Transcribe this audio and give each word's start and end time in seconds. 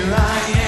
Here 0.00 0.14
I 0.14 0.52
am 0.54 0.59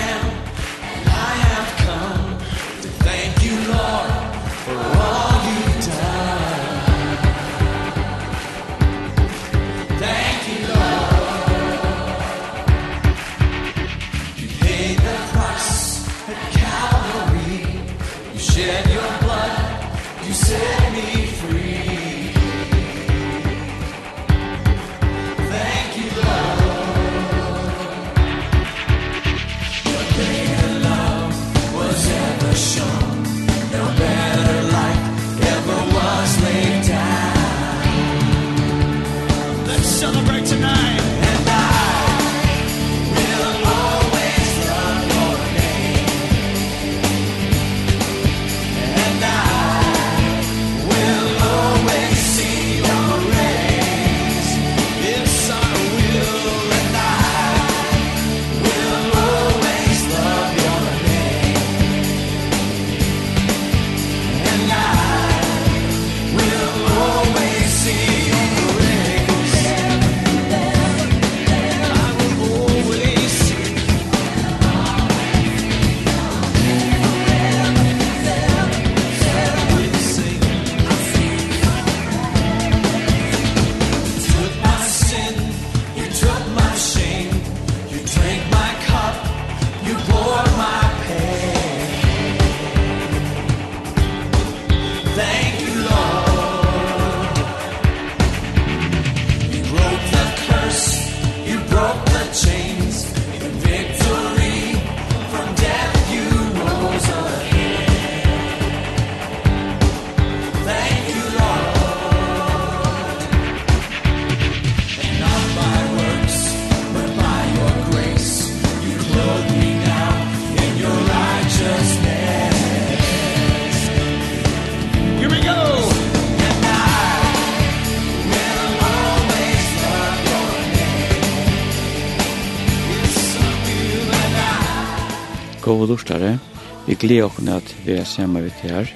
gode 135.72 135.88
lortare. 135.88 136.38
Vi 136.86 136.94
gleder 136.94 137.30
oss 137.30 137.48
at 137.48 137.74
vi 137.86 137.96
er 137.96 138.04
sammen 138.04 138.42
med 138.42 138.50
dere 138.62 138.82
her. 138.84 138.92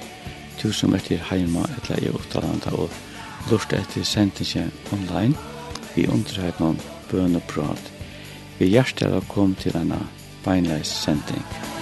Tusen 0.61 0.93
er 0.93 1.01
til 1.01 1.21
heima 1.29 1.65
eller 1.77 2.03
i 2.03 2.11
Uttalanda 2.13 2.73
og 2.73 2.93
lort 3.51 3.73
etter 3.73 4.03
sendingen 4.05 4.71
online. 4.93 5.33
Vi 5.95 6.07
underheter 6.07 6.61
noen 6.61 6.81
bøn 7.11 7.39
og 7.39 7.47
prat. 7.49 7.89
Vi 8.59 8.69
hjertet 8.73 9.13
å 9.13 9.25
komme 9.29 9.57
til 9.57 9.73
denne 9.77 10.03
beinleis 10.45 10.93
sending. 11.05 11.76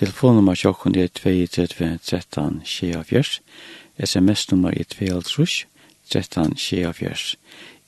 Telefonnummer 0.00 0.56
sjokken 0.56 0.94
er 0.96 1.10
32 1.12 1.98
13 2.00 2.62
24, 2.64 3.42
sms-nummer 4.00 4.72
er 4.72 4.86
52 4.88 5.66
13 6.08 6.54
24. 6.56 7.34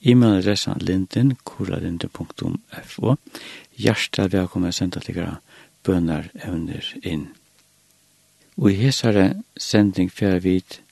E-mailadressen 0.04 0.82
linden, 0.84 1.30
kuralinde.fo. 1.48 3.14
Hjertelig 3.80 4.32
velkommen 4.34 4.68
å 4.68 4.76
sende 4.76 5.00
til 5.00 5.16
dere 5.16 5.38
bønner 5.88 6.28
evner 6.44 6.90
inn. 7.00 7.30
Og 8.60 8.74
i 8.74 8.82
hesare 8.82 9.24
sending 9.56 10.10
fer 10.12 10.36
vid 10.44 10.82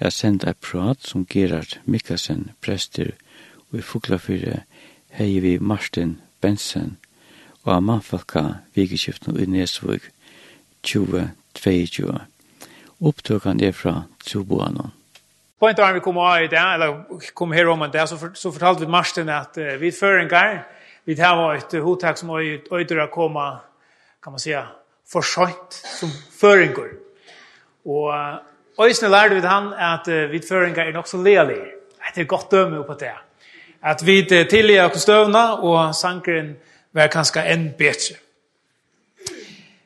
er 0.00 0.14
sendt 0.16 0.46
et 0.48 0.62
prat 0.64 1.04
som 1.04 1.26
Gerard 1.28 1.76
Mikkelsen, 1.84 2.54
prester, 2.64 3.12
og 3.68 3.82
i 3.82 3.84
Fuglafyre 3.84 4.62
heier 5.18 5.44
vi 5.44 5.58
Martin 5.60 6.16
Bensen 6.40 6.96
og 7.66 7.74
av 7.76 7.84
mannfolka 7.84 8.46
vikeskiften 8.72 9.36
i 9.36 9.44
Nesvøk 9.44 10.08
2022. 10.86 12.14
Opptøkene 13.00 13.68
er 13.68 13.72
fra 13.72 14.02
Troboanon. 14.26 14.92
På 15.60 15.68
en 15.68 15.76
dag 15.76 15.94
vi 15.94 16.00
kom 16.00 16.18
av 16.18 16.42
i 16.42 16.48
det, 16.48 16.60
eller 16.60 17.30
kom 17.36 17.52
her 17.52 17.68
om 17.68 17.82
det, 17.92 18.08
så, 18.08 18.16
for, 18.16 18.32
så 18.34 18.52
fortalte 18.52 18.84
vi 18.84 18.90
Marsten 18.90 19.28
at 19.28 19.58
uh, 19.60 19.74
vi 19.80 19.90
fører 19.92 20.22
en 20.22 20.28
gang, 20.28 20.60
vi 21.04 21.16
tar 21.16 21.36
var 21.36 21.58
et 21.58 21.74
uh, 21.76 21.82
hotak 21.84 22.16
som 22.16 22.32
øyder 22.32 23.02
å 23.04 23.10
komme, 23.12 23.44
kan 24.24 24.32
man 24.32 24.40
säga, 24.40 24.62
for 25.08 25.26
skjønt 25.26 25.76
som 25.98 26.12
føringer. 26.40 26.94
Og 27.84 28.08
uh, 28.08 28.40
øyne 28.80 29.12
lærte 29.12 29.36
vi 29.36 29.44
han 29.44 29.72
at 29.76 30.08
uh, 30.08 30.30
vi 30.32 30.40
føringer 30.48 30.86
er 30.86 30.96
nok 30.96 31.08
så 31.08 31.20
lelig. 31.20 31.60
Det 32.14 32.24
er 32.24 32.28
godt 32.28 32.50
dømme 32.50 32.84
på 32.84 32.96
det. 33.00 33.12
At 33.82 34.06
vi 34.06 34.22
uh, 34.24 34.46
tilgjør 34.48 34.88
oss 34.88 35.04
støvna, 35.04 35.44
og 35.60 35.94
sankeren 35.94 36.54
var 36.92 37.12
kanskje 37.12 37.44
enn 37.52 37.70
bedre. 37.78 38.16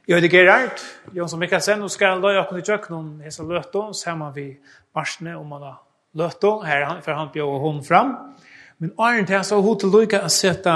Jeg 0.08 0.20
heter 0.20 0.28
Gerard, 0.28 0.80
Jonsson 1.16 1.40
Mikkelsen, 1.40 1.82
og 1.82 1.88
skal 1.88 2.18
løye 2.20 2.36
åpne 2.42 2.58
i 2.60 2.64
kjøkkenen 2.66 3.22
hese 3.24 3.40
løtå, 3.48 3.86
sammen 3.96 4.34
vi 4.34 4.42
marsne 4.92 5.32
om 5.38 5.52
alle 5.56 5.70
løtå, 6.12 6.50
her 6.60 6.82
for 7.00 7.16
han 7.16 7.30
bjør 7.32 7.54
hun 7.62 7.78
fram. 7.84 8.10
Men 8.78 8.90
åren 9.00 9.24
til 9.24 9.40
så 9.48 9.62
hun 9.64 9.78
til 9.80 9.88
lykke 9.94 10.18
å 10.20 10.28
sette 10.28 10.74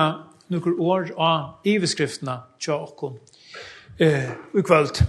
noen 0.48 0.78
år 0.80 1.10
av 1.20 1.68
iveskriftene 1.68 2.38
til 2.56 2.72
åkken 2.78 3.18
eh, 4.00 4.30
i 4.56 4.64
kveld. 4.64 5.02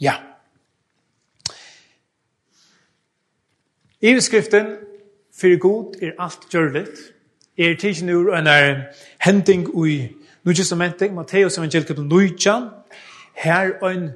Ja. 0.00 0.14
Iveskriften, 4.00 4.78
for 5.36 5.60
god 5.60 6.00
er 6.00 6.16
alt 6.24 6.48
gjørligt, 6.48 7.04
er 7.58 7.76
tidsen 7.76 8.10
ur 8.10 8.36
en 8.36 8.46
er 8.46 8.82
hending 9.18 9.68
ui 9.74 10.08
Nujestamentet, 10.46 11.12
Matteus 11.12 11.58
evangeliet 11.58 11.86
kapitel 11.86 12.06
9, 12.06 12.36
her 13.34 13.72
en 13.82 14.10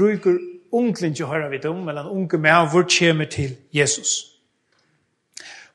ryger 0.00 0.38
unglinje 0.72 1.24
høyra 1.24 1.48
vi 1.48 1.60
om, 1.68 1.84
mellan 1.84 2.06
unge 2.06 2.38
med 2.38 2.70
hvor 2.70 2.82
kommer 2.98 3.24
til 3.24 3.56
Jesus. 3.72 4.26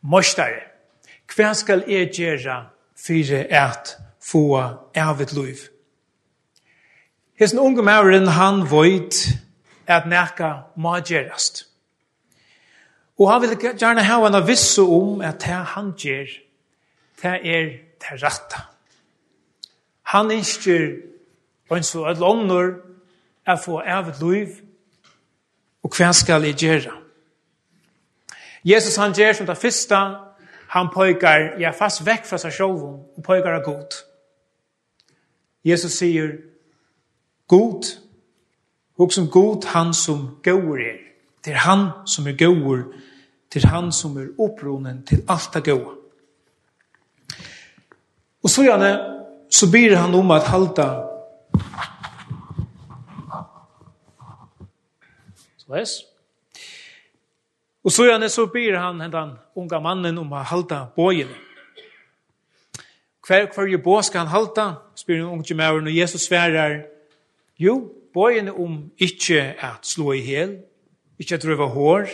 Mostare, 0.02 0.68
hva 1.36 1.54
skal 1.54 1.84
jeg 1.88 2.12
gjøre 2.12 2.58
for 3.06 3.36
at 3.50 3.98
få 4.20 4.60
ervet 4.94 5.34
liv? 5.34 5.56
Hesten 7.40 7.60
unge 7.60 7.82
mæren, 7.82 8.28
han 8.28 8.68
veit 8.68 9.16
at 9.88 10.12
nekka 10.12 10.54
må 10.76 11.00
gjørast. 11.00 11.68
Og 13.20 13.32
han 13.32 13.42
vil 13.42 13.58
gjerne 13.80 14.04
ha 14.04 14.28
en 14.28 14.36
avisse 14.36 14.82
om 14.82 15.22
at 15.22 15.40
det 15.42 15.66
han 15.76 15.94
gjør 15.98 16.28
det 17.22 17.38
er 17.44 17.70
det 18.02 18.24
rette. 18.24 18.62
Han 20.12 20.32
ønsker, 20.32 20.88
en 21.72 21.84
så 21.84 22.06
et 22.10 22.20
lønner, 22.20 22.74
å 23.48 23.56
få 23.58 23.80
av 23.80 24.10
et 24.12 24.20
liv, 24.22 24.58
og 25.82 25.96
hva 25.98 26.12
skal 26.14 26.44
jeg 26.46 26.60
gjøre? 26.62 26.98
Jesus 28.64 29.00
han 29.02 29.16
gjør 29.18 29.34
som 29.34 29.48
det 29.48 29.58
første, 29.58 30.02
han 30.72 30.92
pøyker, 30.94 31.58
jeg 31.60 31.68
er 31.68 31.78
fast 31.78 32.04
vekk 32.06 32.28
fra 32.30 32.38
seg 32.42 32.54
selv, 32.54 32.84
og 33.18 33.24
pøyker 33.26 33.58
av 33.58 33.64
god. 33.66 33.98
Jesus 35.66 35.98
sier, 35.98 36.36
god, 37.48 37.90
og 39.02 39.14
som 39.14 39.30
god 39.32 39.66
han 39.74 39.94
som 39.94 40.28
går 40.44 40.84
er. 40.84 41.00
Det 41.46 41.56
er 41.56 41.64
han 41.66 41.88
som 42.06 42.28
er 42.28 42.38
går, 42.38 42.86
det 43.54 43.64
er 43.64 43.74
han 43.74 43.92
som 43.92 44.18
er 44.18 44.30
opprunnen 44.40 45.02
til 45.08 45.26
alt 45.28 45.50
det 45.54 45.66
gåur. 45.66 46.00
Og 48.44 48.50
så 48.50 48.64
gjerne, 48.66 48.92
så 49.50 49.68
ber 49.72 49.96
han 49.96 50.16
om 50.16 50.32
at 50.32 50.44
halta. 50.44 50.88
Så 55.58 55.74
är 55.74 55.86
Og 57.84 57.92
så 57.92 58.06
gjerne, 58.06 58.30
så 58.30 58.46
ber 58.46 58.78
han 58.78 59.00
den 59.00 59.38
unga 59.56 59.80
mannen 59.80 60.18
om 60.18 60.34
at 60.34 60.46
halta 60.46 60.86
bågen. 60.96 61.27
Hver 63.27 63.46
kvar 63.46 63.65
jo 63.65 63.77
båg 63.77 64.04
skal 64.04 64.20
han 64.20 64.27
halta? 64.27 64.75
Spyr 64.96 65.15
den 65.15 65.25
unge 65.25 65.56
mauren 65.56 65.88
och 65.88 65.92
Jesus 65.92 66.22
sverar, 66.22 66.86
Jo, 67.56 67.94
bågen 68.13 68.50
om 68.50 68.92
inte 68.98 69.56
at 69.60 69.86
slå 69.86 70.13
i 70.13 70.20
hel, 70.20 70.60
inte 71.18 71.36
at 71.36 71.46
röva 71.46 71.65
hår, 71.65 72.10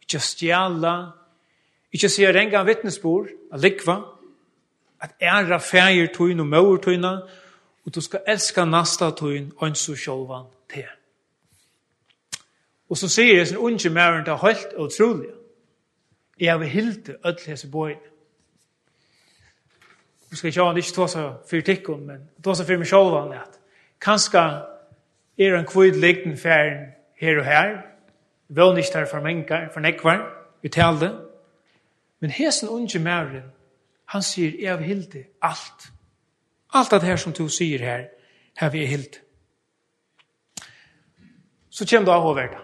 inte 0.00 0.16
att 0.16 0.22
stjäla, 0.22 1.12
inte 1.90 2.06
att 2.06 2.12
säga 2.12 2.32
renga 2.32 2.64
vittnesbord, 2.64 3.28
at 3.52 3.60
likva, 3.60 4.04
at 5.04 5.10
æra 5.20 5.58
fægir 5.58 6.06
tøyn 6.16 6.40
og 6.40 6.46
møver 6.46 6.76
tøyna, 6.76 7.08
og 7.84 7.94
du 7.94 8.00
skal 8.00 8.20
elska 8.26 8.64
nasta 8.64 9.10
tøyn 9.10 9.50
og 9.56 9.76
så 9.76 9.92
sjálvan 9.92 10.46
te. 10.72 10.84
Og 12.90 12.96
så 12.96 13.08
sier 13.08 13.36
jeg 13.36 13.46
sin 13.46 13.56
unge 13.56 13.90
mæren 13.90 14.24
til 14.24 14.32
høylt 14.32 14.72
og 14.76 14.84
utrolig. 14.84 15.28
Jeg 16.40 16.60
vil 16.60 16.68
hilde 16.68 17.16
ødel 17.26 17.46
hese 17.46 17.70
bøyne. 17.70 18.00
Du 20.30 20.36
skal 20.36 20.52
sjá 20.52 20.64
han 20.64 20.76
ikke 20.76 20.92
tåsa 20.94 21.28
for 21.50 21.60
tikkun, 21.60 22.06
men 22.06 22.30
tåsa 22.44 22.64
for 22.64 22.80
meg 22.80 22.88
sjálvan 22.88 23.34
at 23.36 23.60
kanska 24.00 24.44
er 25.38 25.58
en 25.58 25.66
kvid 25.66 26.00
liggen 26.00 26.36
færen 26.36 26.88
her 27.20 27.38
og 27.38 27.44
her, 27.44 27.76
vel 28.48 28.78
ikke 28.78 28.98
her 28.98 29.06
for 29.06 29.20
mengar, 29.20 29.68
for 29.72 29.80
nekvar, 29.80 30.24
vi 30.62 30.68
talde, 30.68 31.20
men 32.20 32.30
hesen 32.30 32.68
unge 32.68 32.98
mæren 32.98 33.42
Han 34.12 34.22
sier, 34.22 34.54
jeg 34.60 34.70
har 34.72 34.82
hilt 34.84 35.12
det, 35.12 35.26
alt. 35.42 35.90
Alt 36.74 36.90
det 36.90 37.02
her 37.02 37.16
som 37.16 37.32
du 37.32 37.48
sier 37.48 37.82
her, 37.82 38.08
har 38.56 38.70
vi 38.70 38.86
hilt. 38.86 39.20
Så 41.70 41.86
kommer 41.86 42.06
du 42.06 42.12
av 42.14 42.26
å 42.26 42.34
være. 42.36 42.60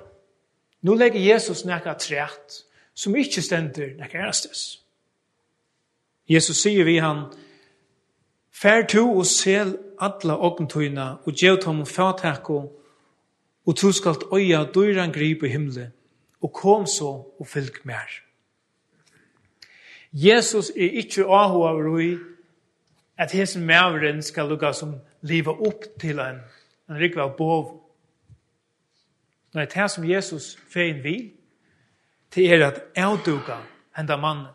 Nå 0.87 0.95
legger 0.95 1.21
Jesus 1.21 1.65
nekka 1.67 1.97
træt, 1.99 2.61
som 2.95 3.17
ikke 3.17 3.43
stender 3.43 3.97
nekka 3.99 4.21
erestes. 4.23 4.81
Jesus 6.31 6.63
sier 6.63 6.87
vi 6.87 7.01
han, 7.03 7.27
Fær 8.61 8.85
to 8.85 9.07
og 9.17 9.25
sel 9.25 9.73
alla 10.05 10.35
ogntuina 10.37 11.07
og 11.25 11.33
gjev 11.33 11.63
tom 11.63 11.85
fatakko 11.89 12.59
og 13.65 13.77
to 13.79 13.93
skalt 13.97 14.27
øya 14.37 14.67
døyran 14.75 15.15
grip 15.15 15.47
i 15.47 15.53
himle 15.55 15.87
og 16.43 16.53
kom 16.53 16.87
så 16.87 17.09
og 17.39 17.47
fylg 17.49 17.81
mer. 17.89 18.11
Jesus 20.13 20.71
er 20.71 20.97
ikkje 21.03 21.25
av 21.25 22.01
i 22.01 22.19
at 23.19 23.33
hesen 23.33 23.67
mævren 23.67 24.23
skal 24.23 24.49
lukka 24.49 24.73
som 24.73 24.95
liva 25.23 25.53
opp 25.53 25.85
til 26.01 26.19
en, 26.19 26.41
en 26.89 26.97
rikva 26.97 27.29
bov. 27.37 27.77
Nei, 29.55 29.67
det 29.67 29.91
som 29.91 30.07
Jesus 30.07 30.57
fein 30.71 31.03
vil, 31.03 31.31
det 32.35 32.47
er 32.53 32.67
at 32.67 32.81
avduka 32.97 33.59
henda 33.97 34.17
mannen. 34.17 34.47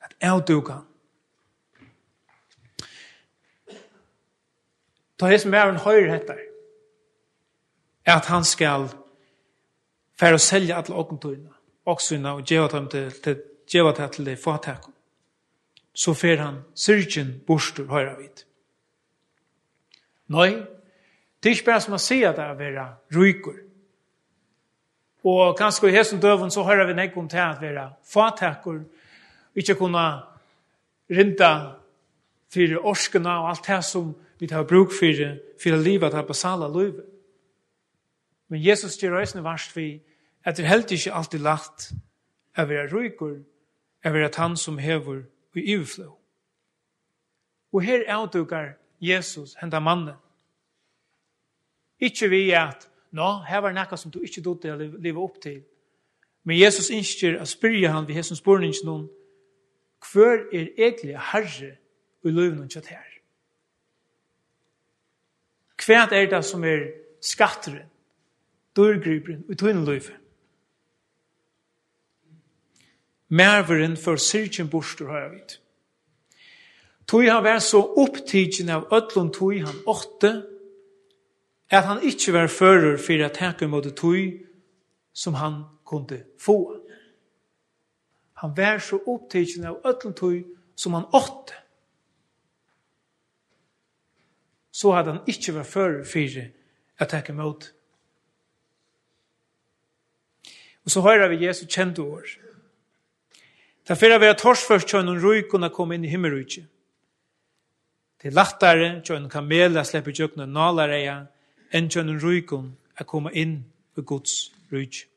At 0.00 0.14
avduka. 0.22 0.82
Ta 5.18 5.28
hesen 5.28 5.50
mævren 5.50 5.76
høyre 5.76 6.12
hettar 6.12 6.38
at 8.06 8.26
han 8.26 8.44
skal 8.44 8.88
fære 10.20 10.38
selja 10.38 10.38
selge 10.38 10.74
alle 10.74 10.94
åkentøyene, 10.94 11.50
åksynene 11.86 12.30
og 12.30 12.44
gjøre 12.44 12.68
dem 12.72 12.88
til, 12.88 13.10
til 13.10 13.42
djeva 13.70 13.92
det 13.96 14.10
til 14.12 14.26
det 14.26 14.38
fatakom. 14.38 14.94
Så 15.94 16.14
fer 16.14 16.40
han 16.42 16.62
syrkjen 16.74 17.40
bostur, 17.46 17.88
høyra 17.90 18.14
vid. 18.18 18.44
Nei, 20.30 20.52
det 21.42 21.50
er 21.50 21.56
ikke 21.56 21.70
bare 21.72 21.82
som 21.82 21.96
å 21.96 22.02
si 22.02 22.20
at 22.24 22.38
det 22.38 22.46
er 22.46 22.58
vera 22.58 22.86
rykur. 23.14 23.58
Og 25.26 25.56
kanskje 25.58 25.90
i 25.90 25.96
hesten 25.96 26.20
døven 26.22 26.52
så 26.52 26.64
høyra 26.64 26.86
vi 26.88 26.96
nek 26.96 27.16
om 27.18 27.28
til 27.28 27.42
at 27.42 27.60
vera 27.60 27.90
fatakom, 28.06 28.84
ikke 29.54 29.76
kunne 29.76 30.06
rinda 31.10 31.50
fyrir 32.50 32.86
orskena 32.86 33.40
og 33.42 33.50
alt 33.50 33.66
det 33.66 33.80
som 33.84 34.12
vi 34.40 34.48
tar 34.48 34.64
bruk 34.64 34.94
fyrir, 34.94 35.40
fyrir 35.60 35.82
livet 35.82 36.14
her 36.14 36.24
på 36.26 36.34
sala 36.34 36.68
livet. 36.70 37.04
Men 38.48 38.62
Jesus 38.64 38.96
gjør 38.96 39.20
øyne 39.20 39.44
varst 39.44 39.76
vi 39.76 40.00
at 40.44 40.56
det 40.56 40.66
helt 40.66 40.90
ikke 40.90 41.12
alltid 41.12 41.42
lagt 41.44 41.90
å 42.56 42.64
være 42.64 42.88
ryker 42.90 43.36
er 44.02 44.24
at 44.24 44.36
han 44.36 44.56
som 44.56 44.78
hever 44.78 45.22
i 45.54 45.60
ivflå. 45.74 46.18
Og 47.72 47.82
her 47.82 48.04
avdukar 48.08 48.72
Jesus 49.00 49.54
henda 49.60 49.80
mannen. 49.80 50.14
Ikkje 52.00 52.28
vi 52.28 52.50
at, 52.50 52.88
nå, 53.12 53.42
her 53.48 53.60
var 53.60 53.72
nekka 53.72 53.96
som 53.96 54.10
du 54.10 54.20
ikkje 54.24 54.44
dotte 54.44 54.72
å 54.72 54.78
leva 54.78 55.20
opp 55.20 55.40
til. 55.42 55.60
Men 56.44 56.58
Jesus 56.58 56.90
innskjer 56.90 57.40
å 57.40 57.46
spyrja 57.48 57.92
han 57.92 58.08
ved 58.08 58.16
hesson 58.16 58.38
spurningen 58.38 58.86
noen, 58.88 59.08
hver 60.12 60.46
er 60.48 60.70
egentlig 60.80 61.18
herre 61.32 61.74
i 62.24 62.32
løvnen 62.32 62.70
kjøtt 62.72 62.88
her? 62.94 63.06
Hva 65.80 66.06
er 66.16 66.28
det 66.30 66.40
som 66.44 66.64
er 66.64 66.86
skatteren, 67.24 67.88
dørgriperen 68.76 69.44
og 69.48 69.58
tøyne 69.60 69.84
løvnen? 69.84 70.16
Merveren 73.30 73.96
for 73.96 74.18
syrkjen 74.18 74.70
borster 74.70 75.06
har 75.06 75.20
jeg 75.20 75.30
vidt. 75.30 75.56
Tog 77.06 77.26
har 77.26 77.42
vært 77.42 77.62
så 77.66 77.80
opptidgen 77.98 78.70
av 78.70 78.88
ødlund 78.94 79.32
tog 79.34 79.56
han 79.62 79.80
åtte, 79.86 80.32
at 81.70 81.86
han 81.86 82.02
ikke 82.02 82.34
var 82.34 82.50
fører 82.50 82.98
for 82.98 83.22
å 83.22 83.30
han 83.30 83.70
mot 83.70 83.70
måtte 83.70 83.94
tog 83.94 84.36
som 85.14 85.38
han 85.38 85.62
kunde 85.86 86.24
få. 86.38 86.58
Han 88.42 88.54
var 88.56 88.78
så 88.82 88.98
opptidgen 89.06 89.66
av 89.70 89.82
ødlund 89.86 90.18
tog 90.18 90.38
som 90.74 90.94
han 90.98 91.06
åtte. 91.14 91.54
Så 94.70 94.94
hadde 94.94 95.14
han 95.14 95.28
ikke 95.30 95.54
vært 95.54 95.70
fører 95.70 96.02
for 96.06 96.40
å 96.98 97.10
han 97.10 97.34
mot. 97.34 97.62
måtte. 97.62 97.74
Og 100.84 100.90
så 100.90 101.00
hører 101.00 101.28
vi 101.28 101.44
Jesu 101.44 101.66
kjente 101.66 102.02
ord. 102.02 102.26
Det 103.90 103.96
er 103.96 103.98
for 103.98 104.14
å 104.14 104.18
være 104.22 104.34
torsførst 104.38 104.86
til 104.86 105.00
noen 105.02 105.16
røy 105.18 105.40
kunne 105.50 105.66
komme 105.74 105.96
inn 105.96 106.04
i 106.06 106.10
himmelrykket. 106.12 106.62
Det 108.22 108.28
er 108.30 108.36
lettere 108.38 108.90
til 109.02 109.16
noen 109.16 109.32
kameler 109.32 109.82
slipper 109.82 110.14
kjøkken 110.14 110.44
og 110.44 110.52
naler 110.54 110.92
eier 110.94 111.24
enn 111.74 111.88
til 111.90 112.06
noen 112.06 112.20
røy 112.22 112.38
kunne 112.46 113.08
komme 113.10 113.34
inn 113.34 113.56
i 113.98 114.06
Guds 114.06 114.52
rykket. 114.70 115.10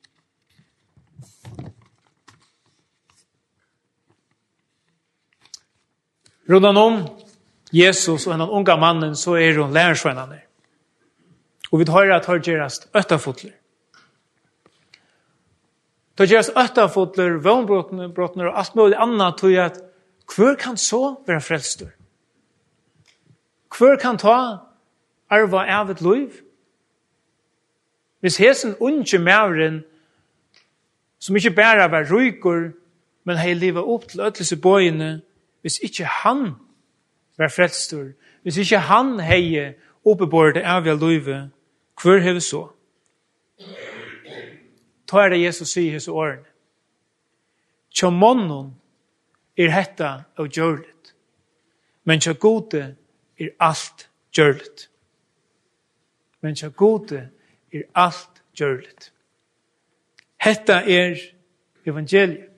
Rundan 6.50 6.82
om 6.82 7.02
Jesus 7.70 8.26
og 8.26 8.34
hennan 8.34 8.58
unga 8.58 8.82
mannen 8.82 9.14
så 9.14 9.38
er 9.38 9.62
hun 9.62 9.78
lærersvennene. 9.78 10.42
Og 11.70 11.78
vi 11.84 11.94
tar 11.94 12.18
at 12.18 12.26
her 12.26 12.42
gjerast 12.42 12.90
øttafotler. 12.90 13.54
Det 16.18 16.30
gjøres 16.30 16.52
øttafotler, 16.54 17.40
vannbrotner 17.42 18.48
og 18.50 18.60
alt 18.60 18.76
mulig 18.76 18.98
annet 19.02 19.38
til 19.40 19.56
at 19.58 19.80
hver 20.36 20.56
kan 20.56 20.78
så 20.78 21.16
være 21.28 21.42
frelstur? 21.42 21.90
Hver 23.78 23.98
kan 23.98 24.18
ta 24.18 24.58
arva 25.30 25.66
av 25.66 25.90
et 25.90 26.02
liv? 26.02 26.30
Hvis 28.20 28.38
hesen 28.38 28.76
unge 28.80 29.20
mævren, 29.20 29.84
som 31.20 31.36
ikke 31.36 31.52
bare 31.52 31.92
var 31.92 32.08
ryker, 32.12 32.72
men 33.24 33.38
hei 33.38 33.54
livet 33.54 33.84
opp 33.84 34.08
til 34.08 34.22
ødelse 34.22 34.58
bøyene, 34.58 35.22
hvis 35.62 35.80
ikke 35.84 36.06
han 36.06 36.52
var 37.38 37.48
frelstur, 37.48 38.14
hvis 38.44 38.58
ikke 38.58 38.78
han 38.78 39.20
hei 39.20 39.74
oppebord 40.06 40.58
av 40.58 40.88
et 40.88 41.00
liv, 41.00 41.28
hver 42.04 42.20
hei 42.20 42.40
så? 42.40 42.68
ta 45.08 45.26
er 45.26 45.34
det 45.34 45.44
Jesus 45.44 45.74
sier 45.76 45.98
hese 45.98 46.12
årene. 46.12 46.48
Tja 47.94 48.10
månen 48.10 48.74
er 49.58 49.70
hetta 49.70 50.14
og 50.42 50.50
gjørlet, 50.50 51.14
men 52.04 52.20
tja 52.20 52.34
gode 52.34 52.96
er 53.40 53.52
alt 53.60 54.08
gjørlet. 54.34 54.88
Men 56.42 56.56
tja 56.56 56.72
gode 56.74 57.28
er 57.74 57.84
alt 57.96 58.42
gjørlet. 58.58 59.12
Hetta 60.42 60.82
er 60.82 61.20
evangeliet. 61.86 62.50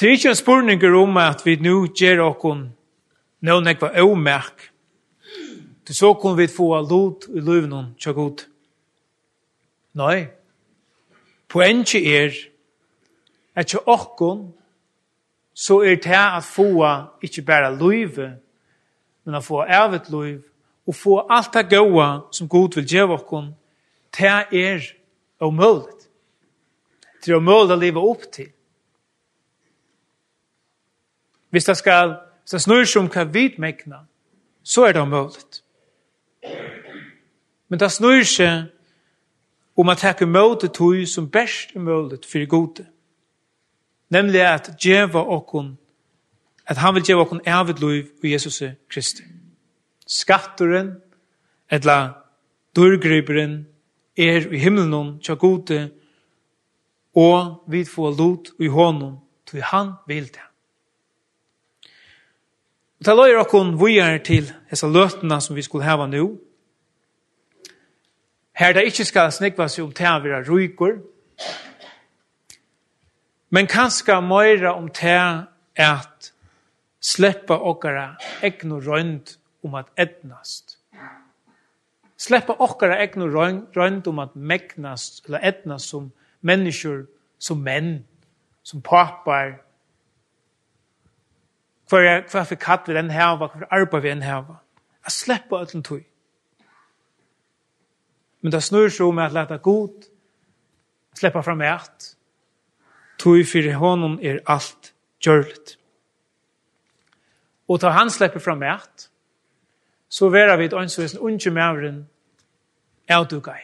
Det 0.00 0.08
er 0.08 0.12
ikke 0.12 0.28
en 0.28 0.34
spurning 0.34 0.84
om 0.96 1.16
at 1.20 1.42
vi 1.44 1.58
nå 1.60 1.74
gjør 1.92 2.22
okken 2.30 2.62
noen 3.44 3.68
ekva 3.68 3.90
omerk. 4.00 4.70
Det 5.84 5.96
så 5.96 6.14
kunne 6.14 6.38
vi 6.38 6.46
få 6.48 6.70
lot 6.80 7.26
i 7.28 7.42
løvnen 7.44 7.92
tja 8.00 8.14
gode. 8.16 8.49
Nei, 9.94 10.28
poenget 11.48 11.94
er 11.94 12.34
at 13.54 13.66
ikke 13.66 13.88
okkon 13.88 14.52
så 15.54 15.80
er 15.80 15.94
det 15.94 16.36
at 16.36 16.44
få 16.44 16.86
ikke 17.22 17.42
bare 17.42 17.78
løyve, 17.78 18.36
men 19.24 19.34
at 19.34 19.44
få 19.44 19.58
ervet 19.58 20.10
løyve, 20.10 20.42
og 20.86 20.94
få 20.94 21.26
alt 21.30 21.54
det 21.54 21.70
gode 21.70 22.20
som 22.32 22.48
Gud 22.48 22.74
vil 22.74 22.86
gjøre 22.88 23.12
okkon, 23.12 23.54
det 24.18 24.26
er 24.52 24.80
omøyligt. 25.40 26.08
Det 27.24 27.32
er 27.32 27.36
omøyligt 27.36 27.72
å 27.72 27.76
leve 27.76 28.00
opp 28.00 28.24
til. 28.32 28.48
Hvis 31.50 31.64
det 31.64 31.76
skal, 31.76 32.16
hvis 32.42 32.50
det 32.50 32.62
snur 32.62 32.84
som 32.84 33.10
hva 33.10 33.24
vi 33.24 33.54
mekna, 33.58 34.04
så 34.62 34.86
er 34.86 34.92
det 34.92 35.02
omøyligt. 35.02 35.62
Men 37.68 37.80
det 37.80 37.92
snur 37.92 38.22
seg 38.24 38.70
om 39.80 39.88
at 39.88 40.02
teker 40.02 40.28
møte 40.28 40.68
tog 40.68 41.06
som 41.08 41.30
best 41.32 41.72
er 41.74 41.80
mulig 41.80 42.20
for 42.28 42.46
gode. 42.46 42.86
Nemlig 44.10 44.42
at 44.44 44.72
djeva 44.82 45.22
okkon, 45.22 45.78
at 46.66 46.76
han 46.76 46.94
vil 46.94 47.04
djeva 47.06 47.24
okkon 47.24 47.40
evigt 47.46 47.80
liv 47.80 48.10
i 48.22 48.32
Jesus 48.32 48.62
Kristi. 48.90 49.22
Skatteren, 50.06 50.96
etla 51.70 52.12
dørgryberen, 52.76 53.66
er 54.18 54.50
i 54.52 54.58
himmelen 54.58 55.18
tja 55.22 55.34
gode, 55.34 55.90
og 57.16 57.64
vi 57.70 57.84
får 57.84 58.14
lot 58.18 58.52
i 58.60 58.68
hånden, 58.68 59.16
til 59.46 59.62
han 59.62 59.94
vil 60.06 60.26
det. 60.26 60.46
Og 63.00 63.06
ta 63.06 63.14
løyer 63.16 63.40
okkon 63.40 63.78
vujar 63.80 64.18
til 64.26 64.50
hessa 64.68 64.90
løtena 64.90 65.40
som 65.40 65.56
vi 65.56 65.64
skulle 65.64 65.86
heva 65.86 66.06
nu, 66.06 66.36
Her 68.60 68.72
det 68.72 68.82
ikke 68.84 69.04
skal 69.04 69.30
snikvas 69.32 69.78
om 69.80 69.92
til 69.96 70.04
å 70.06 70.18
være 70.20 70.42
ryker, 70.44 70.98
men 73.50 73.66
kanskje 73.66 74.18
mer 74.20 74.66
om 74.68 74.90
til 74.92 75.46
at 75.80 76.28
sleppa 77.00 77.56
okkara 77.56 78.18
egnu 78.44 78.82
røynd 78.84 79.32
om 79.64 79.78
at 79.80 79.88
etnast. 79.96 80.76
Sleppa 82.20 82.58
okkara 82.60 83.00
egnu 83.00 83.30
røynd 83.32 84.12
om 84.12 84.20
at 84.20 84.36
megnast 84.36 85.24
eller 85.24 85.40
etnast 85.40 85.88
som 85.88 86.12
mennesker, 86.44 87.06
som 87.38 87.64
menn, 87.64 88.04
som 88.62 88.84
papar, 88.84 89.56
hva 91.88 92.04
er 92.04 92.28
for 92.28 92.60
katt 92.60 92.92
vi 92.92 93.00
den 93.00 93.08
hava, 93.16 93.48
hva 93.48 93.64
vi 93.64 93.72
arbeid 93.72 94.04
vi 94.04 94.12
den 94.12 94.28
hava. 94.28 94.60
A 95.00 95.10
sleppa 95.10 95.64
ötlen 95.64 95.82
tog. 95.82 96.09
Men 98.40 98.52
det 98.52 98.62
snur 98.64 98.88
seg 98.88 99.06
om 99.06 99.18
at 99.20 99.34
leta 99.36 99.56
god, 99.56 100.06
sleppa 101.18 101.42
fram 101.44 101.60
eit, 101.60 102.14
tog 103.20 103.42
fyrir 103.46 103.76
honom 103.76 104.18
er 104.22 104.40
alt 104.48 104.92
gjørligt. 105.20 105.76
Og 107.68 107.80
ta 107.80 107.92
han 107.94 108.10
slepper 108.10 108.40
fram 108.40 108.62
eit, 108.62 109.10
så 110.08 110.30
vera 110.32 110.56
vi 110.56 110.66
et 110.66 110.74
ansvisen 110.74 111.20
unge 111.20 111.50
mævren 111.50 112.06
eutugai. 113.10 113.60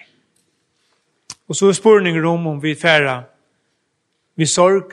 Og 1.48 1.56
så 1.56 1.68
er 1.68 1.72
spurninger 1.72 2.26
om 2.26 2.46
om 2.46 2.62
vi 2.62 2.74
færa 2.74 3.22
vi 4.36 4.46
sorg, 4.46 4.92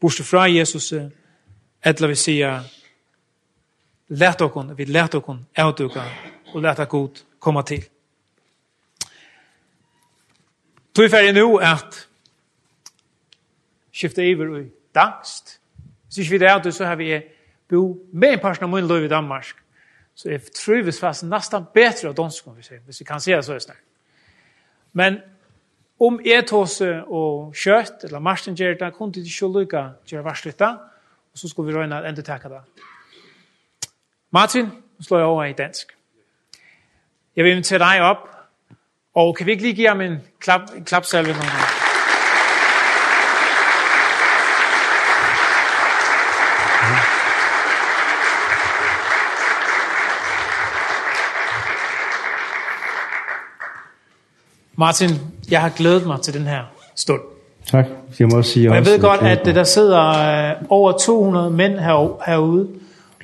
borste 0.00 0.24
fra 0.24 0.48
Jesus, 0.50 0.92
etla 1.84 2.08
vi 2.08 2.14
sia, 2.14 2.56
let 4.08 4.40
okkon, 4.42 4.72
vi 4.76 4.84
let 4.84 5.14
okkon 5.14 5.44
eutuga, 5.58 6.02
og 6.54 6.62
leta 6.62 6.84
god 6.84 7.22
komma 7.38 7.62
til. 7.62 7.84
Tog 10.98 11.10
fer 11.10 11.32
nu 11.32 11.60
at 11.62 12.08
skifta 13.94 14.22
iver 14.22 14.56
i 14.58 14.64
dangst. 14.94 15.60
Hvis 16.04 16.18
ikke 16.18 16.30
vi 16.30 16.38
det 16.38 16.48
er 16.50 16.70
så 16.70 16.84
har 16.84 16.96
vi 16.96 17.20
bo 17.70 17.98
med 18.12 18.32
en 18.32 18.40
person 18.42 18.64
av 18.64 18.70
min 18.70 18.86
lov 18.86 19.04
i 19.04 19.08
Danmark. 19.08 19.46
Så 20.14 20.30
jeg 20.30 20.40
tror 20.42 20.82
vi 20.82 20.92
fast 20.92 21.22
nesten 21.22 21.68
bedre 21.74 22.08
av 22.08 22.16
dansk, 22.18 22.46
om 22.46 22.56
vi 22.56 22.62
sier, 22.66 22.80
hvis 22.84 23.00
vi 23.00 23.04
kan 23.04 23.20
se 23.20 23.30
det 23.30 23.44
så 23.44 23.58
snart. 23.58 23.84
Men 24.92 25.20
om 26.00 26.18
jeg 26.24 26.46
tås 26.46 26.80
og 26.80 27.54
kjøtt, 27.54 28.04
eller 28.04 28.18
marsen 28.18 28.56
gjør 28.56 28.74
det, 28.80 28.94
kunne 28.94 29.12
det 29.12 29.22
ikke 29.26 29.52
lykke 29.58 29.84
gjøre 30.06 30.24
varslytta, 30.24 30.68
og 31.32 31.38
så 31.38 31.48
skulle 31.48 31.70
vi 31.70 31.78
røyne 31.78 32.08
enda 32.08 32.22
takke 32.22 32.48
det. 32.48 32.64
Martin, 34.30 34.66
nå 34.66 35.06
slår 35.06 35.18
jeg 35.18 35.26
over 35.26 35.44
i 35.44 35.52
dansk. 35.52 35.94
Jeg 37.36 37.44
vil 37.44 37.52
invitere 37.52 37.86
deg 37.86 38.02
opp 38.02 38.27
Og 39.14 39.36
kan 39.36 39.46
vi 39.46 39.50
ikke 39.50 39.62
lige 39.62 39.74
give 39.74 39.88
ham 39.88 40.00
en 40.00 40.16
klap, 40.40 40.60
en 40.76 40.84
klapsalve? 40.84 41.32
Nogen? 41.32 41.48
Martin, 54.76 55.10
jeg 55.50 55.60
har 55.60 55.68
glædet 55.68 56.06
mig 56.06 56.20
til 56.20 56.34
den 56.34 56.46
her 56.46 56.62
stund. 56.96 57.20
Tak. 57.66 57.86
Jeg 58.18 58.28
må 58.28 58.36
også 58.36 58.50
sige 58.50 58.68
og 58.70 58.74
jeg 58.74 58.80
også, 58.80 58.92
ved 58.92 59.00
godt, 59.00 59.20
at 59.20 59.44
der 59.44 59.64
sidder 59.64 60.54
over 60.68 60.92
200 60.92 61.50
mænd 61.50 61.78
herude, 61.78 62.68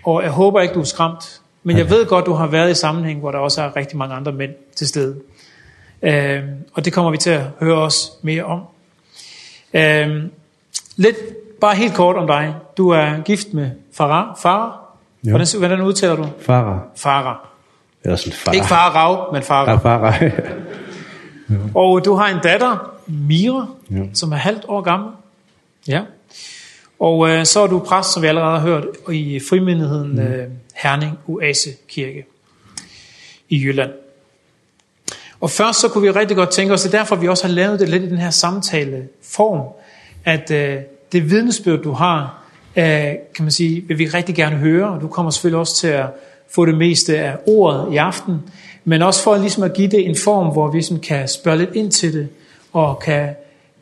og 0.04 0.22
jeg 0.22 0.30
håber 0.30 0.60
ikke, 0.60 0.74
du 0.74 0.80
er 0.80 0.84
skræmt. 0.84 1.40
Men 1.62 1.78
jeg 1.78 1.90
ved 1.90 2.06
godt, 2.06 2.26
du 2.26 2.32
har 2.32 2.46
været 2.46 2.70
i 2.70 2.74
sammenhæng, 2.74 3.20
hvor 3.20 3.30
der 3.30 3.38
også 3.38 3.62
er 3.62 3.76
rigtig 3.76 3.98
mange 3.98 4.14
andre 4.14 4.32
mænd 4.32 4.52
til 4.76 4.88
stede. 4.88 5.20
Øh, 6.04 6.42
og 6.72 6.84
det 6.84 6.92
kommer 6.92 7.10
vi 7.10 7.16
til 7.16 7.30
at 7.30 7.42
høre 7.60 7.78
os 7.78 8.12
mere 8.22 8.44
om. 8.44 8.60
Øh, 9.74 10.22
lidt, 10.96 11.16
bare 11.60 11.74
helt 11.74 11.94
kort 11.94 12.16
om 12.16 12.26
dig. 12.26 12.54
Du 12.76 12.88
er 12.88 13.22
gift 13.22 13.54
med 13.54 13.70
Farah. 13.92 14.36
Farah? 14.42 14.72
Hvordan, 15.20 15.46
hvordan 15.58 15.80
udtaler 15.80 16.16
du? 16.16 16.28
Farah. 16.40 16.78
Farah. 16.96 17.36
Det 18.04 18.12
er 18.12 18.16
sådan 18.16 18.32
far. 18.32 18.52
Ikke 18.52 18.66
Farah, 18.66 19.32
men 19.32 19.42
Farah. 19.42 19.68
Ja, 19.68 19.76
Farah. 19.76 20.22
ja. 21.50 21.56
Og 21.74 22.04
du 22.04 22.14
har 22.14 22.28
en 22.28 22.38
datter, 22.42 22.90
Mira, 23.06 23.66
ja. 23.90 24.02
som 24.14 24.32
er 24.32 24.36
halvt 24.36 24.64
år 24.68 24.80
gammel. 24.80 25.10
Ja. 25.88 26.02
Og 27.00 27.28
øh, 27.28 27.44
så 27.44 27.60
er 27.60 27.66
du 27.66 27.78
præst, 27.78 28.12
som 28.12 28.22
vi 28.22 28.26
allerede 28.26 28.60
har 28.60 28.66
hørt, 28.66 28.84
i 29.12 29.40
frimindigheden 29.48 30.12
mm. 30.12 30.18
øh, 30.18 30.48
Herning 30.74 31.18
Oase 31.28 31.70
Kirke 31.88 32.24
i 33.48 33.64
Jylland. 33.64 33.90
Og 35.44 35.50
først 35.50 35.80
så 35.80 35.88
kunne 35.88 36.02
vi 36.02 36.10
rigtig 36.10 36.36
godt 36.36 36.50
tænke 36.50 36.74
os, 36.74 36.82
det 36.82 36.94
er 36.94 36.98
derfor 36.98 37.16
vi 37.16 37.28
også 37.28 37.46
har 37.46 37.54
lavet 37.54 37.80
det 37.80 37.88
lidt 37.88 38.02
i 38.02 38.08
den 38.08 38.18
her 38.18 38.30
samtaleform, 38.30 39.60
at 40.24 40.50
øh, 40.50 40.76
det 41.12 41.30
vidnesbyrd, 41.30 41.82
du 41.82 41.92
har, 41.92 42.44
øh, 42.76 42.84
kan 43.34 43.40
man 43.40 43.50
sige, 43.50 43.84
vil 43.88 43.98
vi 43.98 44.06
rigtig 44.06 44.34
gerne 44.34 44.56
høre, 44.56 44.88
og 44.88 45.00
du 45.00 45.08
kommer 45.08 45.30
selvfølgelig 45.30 45.58
også 45.58 45.76
til 45.76 45.88
at 45.88 46.06
få 46.50 46.66
det 46.66 46.78
meste 46.78 47.18
af 47.18 47.36
ordet 47.46 47.92
i 47.92 47.96
aften, 47.96 48.34
men 48.84 49.02
også 49.02 49.22
for 49.22 49.36
ligesom 49.36 49.62
at 49.62 49.74
give 49.74 49.88
det 49.88 50.08
en 50.08 50.16
form, 50.16 50.52
hvor 50.52 50.70
vi 50.70 50.76
ligesom 50.76 51.00
kan 51.00 51.28
spørge 51.28 51.58
lidt 51.58 51.74
ind 51.74 51.90
til 51.90 52.12
det, 52.12 52.28
og 52.72 52.98
kan, 52.98 53.28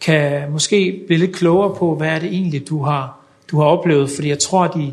kan 0.00 0.50
måske 0.50 1.00
blive 1.06 1.20
lidt 1.20 1.36
klogere 1.36 1.74
på, 1.74 1.94
hvad 1.94 2.08
er 2.08 2.18
det 2.18 2.28
egentlig, 2.28 2.68
du 2.68 2.82
har, 2.82 3.18
du 3.50 3.60
har 3.60 3.66
oplevet. 3.66 4.10
Fordi 4.10 4.28
jeg 4.28 4.38
tror, 4.38 4.66
de, 4.66 4.92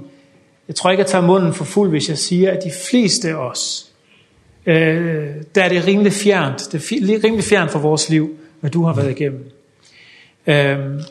jeg 0.68 0.76
tror 0.76 0.92
ikke, 0.92 1.02
at 1.02 1.08
jeg 1.08 1.12
tager 1.12 1.26
munden 1.26 1.54
for 1.54 1.66
fuld, 1.66 1.90
hvis 1.90 2.10
jeg 2.10 2.18
siger, 2.18 2.52
at 2.52 2.60
de 2.64 2.72
fleste 2.90 3.30
af 3.30 3.34
os, 3.34 3.89
øh, 4.66 5.30
der 5.56 5.64
er 5.64 5.70
det 5.70 5.88
rimelig 5.88 6.14
fjernt. 6.14 6.72
Det 6.72 6.92
er 6.92 7.24
rimelig 7.24 7.44
fjernt 7.44 7.72
for 7.72 7.80
vores 7.80 8.10
liv, 8.10 8.38
hvad 8.60 8.72
du 8.72 8.84
har 8.84 8.94
været 8.94 9.12
igennem. 9.12 9.52
Ehm 10.48 11.02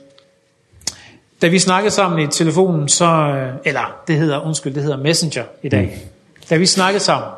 da 1.43 1.49
vi 1.49 1.59
snakkede 1.59 1.91
sammen 1.91 2.29
i 2.29 2.33
telefonen, 2.33 2.89
så, 2.89 3.37
eller 3.65 4.03
det 4.09 4.17
hedder, 4.17 4.47
undskyld, 4.47 4.75
det 4.75 4.83
hedder 4.83 4.97
Messenger 4.97 5.45
i 5.63 5.69
dag. 5.69 5.85
Mm. 5.85 6.09
Da 6.51 6.57
vi 6.57 6.67
snakkede 6.67 7.05
sammen, 7.05 7.31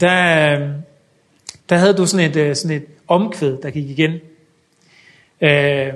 der, 0.00 0.58
der 1.68 1.76
havde 1.76 1.94
du 1.94 2.06
sådan 2.06 2.38
et, 2.38 2.58
sådan 2.58 2.76
et 2.76 2.84
omkvæd, 3.08 3.56
der 3.62 3.70
gik 3.70 3.90
igen. 3.90 4.12
Øh, 5.40 5.92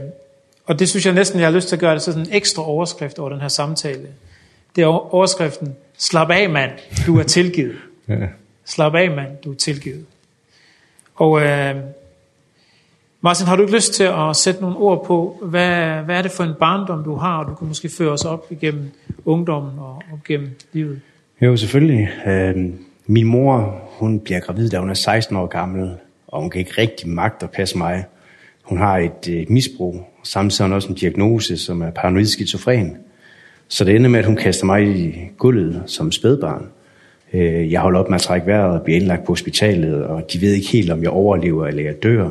og 0.66 0.78
det 0.78 0.88
synes 0.88 1.06
jeg 1.06 1.14
næsten, 1.14 1.40
jeg 1.40 1.46
har 1.48 1.54
lyst 1.54 1.68
til 1.68 1.76
at 1.76 1.80
gøre 1.80 1.94
det 1.94 2.02
så 2.02 2.12
sådan 2.12 2.26
en 2.26 2.34
ekstra 2.34 2.68
overskrift 2.68 3.18
over 3.18 3.30
den 3.30 3.40
her 3.40 3.48
samtale. 3.48 4.08
Det 4.76 4.82
er 4.82 5.14
overskriften, 5.14 5.76
slap 5.98 6.30
af 6.30 6.48
mand, 6.48 6.70
du 7.06 7.18
er 7.18 7.22
tilgivet. 7.22 7.76
ja. 8.08 8.26
Slap 8.64 8.94
af, 8.94 9.10
mand. 9.10 9.36
Du 9.44 9.50
er 9.50 9.56
tilgivet. 9.56 10.06
Og 11.14 11.42
øh, 11.42 11.76
Martin, 13.20 13.46
har 13.46 13.56
du 13.56 13.62
ikke 13.62 13.74
lyst 13.74 13.94
til 13.94 14.04
at 14.04 14.36
sætte 14.36 14.60
nogle 14.60 14.76
ord 14.76 15.06
på, 15.06 15.38
hvad, 15.42 16.02
hvad 16.04 16.18
er 16.18 16.22
det 16.22 16.30
for 16.30 16.44
en 16.44 16.54
barndom, 16.60 17.04
du 17.04 17.14
har, 17.14 17.38
og 17.38 17.50
du 17.50 17.54
kan 17.54 17.68
måske 17.68 17.88
føre 17.88 18.10
os 18.10 18.24
op 18.24 18.46
igennem 18.50 18.90
ungdommen 19.24 19.78
og 19.78 20.02
op 20.12 20.18
igennem 20.28 20.50
livet? 20.72 21.00
Jo, 21.40 21.56
selvfølgelig. 21.56 22.08
Øh, 22.26 22.56
min 23.06 23.26
mor, 23.26 23.80
hun 23.98 24.20
bliver 24.20 24.40
gravid, 24.40 24.68
da 24.68 24.78
hun 24.78 24.90
er 24.90 24.94
16 24.94 25.36
år 25.36 25.46
gammel, 25.46 25.90
og 26.28 26.40
hun 26.40 26.50
kan 26.50 26.58
ikke 26.58 26.74
rigtig 26.78 27.08
magt 27.08 27.42
at 27.42 27.50
passe 27.50 27.78
mig. 27.78 28.04
Hun 28.62 28.78
har 28.78 28.98
et 28.98 29.28
øh, 29.28 29.46
misbrug, 29.48 29.94
og 30.20 30.26
samtidig 30.26 30.64
har 30.64 30.68
hun 30.68 30.74
også 30.74 30.88
en 30.88 30.94
diagnose, 30.94 31.56
som 31.56 31.82
er 31.82 31.90
paranoid 31.90 32.26
skizofren. 32.26 32.96
Så 33.68 33.84
det 33.84 33.96
ender 33.96 34.10
med, 34.10 34.18
at 34.18 34.26
hun 34.26 34.36
kaster 34.36 34.66
mig 34.66 34.82
i 34.82 35.30
gulvet 35.38 35.82
som 35.86 36.12
spædbarn. 36.12 36.68
Øh, 37.32 37.72
jeg 37.72 37.80
holder 37.80 38.00
op 38.00 38.08
med 38.08 38.14
at 38.14 38.20
trække 38.20 38.46
vejret 38.46 38.78
og 38.78 38.82
bliver 38.82 39.00
indlagt 39.00 39.24
på 39.24 39.32
hospitalet, 39.32 40.04
og 40.04 40.32
de 40.32 40.40
ved 40.40 40.52
ikke 40.52 40.68
helt, 40.68 40.90
om 40.90 41.02
jeg 41.02 41.10
overlever 41.10 41.66
eller 41.66 41.82
jeg 41.82 42.02
dør. 42.02 42.28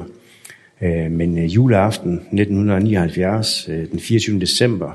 Øh, 0.82 1.12
men 1.12 1.38
øh, 1.38 1.56
juleaften 1.56 2.14
1979, 2.14 3.70
øh, 3.70 3.92
den 3.92 4.00
24. 4.00 4.40
december, 4.40 4.92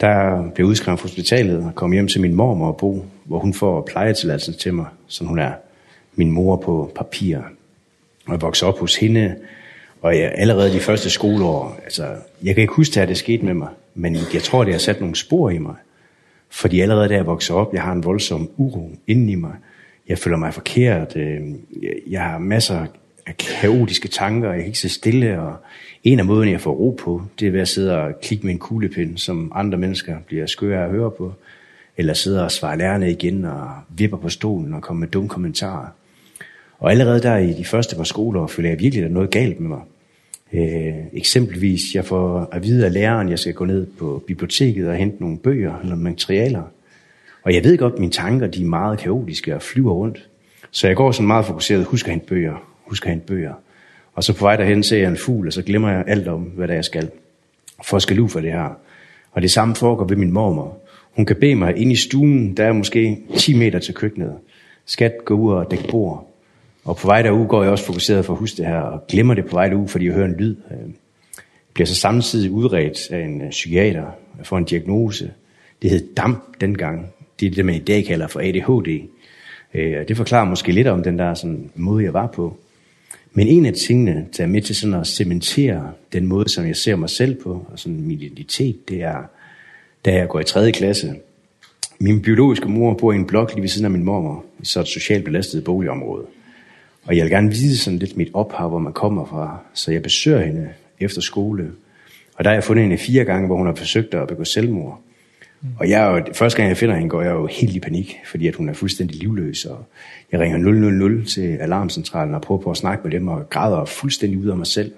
der 0.00 0.44
blev 0.54 0.66
udskrevet 0.66 1.00
fra 1.00 1.08
hospitalet 1.08 1.64
og 1.64 1.74
kom 1.74 1.92
hjem 1.92 2.08
til 2.08 2.20
min 2.20 2.34
mormor 2.34 2.66
og 2.66 2.76
bo, 2.76 3.06
hvor 3.24 3.38
hun 3.38 3.54
får 3.54 3.82
plejetilladelsen 3.82 4.54
til 4.54 4.74
mig, 4.74 4.86
som 5.06 5.26
hun 5.26 5.38
er 5.38 5.52
min 6.14 6.30
mor 6.30 6.56
på 6.56 6.92
papir. 6.96 7.38
Og 8.26 8.32
jeg 8.32 8.42
voksede 8.42 8.68
op 8.68 8.78
hos 8.78 8.96
hende, 8.96 9.34
og 10.02 10.18
jeg, 10.18 10.32
allerede 10.34 10.72
de 10.72 10.80
første 10.80 11.10
skoleår, 11.10 11.80
altså, 11.84 12.06
jeg 12.42 12.54
kan 12.54 12.62
ikke 12.62 12.74
huske, 12.74 13.00
at 13.00 13.08
det 13.08 13.16
skete 13.16 13.44
med 13.44 13.54
mig, 13.54 13.68
men 13.94 14.16
jeg 14.34 14.42
tror, 14.42 14.64
det 14.64 14.72
har 14.72 14.78
sat 14.78 15.00
nogle 15.00 15.16
spor 15.16 15.50
i 15.50 15.58
mig. 15.58 15.74
Fordi 16.50 16.80
allerede 16.80 17.08
da 17.08 17.14
jeg 17.14 17.26
voksede 17.26 17.58
op, 17.58 17.74
jeg 17.74 17.82
har 17.82 17.92
en 17.92 18.04
voldsom 18.04 18.50
uro 18.56 18.90
inden 19.06 19.28
i 19.28 19.34
mig. 19.34 19.52
Jeg 20.08 20.18
føler 20.18 20.36
mig 20.36 20.54
forkert. 20.54 21.16
Øh, 21.16 21.40
Jeg 22.06 22.22
har 22.22 22.38
masser 22.38 22.86
af 23.26 23.36
kaotiske 23.36 24.08
tanker, 24.08 24.48
jeg 24.48 24.58
kan 24.58 24.66
ikke 24.66 24.78
sidde 24.78 24.94
stille. 24.94 25.40
Og 25.40 25.56
en 26.04 26.18
af 26.18 26.24
måderne, 26.24 26.50
jeg 26.50 26.60
får 26.60 26.72
ro 26.72 26.90
på, 27.00 27.22
det 27.40 27.48
er 27.48 27.52
ved 27.52 27.60
at 27.60 27.68
sidde 27.68 27.98
og 28.02 28.20
klikke 28.22 28.46
med 28.46 28.52
en 28.54 28.58
kuglepind, 28.58 29.18
som 29.18 29.52
andre 29.54 29.78
mennesker 29.78 30.16
bliver 30.26 30.46
skøre 30.46 30.84
at 30.84 30.90
høre 30.90 31.10
på. 31.10 31.32
Eller 31.96 32.14
sidde 32.14 32.44
og 32.44 32.50
svare 32.50 32.78
lærerne 32.78 33.10
igen 33.10 33.44
og 33.44 33.70
vipper 33.88 34.16
på 34.16 34.28
stolen 34.28 34.74
og 34.74 34.82
komme 34.82 35.00
med 35.00 35.08
dumme 35.08 35.28
kommentarer. 35.28 35.86
Og 36.78 36.90
allerede 36.90 37.22
der 37.22 37.36
i 37.36 37.52
de 37.52 37.64
første 37.64 37.96
par 37.96 38.04
skoler 38.04 38.46
føler 38.46 38.68
jeg 38.68 38.80
virkelig, 38.80 39.04
at 39.04 39.04
der 39.04 39.10
er 39.10 39.14
noget 39.14 39.30
galt 39.30 39.60
med 39.60 39.68
mig. 39.68 39.80
Øh, 40.52 40.94
eksempelvis, 41.12 41.80
jeg 41.94 42.04
får 42.04 42.48
at 42.52 42.62
vide 42.62 42.84
af 42.84 42.92
læreren, 42.92 43.28
jeg 43.28 43.38
skal 43.38 43.54
gå 43.54 43.64
ned 43.64 43.86
på 43.86 44.22
biblioteket 44.26 44.88
og 44.88 44.96
hente 44.96 45.20
nogle 45.20 45.38
bøger 45.38 45.78
eller 45.78 45.96
materialer. 45.96 46.62
Og 47.42 47.54
jeg 47.54 47.64
ved 47.64 47.78
godt, 47.78 47.92
at 47.92 47.98
mine 47.98 48.12
tanker 48.12 48.46
de 48.46 48.62
er 48.62 48.66
meget 48.66 48.98
kaotiske 48.98 49.54
og 49.54 49.62
flyver 49.62 49.92
rundt. 49.92 50.28
Så 50.70 50.86
jeg 50.86 50.96
går 50.96 51.12
sådan 51.12 51.26
meget 51.26 51.46
fokuseret, 51.46 51.84
husk 51.84 52.06
at 52.06 52.10
hente 52.10 52.26
bøger, 52.26 52.68
husk 52.86 53.04
at 53.06 53.10
hente 53.10 53.26
bøger. 53.26 53.52
Og 54.14 54.24
så 54.24 54.32
på 54.32 54.44
vej 54.44 54.56
derhen 54.56 54.82
ser 54.82 54.98
jeg 54.98 55.08
en 55.08 55.16
fugl, 55.16 55.46
og 55.46 55.52
så 55.52 55.62
glemmer 55.62 55.90
jeg 55.90 56.04
alt 56.06 56.28
om, 56.28 56.40
hvad 56.42 56.68
der 56.68 56.74
jeg 56.74 56.84
skal. 56.84 57.10
For 57.84 57.96
at 57.96 58.02
skal 58.02 58.28
for 58.28 58.40
det 58.40 58.52
her. 58.52 58.78
Og 59.32 59.42
det 59.42 59.50
samme 59.50 59.74
foregår 59.74 60.04
ved 60.04 60.16
min 60.16 60.32
mormor. 60.32 60.78
Hun 61.16 61.26
kan 61.26 61.36
bede 61.36 61.54
mig 61.54 61.76
ind 61.76 61.92
i 61.92 61.96
stuen, 61.96 62.56
der 62.56 62.64
er 62.64 62.72
måske 62.72 63.18
10 63.36 63.58
meter 63.58 63.78
til 63.78 63.94
køkkenet. 63.94 64.32
Skat, 64.86 65.12
gå 65.24 65.34
ud 65.34 65.52
og 65.52 65.70
dæk 65.70 65.90
bord. 65.90 66.35
Og 66.86 66.96
på 66.96 67.06
vej 67.06 67.22
derude 67.22 67.48
går 67.48 67.62
jeg 67.62 67.72
også 67.72 67.84
fokuseret 67.84 68.24
for 68.24 68.32
at 68.32 68.38
huske 68.38 68.56
det 68.56 68.66
her, 68.66 68.80
og 68.80 69.06
glemmer 69.06 69.34
det 69.34 69.44
på 69.46 69.56
vej 69.56 69.68
derude, 69.68 69.88
fordi 69.88 70.06
jeg 70.06 70.14
hører 70.14 70.26
en 70.26 70.36
lyd. 70.38 70.56
Jeg 70.70 70.78
bliver 71.74 71.86
så 71.86 71.94
samtidig 71.94 72.50
udredt 72.50 73.10
af 73.10 73.24
en 73.24 73.42
psykiater 73.50 74.06
for 74.42 74.58
en 74.58 74.64
diagnose. 74.64 75.30
Det 75.82 75.90
hed 75.90 76.14
DAMP 76.14 76.44
dengang. 76.60 77.06
Det 77.40 77.46
er 77.46 77.50
det, 77.50 77.64
man 77.64 77.74
i 77.74 77.78
dag 77.78 78.04
kalder 78.04 78.26
for 78.26 78.40
ADHD. 78.40 79.08
Det 80.08 80.16
forklarer 80.16 80.44
måske 80.44 80.72
lidt 80.72 80.86
om 80.86 81.02
den 81.02 81.18
der 81.18 81.34
sådan, 81.34 81.70
måde, 81.74 82.04
jeg 82.04 82.14
var 82.14 82.26
på. 82.26 82.56
Men 83.32 83.48
en 83.48 83.66
af 83.66 83.72
tingene, 83.72 84.26
der 84.36 84.44
er 84.44 84.48
med 84.48 84.62
til 84.62 84.76
sådan 84.76 84.94
at 84.94 85.06
cementere 85.06 85.92
den 86.12 86.26
måde, 86.26 86.48
som 86.48 86.66
jeg 86.66 86.76
ser 86.76 86.96
mig 86.96 87.10
selv 87.10 87.42
på, 87.42 87.66
og 87.72 87.78
sådan 87.78 88.00
min 88.00 88.20
identitet, 88.20 88.88
det 88.88 89.02
er, 89.02 89.30
da 90.04 90.14
jeg 90.14 90.28
går 90.28 90.40
i 90.40 90.44
3. 90.44 90.72
klasse. 90.72 91.14
Min 91.98 92.22
biologiske 92.22 92.68
mor 92.68 92.94
bor 92.94 93.12
i 93.12 93.16
en 93.16 93.26
blok 93.26 93.52
lige 93.52 93.62
ved 93.62 93.68
siden 93.68 93.84
af 93.84 93.90
min 93.90 94.04
mormor, 94.04 94.44
i 94.60 94.64
så 94.64 94.80
et 94.80 94.88
socialt 94.88 95.24
belastet 95.24 95.64
boligområde. 95.64 96.24
Og 97.06 97.16
jeg 97.16 97.24
vil 97.24 97.32
gerne 97.32 97.50
vide 97.50 97.76
sådan 97.76 97.98
lidt 97.98 98.16
mit 98.16 98.30
ophav, 98.34 98.68
hvor 98.68 98.78
man 98.78 98.92
kommer 98.92 99.24
fra. 99.24 99.58
Så 99.74 99.92
jeg 99.92 100.02
besøger 100.02 100.40
hende 100.40 100.68
efter 101.00 101.20
skole. 101.20 101.72
Og 102.34 102.44
der 102.44 102.50
har 102.50 102.54
jeg 102.54 102.64
fundet 102.64 102.82
hende 102.82 102.98
fire 102.98 103.24
gange, 103.24 103.46
hvor 103.46 103.56
hun 103.56 103.66
har 103.66 103.74
forsøgt 103.74 104.14
at 104.14 104.28
begå 104.28 104.44
selvmord. 104.44 105.00
Og 105.78 105.88
jeg 105.88 106.02
er 106.02 106.16
jo, 106.16 106.24
første 106.34 106.56
gang 106.56 106.68
jeg 106.68 106.76
finder 106.76 106.94
hende, 106.94 107.08
går 107.08 107.22
jeg 107.22 107.30
jo 107.30 107.46
helt 107.46 107.76
i 107.76 107.80
panik, 107.80 108.16
fordi 108.26 108.48
at 108.48 108.54
hun 108.54 108.68
er 108.68 108.72
fuldstændig 108.72 109.16
livløs. 109.16 109.64
Og 109.64 109.84
jeg 110.32 110.40
ringer 110.40 110.58
000 110.58 111.24
til 111.24 111.56
alarmcentralen 111.56 112.34
og 112.34 112.42
prøver 112.42 112.60
på 112.60 112.70
at 112.70 112.76
snakke 112.76 113.04
med 113.04 113.12
dem, 113.12 113.28
og 113.28 113.50
græder 113.50 113.84
fuldstændig 113.84 114.38
ud 114.38 114.46
af 114.46 114.56
mig 114.56 114.66
selv. 114.66 114.92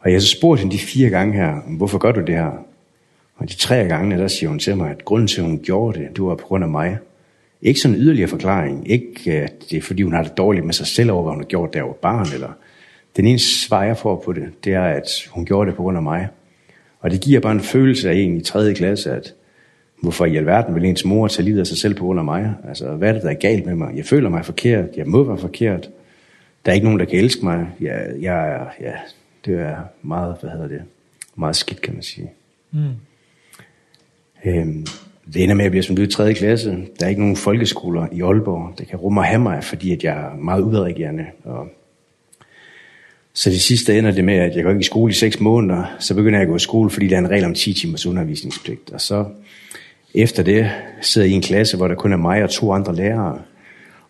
Og 0.00 0.10
jeg 0.10 0.14
har 0.14 0.20
så 0.20 0.36
spurgt 0.38 0.60
hende 0.60 0.74
de 0.76 0.80
fire 0.80 1.10
gange 1.10 1.34
her, 1.34 1.60
hvorfor 1.76 1.98
gør 1.98 2.12
du 2.12 2.20
det 2.20 2.34
her? 2.34 2.50
Og 3.36 3.48
de 3.48 3.54
tre 3.54 3.84
gange, 3.84 4.18
der 4.18 4.28
siger 4.28 4.50
hun 4.50 4.58
til 4.58 4.76
mig, 4.76 4.90
at 4.90 5.04
grunden 5.04 5.28
til, 5.28 5.40
at 5.40 5.46
hun 5.46 5.60
gjorde 5.62 5.98
det, 5.98 6.08
det 6.16 6.24
var 6.24 6.34
på 6.34 6.46
grund 6.46 6.64
af 6.64 6.70
mig. 6.70 6.98
Ikke 7.62 7.80
sådan 7.80 7.96
en 7.96 8.02
yderligere 8.02 8.28
forklaring. 8.28 8.90
Ikke 8.90 9.32
at 9.32 9.52
det 9.70 9.78
er, 9.78 9.82
fordi 9.82 10.02
hun 10.02 10.12
har 10.12 10.22
det 10.22 10.36
dårligt 10.36 10.66
med 10.66 10.74
sig 10.74 10.86
selv 10.86 11.10
over, 11.10 11.22
hvad 11.22 11.32
hun 11.32 11.42
har 11.42 11.48
gjort, 11.48 11.72
da 11.72 11.78
jeg 11.78 11.86
var 11.86 11.92
barn. 11.92 12.26
Eller. 12.34 12.52
Den 13.16 13.26
eneste 13.26 13.66
svar, 13.66 13.84
jeg 13.84 13.96
får 13.96 14.22
på 14.24 14.32
det, 14.32 14.64
det 14.64 14.74
er, 14.74 14.82
at 14.82 15.08
hun 15.30 15.46
gjorde 15.46 15.68
det 15.70 15.76
på 15.76 15.82
grund 15.82 15.96
af 15.96 16.02
mig. 16.02 16.28
Og 17.00 17.10
det 17.10 17.20
giver 17.20 17.40
bare 17.40 17.52
en 17.52 17.60
følelse 17.60 18.10
af 18.10 18.14
en 18.14 18.36
i 18.36 18.40
tredje 18.40 18.74
klasse, 18.74 19.10
at 19.10 19.34
hvorfor 20.02 20.26
i 20.26 20.36
alverden 20.36 20.74
vil 20.74 20.84
ens 20.84 21.04
mor 21.04 21.28
tage 21.28 21.44
livet 21.44 21.60
af 21.60 21.66
sig 21.66 21.76
selv 21.76 21.94
på 21.94 22.04
grund 22.04 22.18
af 22.18 22.24
mig? 22.24 22.54
Altså, 22.68 22.94
hvad 22.94 23.08
er 23.08 23.12
det, 23.12 23.22
der 23.22 23.30
er 23.30 23.34
galt 23.34 23.66
med 23.66 23.74
mig? 23.74 23.96
Jeg 23.96 24.04
føler 24.04 24.28
mig 24.28 24.44
forkert. 24.44 24.88
Jeg 24.96 25.06
må 25.06 25.24
være 25.24 25.38
forkert. 25.38 25.90
Der 26.64 26.70
er 26.72 26.74
ikke 26.74 26.84
nogen, 26.84 27.00
der 27.00 27.06
kan 27.06 27.18
elske 27.18 27.44
mig. 27.44 27.66
Jeg, 27.80 28.06
jeg, 28.20 28.66
ja, 28.80 28.92
det 29.44 29.60
er 29.60 29.76
meget, 30.02 30.36
hvad 30.40 30.50
hedder 30.50 30.68
det, 30.68 30.82
meget 31.36 31.56
skidt, 31.56 31.80
kan 31.80 31.94
man 31.94 32.02
sige. 32.02 32.30
Mm. 32.70 32.90
Ehm, 34.44 34.86
det 35.26 35.42
ender 35.42 35.54
med 35.54 35.64
at 35.64 35.70
blive 35.70 35.82
som 35.82 35.96
lyd 35.96 36.08
3. 36.08 36.34
klasse. 36.34 36.70
Der 36.70 37.04
er 37.06 37.08
ikke 37.08 37.20
nogen 37.20 37.36
folkeskoler 37.36 38.06
i 38.12 38.22
Aalborg. 38.22 38.78
Det 38.78 38.88
kan 38.88 38.98
rumme 38.98 39.20
og 39.20 39.24
have 39.24 39.40
mig, 39.40 39.64
fordi 39.64 39.92
at 39.92 40.04
jeg 40.04 40.16
er 40.16 40.36
meget 40.36 40.62
udadreagerende. 40.62 41.26
Og 41.44 41.68
så 43.32 43.50
det 43.50 43.60
sidste 43.60 43.98
ender 43.98 44.10
det 44.10 44.24
med, 44.24 44.34
at 44.34 44.56
jeg 44.56 44.64
går 44.64 44.70
ikke 44.70 44.80
i 44.80 44.84
skole 44.84 45.10
i 45.10 45.14
6 45.14 45.40
måneder. 45.40 45.96
Så 45.98 46.14
begynder 46.14 46.38
jeg 46.38 46.42
at 46.42 46.48
gå 46.48 46.56
i 46.56 46.58
skole, 46.58 46.90
fordi 46.90 47.08
der 47.08 47.14
er 47.14 47.18
en 47.18 47.30
regel 47.30 47.44
om 47.44 47.54
10 47.54 47.72
timers 47.72 48.06
undervisningspligt. 48.06 48.90
Og 48.90 49.00
så 49.00 49.24
efter 50.14 50.42
det 50.42 50.70
sidder 51.00 51.26
jeg 51.26 51.32
i 51.32 51.36
en 51.36 51.42
klasse, 51.42 51.76
hvor 51.76 51.88
der 51.88 51.94
kun 51.94 52.12
er 52.12 52.16
mig 52.16 52.42
og 52.42 52.50
to 52.50 52.72
andre 52.72 52.96
lærere. 52.96 53.38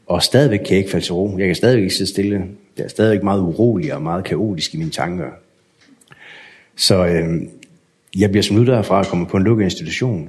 Og 0.06 0.22
stadigvæk 0.22 0.58
kan 0.58 0.70
jeg 0.70 0.78
ikke 0.78 0.90
falde 0.90 1.06
til 1.06 1.14
ro. 1.14 1.38
Jeg 1.38 1.46
kan 1.46 1.56
stadigvæk 1.56 1.82
ikke 1.82 1.94
sidde 1.94 2.10
stille. 2.10 2.44
Jeg 2.78 2.84
er 2.84 2.88
stadigvæk 2.88 3.22
meget 3.22 3.40
urolig 3.40 3.94
og 3.94 4.02
meget 4.02 4.24
kaotisk 4.24 4.74
i 4.74 4.76
mine 4.76 4.90
tanker. 4.90 5.30
Så 6.76 7.06
øh, 7.06 7.42
jeg 8.16 8.30
bliver 8.30 8.42
smidt 8.42 8.66
derfra 8.66 8.98
og 8.98 9.06
kommer 9.06 9.26
på 9.26 9.36
en 9.36 9.42
lukket 9.42 9.64
institution 9.64 10.28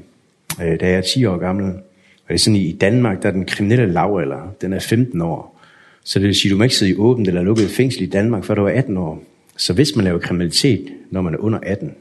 øh, 0.61 0.79
da 0.79 0.87
jeg 0.87 0.97
er 0.97 1.01
10 1.01 1.25
år 1.25 1.37
gammel. 1.37 1.65
Og 1.65 2.29
det 2.29 2.33
er 2.33 2.39
sådan, 2.39 2.55
i 2.55 2.71
Danmark, 2.71 3.21
der 3.21 3.27
er 3.27 3.33
den 3.33 3.45
kriminelle 3.45 3.93
lavalder, 3.93 4.53
den 4.61 4.73
er 4.73 4.79
15 4.79 5.21
år. 5.21 5.59
Så 6.03 6.19
det 6.19 6.27
vil 6.27 6.35
sige, 6.35 6.51
du 6.51 6.57
må 6.57 6.63
ikke 6.63 6.75
sidde 6.75 6.91
i 6.91 6.95
åbent 6.95 7.27
eller 7.27 7.41
lukket 7.41 7.69
fængsel 7.69 8.01
i 8.01 8.05
Danmark, 8.05 8.43
før 8.43 8.55
du 8.55 8.65
er 8.65 8.71
18 8.71 8.97
år. 8.97 9.23
Så 9.57 9.73
hvis 9.73 9.95
man 9.95 10.05
laver 10.05 10.19
kriminalitet, 10.19 10.93
når 11.11 11.21
man 11.21 11.33
er 11.33 11.37
under 11.37 11.59
18, 11.63 11.95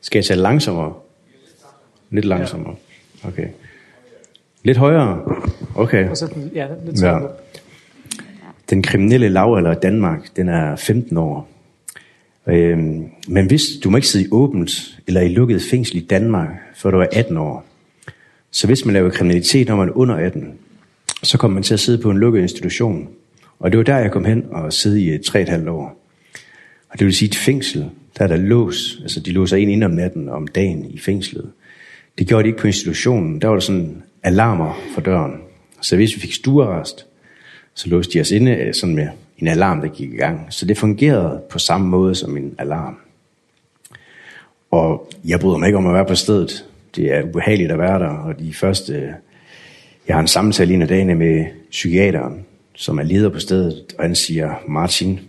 skal 0.00 0.18
jeg 0.18 0.24
tage 0.24 0.40
langsommere? 0.40 0.94
Lidt 2.10 2.24
langsommere. 2.24 2.74
Okay. 3.24 3.48
Lidt 4.62 4.78
højere? 4.78 5.22
Okay. 5.74 6.08
Og 6.08 6.16
så, 6.16 6.34
ja, 6.54 6.66
lidt 6.84 7.02
ja. 7.02 7.18
Den 8.70 8.82
kriminelle 8.82 9.28
lavalder 9.28 9.72
i 9.72 9.80
Danmark, 9.82 10.36
den 10.36 10.48
er 10.48 10.76
15 10.76 11.16
år. 11.16 11.48
Øhm, 12.46 13.04
men 13.28 13.46
hvis 13.46 13.62
du 13.84 13.90
må 13.90 13.96
ikke 13.96 14.08
sidde 14.08 14.24
i 14.24 14.28
åbent 14.30 14.98
eller 15.06 15.20
i 15.20 15.28
lukket 15.28 15.62
fængsel 15.62 15.96
i 15.96 16.00
Danmark, 16.00 16.48
før 16.76 16.90
du 16.90 16.98
er 16.98 17.06
18 17.12 17.36
år, 17.36 17.66
så 18.50 18.66
hvis 18.66 18.84
man 18.84 18.92
laver 18.92 19.10
kriminalitet, 19.10 19.68
når 19.68 19.76
man 19.76 19.88
er 19.88 19.92
under 19.96 20.14
18, 20.14 20.52
så 21.22 21.38
kommer 21.38 21.54
man 21.54 21.62
til 21.62 21.74
at 21.74 21.80
sidde 21.80 22.02
på 22.02 22.10
en 22.10 22.18
lukket 22.18 22.42
institution. 22.42 23.08
Og 23.58 23.72
det 23.72 23.78
var 23.78 23.84
der, 23.84 23.98
jeg 23.98 24.10
kom 24.10 24.24
hen 24.24 24.44
og 24.50 24.72
sidde 24.72 25.02
i 25.02 25.16
3,5 25.16 25.70
år. 25.70 26.08
Og 26.88 26.98
det 26.98 27.04
vil 27.04 27.14
sige, 27.14 27.28
et 27.28 27.36
fængsel, 27.36 27.90
der 28.18 28.24
er 28.24 28.28
der 28.28 28.36
lås. 28.36 28.98
Altså, 29.02 29.20
de 29.20 29.30
låser 29.30 29.56
en 29.56 29.68
ind 29.68 29.84
om 29.84 29.90
natten 29.90 30.28
og 30.28 30.34
om 30.34 30.46
dagen 30.46 30.90
i 30.90 30.98
fængslet. 30.98 31.50
Det 32.18 32.26
gjorde 32.26 32.42
de 32.42 32.48
ikke 32.48 32.60
på 32.60 32.66
institutionen. 32.66 33.40
Der 33.40 33.48
var 33.48 33.54
der 33.54 33.60
sådan 33.60 34.02
alarmer 34.22 34.80
for 34.94 35.00
døren. 35.00 35.32
Så 35.80 35.96
hvis 35.96 36.16
vi 36.16 36.20
fik 36.20 36.32
stuerrest, 36.32 37.06
så 37.74 37.88
låste 37.88 38.12
de 38.12 38.20
os 38.20 38.30
inde 38.30 38.72
sådan 38.72 38.94
med 38.94 39.08
en 39.42 39.48
alarm, 39.48 39.80
der 39.80 39.88
gik 39.88 40.12
i 40.12 40.16
gang. 40.16 40.46
Så 40.50 40.66
det 40.66 40.78
fungerede 40.78 41.42
på 41.50 41.58
samme 41.58 41.88
måde 41.88 42.14
som 42.14 42.36
en 42.36 42.54
alarm. 42.58 42.96
Og 44.70 45.10
jeg 45.24 45.40
bryder 45.40 45.58
mig 45.58 45.66
ikke 45.66 45.78
om 45.78 45.86
at 45.86 45.94
være 45.94 46.06
på 46.06 46.14
stedet. 46.14 46.64
Det 46.96 47.12
er 47.12 47.22
ubehageligt 47.22 47.72
at 47.72 47.78
være 47.78 47.98
der, 47.98 48.08
og 48.08 48.38
de 48.38 48.54
første... 48.54 49.14
Jeg 50.08 50.16
har 50.16 50.20
en 50.20 50.28
samtale 50.28 50.74
en 50.74 50.82
af 50.82 50.88
dagene 50.88 51.14
med 51.14 51.44
psykiateren, 51.70 52.44
som 52.74 52.98
er 52.98 53.02
leder 53.02 53.28
på 53.28 53.38
stedet, 53.38 53.94
og 53.98 54.04
han 54.04 54.14
siger, 54.14 54.54
Martin, 54.68 55.20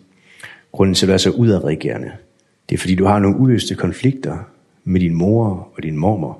grunden 0.71 0.95
til 0.95 1.06
at 1.06 1.08
du 1.08 1.13
er 1.13 1.17
så 1.17 1.30
udadreagerende, 1.30 2.12
det 2.69 2.76
er 2.76 2.80
fordi 2.80 2.95
du 2.95 3.06
har 3.06 3.19
nogle 3.19 3.38
uløste 3.38 3.76
konflikter 3.76 4.38
med 4.84 4.99
din 5.02 5.13
mor 5.13 5.69
og 5.76 5.84
din 5.84 5.97
mormor. 5.97 6.39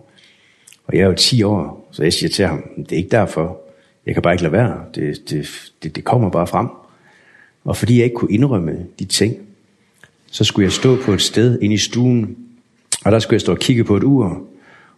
Og 0.88 0.96
jeg 0.96 1.02
er 1.02 1.08
jo 1.08 1.14
10 1.14 1.44
år, 1.44 1.88
så 1.92 2.04
jeg 2.04 2.14
siger 2.14 2.30
til 2.30 2.46
ham, 2.46 2.64
det 2.78 2.92
er 2.92 2.98
ikke 2.98 3.10
derfor. 3.10 3.62
Jeg 4.06 4.14
kan 4.14 4.24
bare 4.24 4.34
ikke 4.34 4.44
lade 4.44 4.54
være. 4.54 4.86
Det, 4.96 5.30
det, 5.30 5.72
det, 5.84 5.96
det 5.96 6.04
kommer 6.04 6.30
bare 6.30 6.48
frem. 6.48 6.68
Og 7.63 7.78
fordi 7.78 7.97
jeg 7.97 8.04
ikke 8.04 8.15
kunne 8.15 8.34
indrømme 8.34 8.86
de 8.99 9.06
ting, 9.06 9.38
så 10.32 10.43
skulle 10.43 10.63
jeg 10.63 10.71
stå 10.71 10.97
på 11.02 11.13
et 11.13 11.21
sted 11.21 11.60
inde 11.62 11.76
i 11.76 11.78
stuen, 11.78 12.38
og 13.06 13.12
der 13.12 13.19
skulle 13.19 13.34
jeg 13.34 13.41
stå 13.41 13.52
og 13.52 13.60
kigge 13.60 13.84
på 13.84 13.97
et 13.97 14.04
ur, 14.04 14.43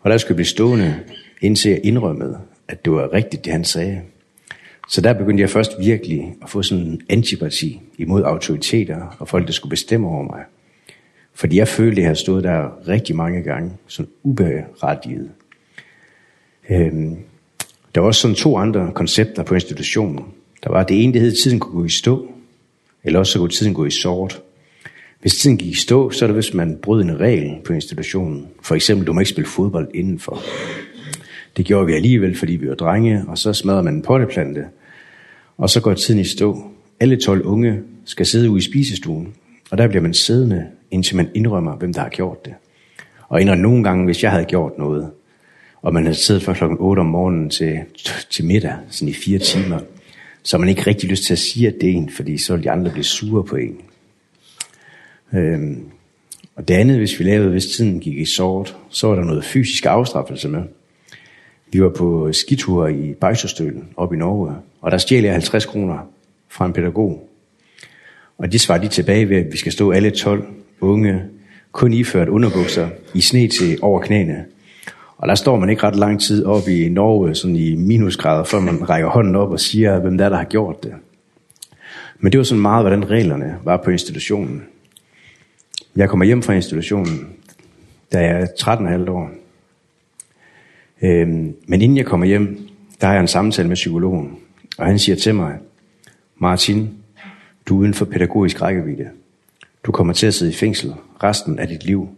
og 0.01 0.11
der 0.11 0.17
skulle 0.17 0.31
jeg 0.31 0.35
blive 0.35 0.45
stående, 0.45 0.99
indtil 1.41 1.71
jeg 1.71 1.81
indrømmede, 1.83 2.37
at 2.67 2.85
det 2.85 2.93
var 2.93 3.13
rigtigt, 3.13 3.45
det 3.45 3.53
han 3.53 3.63
sagde. 3.63 4.01
Så 4.89 5.01
der 5.01 5.13
begyndte 5.13 5.41
jeg 5.41 5.49
først 5.49 5.71
virkelig 5.79 6.35
at 6.41 6.49
få 6.49 6.61
sådan 6.61 6.83
en 6.83 7.01
antipati 7.09 7.81
imod 7.97 8.23
autoriteter 8.23 9.15
og 9.19 9.27
folk, 9.27 9.47
der 9.47 9.53
skulle 9.53 9.69
bestemme 9.69 10.07
over 10.07 10.23
mig. 10.23 10.43
Fordi 11.33 11.57
jeg 11.57 11.67
følte, 11.67 11.91
at 11.91 11.97
jeg 11.97 12.05
havde 12.05 12.19
stået 12.19 12.43
der 12.43 12.87
rigtig 12.87 13.15
mange 13.15 13.41
gange, 13.41 13.71
sådan 13.87 14.11
uberettiget. 14.23 15.29
Øhm, 16.69 17.17
der 17.95 18.01
var 18.01 18.07
også 18.07 18.21
sådan 18.21 18.35
to 18.35 18.57
andre 18.57 18.91
koncepter 18.95 19.43
på 19.43 19.53
institutionen. 19.53 20.25
Der 20.63 20.69
var 20.69 20.83
det 20.83 21.03
ene, 21.03 21.13
det 21.13 21.21
hed, 21.21 21.43
tiden 21.43 21.59
kunne 21.59 21.79
gå 21.79 21.85
i 21.85 21.89
stå, 21.89 22.34
Eller 23.05 23.19
også 23.19 23.31
så 23.31 23.39
kunne 23.39 23.49
tiden 23.49 23.73
gå 23.73 23.85
i 23.85 23.91
sort. 23.91 24.41
Hvis 25.21 25.35
tiden 25.35 25.57
gik 25.57 25.71
i 25.71 25.75
stå, 25.75 26.09
så 26.09 26.25
er 26.25 26.27
det, 26.27 26.35
hvis 26.35 26.53
man 26.53 26.77
brød 26.81 27.01
en 27.01 27.19
regel 27.19 27.55
på 27.65 27.73
institutionen. 27.73 28.47
For 28.61 28.75
eksempel, 28.75 29.07
du 29.07 29.13
må 29.13 29.19
ikke 29.19 29.29
spille 29.29 29.47
fodbold 29.47 29.87
indenfor. 29.93 30.41
Det 31.57 31.65
gjorde 31.65 31.85
vi 31.85 31.93
alligevel, 31.93 32.37
fordi 32.37 32.55
vi 32.55 32.69
var 32.69 32.75
drenge, 32.75 33.23
og 33.27 33.37
så 33.37 33.53
smadrer 33.53 33.81
man 33.81 33.93
en 33.93 34.01
potteplante. 34.01 34.65
Og 35.57 35.69
så 35.69 35.81
går 35.81 35.93
tiden 35.93 36.19
i 36.19 36.23
stå. 36.23 36.63
Alle 36.99 37.17
12 37.17 37.45
unge 37.45 37.79
skal 38.05 38.25
sidde 38.25 38.49
ude 38.49 38.59
i 38.59 38.61
spisestuen, 38.61 39.33
og 39.71 39.77
der 39.77 39.87
bliver 39.87 40.01
man 40.01 40.13
siddende, 40.13 40.65
indtil 40.91 41.15
man 41.15 41.29
indrømmer, 41.33 41.75
hvem 41.75 41.93
der 41.93 42.01
har 42.01 42.09
gjort 42.09 42.45
det. 42.45 42.53
Og 43.29 43.41
indrømmer 43.41 43.61
nogle 43.61 43.83
gange, 43.83 44.05
hvis 44.05 44.23
jeg 44.23 44.31
havde 44.31 44.45
gjort 44.45 44.77
noget, 44.77 45.09
og 45.81 45.93
man 45.93 46.03
havde 46.03 46.17
siddet 46.17 46.43
fra 46.43 46.53
klokken 46.53 46.77
8 46.81 46.99
om 46.99 47.05
morgenen 47.05 47.49
til, 47.49 47.79
til 48.29 48.45
middag, 48.45 48.73
sådan 48.89 49.09
i 49.09 49.13
fire 49.13 49.39
timer, 49.39 49.79
så 50.45 50.57
har 50.57 50.59
man 50.59 50.69
ikke 50.69 50.87
rigtig 50.87 51.09
lyst 51.09 51.23
til 51.23 51.33
at 51.33 51.39
sige, 51.39 51.67
at 51.67 51.75
det 51.81 51.89
er 51.89 51.93
en, 51.93 52.09
fordi 52.09 52.37
så 52.37 52.55
vil 52.55 52.63
de 52.63 52.71
andre 52.71 52.91
blive 52.91 53.03
sure 53.03 53.43
på 53.43 53.55
en. 53.55 53.77
Øhm, 55.33 55.83
og 56.55 56.67
det 56.67 56.73
andet, 56.73 56.97
hvis 56.97 57.19
vi 57.19 57.23
lavede, 57.23 57.49
hvis 57.49 57.65
tiden 57.65 57.99
gik 57.99 58.17
i 58.17 58.25
sort, 58.25 58.77
så 58.89 59.07
var 59.07 59.15
der 59.15 59.23
noget 59.23 59.45
fysisk 59.45 59.85
afstraffelse 59.85 60.49
med. 60.49 60.63
Vi 61.71 61.81
var 61.81 61.89
på 61.89 62.33
skitur 62.33 62.87
i 62.87 63.13
Bejsøstølen 63.13 63.87
op 63.97 64.13
i 64.13 64.17
Norge, 64.17 64.55
og 64.81 64.91
der 64.91 64.97
stjæl 64.97 65.23
jeg 65.23 65.33
50 65.33 65.65
kroner 65.65 65.97
fra 66.49 66.65
en 66.65 66.73
pædagog. 66.73 67.29
Og 68.37 68.51
det 68.51 68.61
svarer 68.61 68.81
de 68.81 68.87
tilbage 68.87 69.29
ved, 69.29 69.37
at 69.37 69.51
vi 69.51 69.57
skal 69.57 69.71
stå 69.71 69.91
alle 69.91 70.11
12 70.11 70.47
unge, 70.81 71.23
kun 71.71 71.93
iført 71.93 72.29
underbukser, 72.29 72.89
i 73.13 73.21
sne 73.21 73.47
til 73.47 73.79
over 73.81 74.01
knæene, 74.01 74.45
Og 75.17 75.27
der 75.27 75.35
står 75.35 75.59
man 75.59 75.69
ikke 75.69 75.83
ret 75.83 75.95
lang 75.95 76.21
tid 76.21 76.45
oppe 76.45 76.85
i 76.85 76.89
Norge, 76.89 77.35
sådan 77.35 77.55
i 77.55 77.75
minusgrader, 77.75 78.43
før 78.43 78.59
man 78.59 78.89
rækker 78.89 79.09
hånden 79.09 79.35
op 79.35 79.51
og 79.51 79.59
siger, 79.59 79.99
hvem 79.99 80.17
der, 80.17 80.29
der 80.29 80.37
har 80.37 80.43
gjort 80.43 80.83
det. 80.83 80.93
Men 82.19 82.31
det 82.31 82.37
var 82.37 82.43
sådan 82.43 82.61
meget, 82.61 82.83
hvordan 82.83 83.09
reglerne 83.09 83.57
var 83.63 83.77
på 83.77 83.91
institutionen. 83.91 84.63
Jeg 85.95 86.09
kommer 86.09 86.25
hjem 86.25 86.43
fra 86.43 86.53
institutionen, 86.53 87.29
da 88.13 88.19
jeg 88.19 88.41
er 88.41 88.45
13,5 89.05 89.11
år. 89.11 89.29
Øhm, 91.01 91.55
men 91.67 91.81
inden 91.81 91.97
jeg 91.97 92.05
kommer 92.05 92.25
hjem, 92.25 92.69
der 93.01 93.07
har 93.07 93.13
jeg 93.13 93.21
en 93.21 93.27
samtale 93.27 93.67
med 93.67 93.75
psykologen, 93.75 94.37
og 94.77 94.85
han 94.85 94.99
siger 94.99 95.15
til 95.15 95.35
mig, 95.35 95.57
Martin, 96.37 96.89
du 97.65 97.75
er 97.75 97.79
uden 97.79 97.93
for 97.93 98.05
pædagogisk 98.05 98.61
rækkevidde. 98.61 99.09
Du 99.83 99.91
kommer 99.91 100.13
til 100.13 100.27
at 100.27 100.33
sidde 100.33 100.51
i 100.51 100.55
fængsel 100.55 100.93
resten 101.23 101.59
af 101.59 101.67
dit 101.67 101.85
liv. 101.85 102.09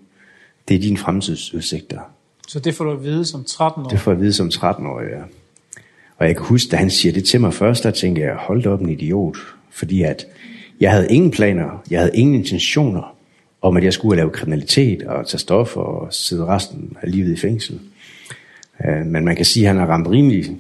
Det 0.67 0.75
er 0.75 0.79
dine 0.79 0.97
fremtidsudsigter. 0.97 1.99
Så 2.47 2.59
det 2.59 2.75
får 2.75 2.85
du 2.85 2.91
at 2.91 3.03
vide 3.03 3.25
som 3.25 3.43
13 3.43 3.85
år. 3.85 3.89
Det 3.89 3.99
får 3.99 4.11
jeg 4.11 4.17
at 4.17 4.21
vide 4.21 4.33
som 4.33 4.47
13-årig, 4.47 5.07
ja. 5.09 5.21
Og 6.17 6.27
jeg 6.27 6.35
kan 6.35 6.45
huske, 6.45 6.69
da 6.71 6.75
han 6.75 6.89
siger 6.89 7.13
det 7.13 7.25
til 7.25 7.41
mig 7.41 7.53
først, 7.53 7.83
der 7.83 7.91
tænkte 7.91 8.21
jeg, 8.21 8.35
hold 8.35 8.63
da 8.63 8.69
op 8.69 8.81
en 8.81 8.89
idiot. 8.89 9.37
Fordi 9.71 10.01
at 10.01 10.25
jeg 10.79 10.91
havde 10.91 11.07
ingen 11.09 11.31
planer, 11.31 11.83
jeg 11.91 11.99
havde 11.99 12.15
ingen 12.15 12.35
intentioner 12.35 13.15
om, 13.61 13.77
at 13.77 13.83
jeg 13.83 13.93
skulle 13.93 14.17
lave 14.17 14.29
kriminalitet 14.29 15.03
og 15.03 15.27
tage 15.27 15.39
stoffer 15.39 15.81
og 15.81 16.13
sidde 16.13 16.45
resten 16.45 16.97
af 17.01 17.11
livet 17.11 17.33
i 17.33 17.39
fængsel. 17.39 17.79
Men 19.05 19.25
man 19.25 19.35
kan 19.35 19.45
sige, 19.45 19.63
at 19.63 19.67
han 19.67 19.77
har 19.77 19.85
ramt 19.87 20.07
rimelig 20.07 20.57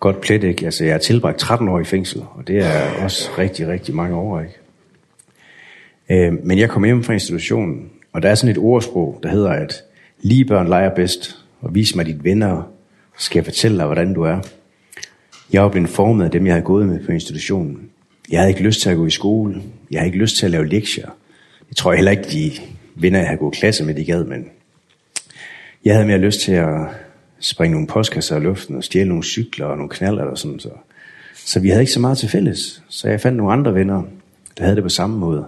godt 0.00 0.20
plet, 0.20 0.44
ikke? 0.44 0.64
Altså, 0.64 0.84
jeg 0.84 0.94
har 0.94 0.98
tilbragt 0.98 1.38
13 1.38 1.68
år 1.68 1.80
i 1.80 1.84
fængsel, 1.84 2.24
og 2.34 2.48
det 2.48 2.58
er 2.58 3.02
også 3.04 3.30
rigtig, 3.38 3.68
rigtig 3.68 3.94
mange 3.94 4.16
år, 4.16 4.40
ikke? 4.40 4.54
Øh, 6.10 6.46
men 6.46 6.58
jeg 6.58 6.70
kom 6.70 6.84
hjem 6.84 7.02
fra 7.04 7.12
institutionen, 7.12 7.90
og 8.12 8.22
der 8.22 8.28
er 8.28 8.34
sådan 8.34 8.50
et 8.50 8.58
ordsprog, 8.58 9.20
der 9.22 9.28
hedder, 9.28 9.50
at 9.50 9.82
Lige 10.20 10.44
børn 10.44 10.68
leger 10.68 10.94
bedst, 10.94 11.44
og 11.60 11.74
vis 11.74 11.94
mig 11.94 12.06
dit 12.06 12.24
venner, 12.24 12.48
og 12.48 12.64
skal 13.18 13.38
jeg 13.38 13.44
fortælle 13.44 13.78
dig, 13.78 13.86
hvordan 13.86 14.14
du 14.14 14.22
er. 14.22 14.40
Jeg 15.52 15.62
var 15.62 15.68
blevet 15.68 15.88
formet 15.88 16.24
af 16.24 16.30
dem, 16.30 16.46
jeg 16.46 16.54
havde 16.54 16.64
gået 16.64 16.88
med 16.88 17.06
på 17.06 17.12
institutionen. 17.12 17.90
Jeg 18.30 18.40
havde 18.40 18.50
ikke 18.50 18.62
lyst 18.62 18.80
til 18.80 18.90
at 18.90 18.96
gå 18.96 19.06
i 19.06 19.10
skole. 19.10 19.62
Jeg 19.90 20.00
havde 20.00 20.08
ikke 20.08 20.18
lyst 20.18 20.36
til 20.36 20.44
at 20.46 20.50
lave 20.50 20.66
lektier. 20.66 21.08
Jeg 21.70 21.76
tror 21.76 21.92
heller 21.92 22.10
ikke, 22.10 22.22
de 22.22 22.52
venner, 22.94 23.18
jeg 23.18 23.28
havde 23.28 23.38
gået 23.38 23.54
klasse 23.54 23.84
med, 23.84 23.94
de 23.94 24.04
gad, 24.04 24.24
men 24.24 24.48
jeg 25.84 25.94
havde 25.94 26.06
mere 26.06 26.18
lyst 26.18 26.40
til 26.40 26.52
at 26.52 26.86
springe 27.40 27.72
nogle 27.72 27.86
postkasser 27.86 28.36
i 28.36 28.40
luften 28.40 28.76
og 28.76 28.84
stjæle 28.84 29.08
nogle 29.08 29.24
cykler 29.24 29.66
og 29.66 29.76
nogle 29.76 29.90
knaller 29.90 30.24
og 30.24 30.38
sådan 30.38 30.60
så. 30.60 30.70
Så 31.34 31.60
vi 31.60 31.68
havde 31.68 31.82
ikke 31.82 31.92
så 31.92 32.00
meget 32.00 32.18
til 32.18 32.28
fælles. 32.28 32.82
Så 32.88 33.08
jeg 33.08 33.20
fandt 33.20 33.36
nogle 33.36 33.52
andre 33.52 33.74
venner, 33.74 34.02
der 34.58 34.64
havde 34.64 34.76
det 34.76 34.84
på 34.84 34.88
samme 34.88 35.18
måde. 35.18 35.46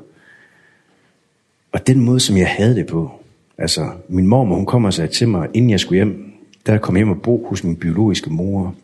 Og 1.72 1.86
den 1.86 2.00
måde, 2.00 2.20
som 2.20 2.36
jeg 2.36 2.48
havde 2.48 2.74
det 2.74 2.86
på, 2.86 3.19
Altså, 3.60 3.90
min 4.08 4.26
mormor, 4.26 4.56
hun 4.56 4.66
kom 4.66 4.84
og 4.84 4.94
sagde 4.94 5.12
til 5.12 5.28
mig, 5.28 5.48
inden 5.54 5.70
jeg 5.70 5.80
skulle 5.80 5.96
hjem, 5.96 6.32
der 6.66 6.78
kom 6.78 6.96
hjem 6.96 7.10
og 7.10 7.22
bo 7.22 7.46
hos 7.48 7.64
min 7.64 7.76
biologiske 7.76 8.30
mor. 8.30 8.74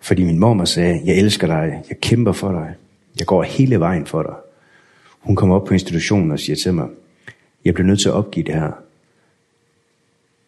Fordi 0.00 0.24
min 0.24 0.38
mormor 0.38 0.64
sagde, 0.64 1.00
jeg 1.04 1.16
elsker 1.16 1.46
dig, 1.46 1.82
jeg 1.88 2.00
kæmper 2.00 2.32
for 2.32 2.52
dig, 2.52 2.74
jeg 3.18 3.26
går 3.26 3.42
hele 3.42 3.80
vejen 3.80 4.06
for 4.06 4.22
dig. 4.22 4.34
Hun 5.20 5.36
kom 5.36 5.50
op 5.50 5.64
på 5.64 5.74
institutionen 5.74 6.30
og 6.30 6.38
siger 6.38 6.56
til 6.56 6.74
mig, 6.74 6.88
jeg 7.64 7.74
bliver 7.74 7.86
nødt 7.86 8.00
til 8.00 8.08
at 8.08 8.14
opgive 8.14 8.46
det 8.46 8.54
her. 8.54 8.70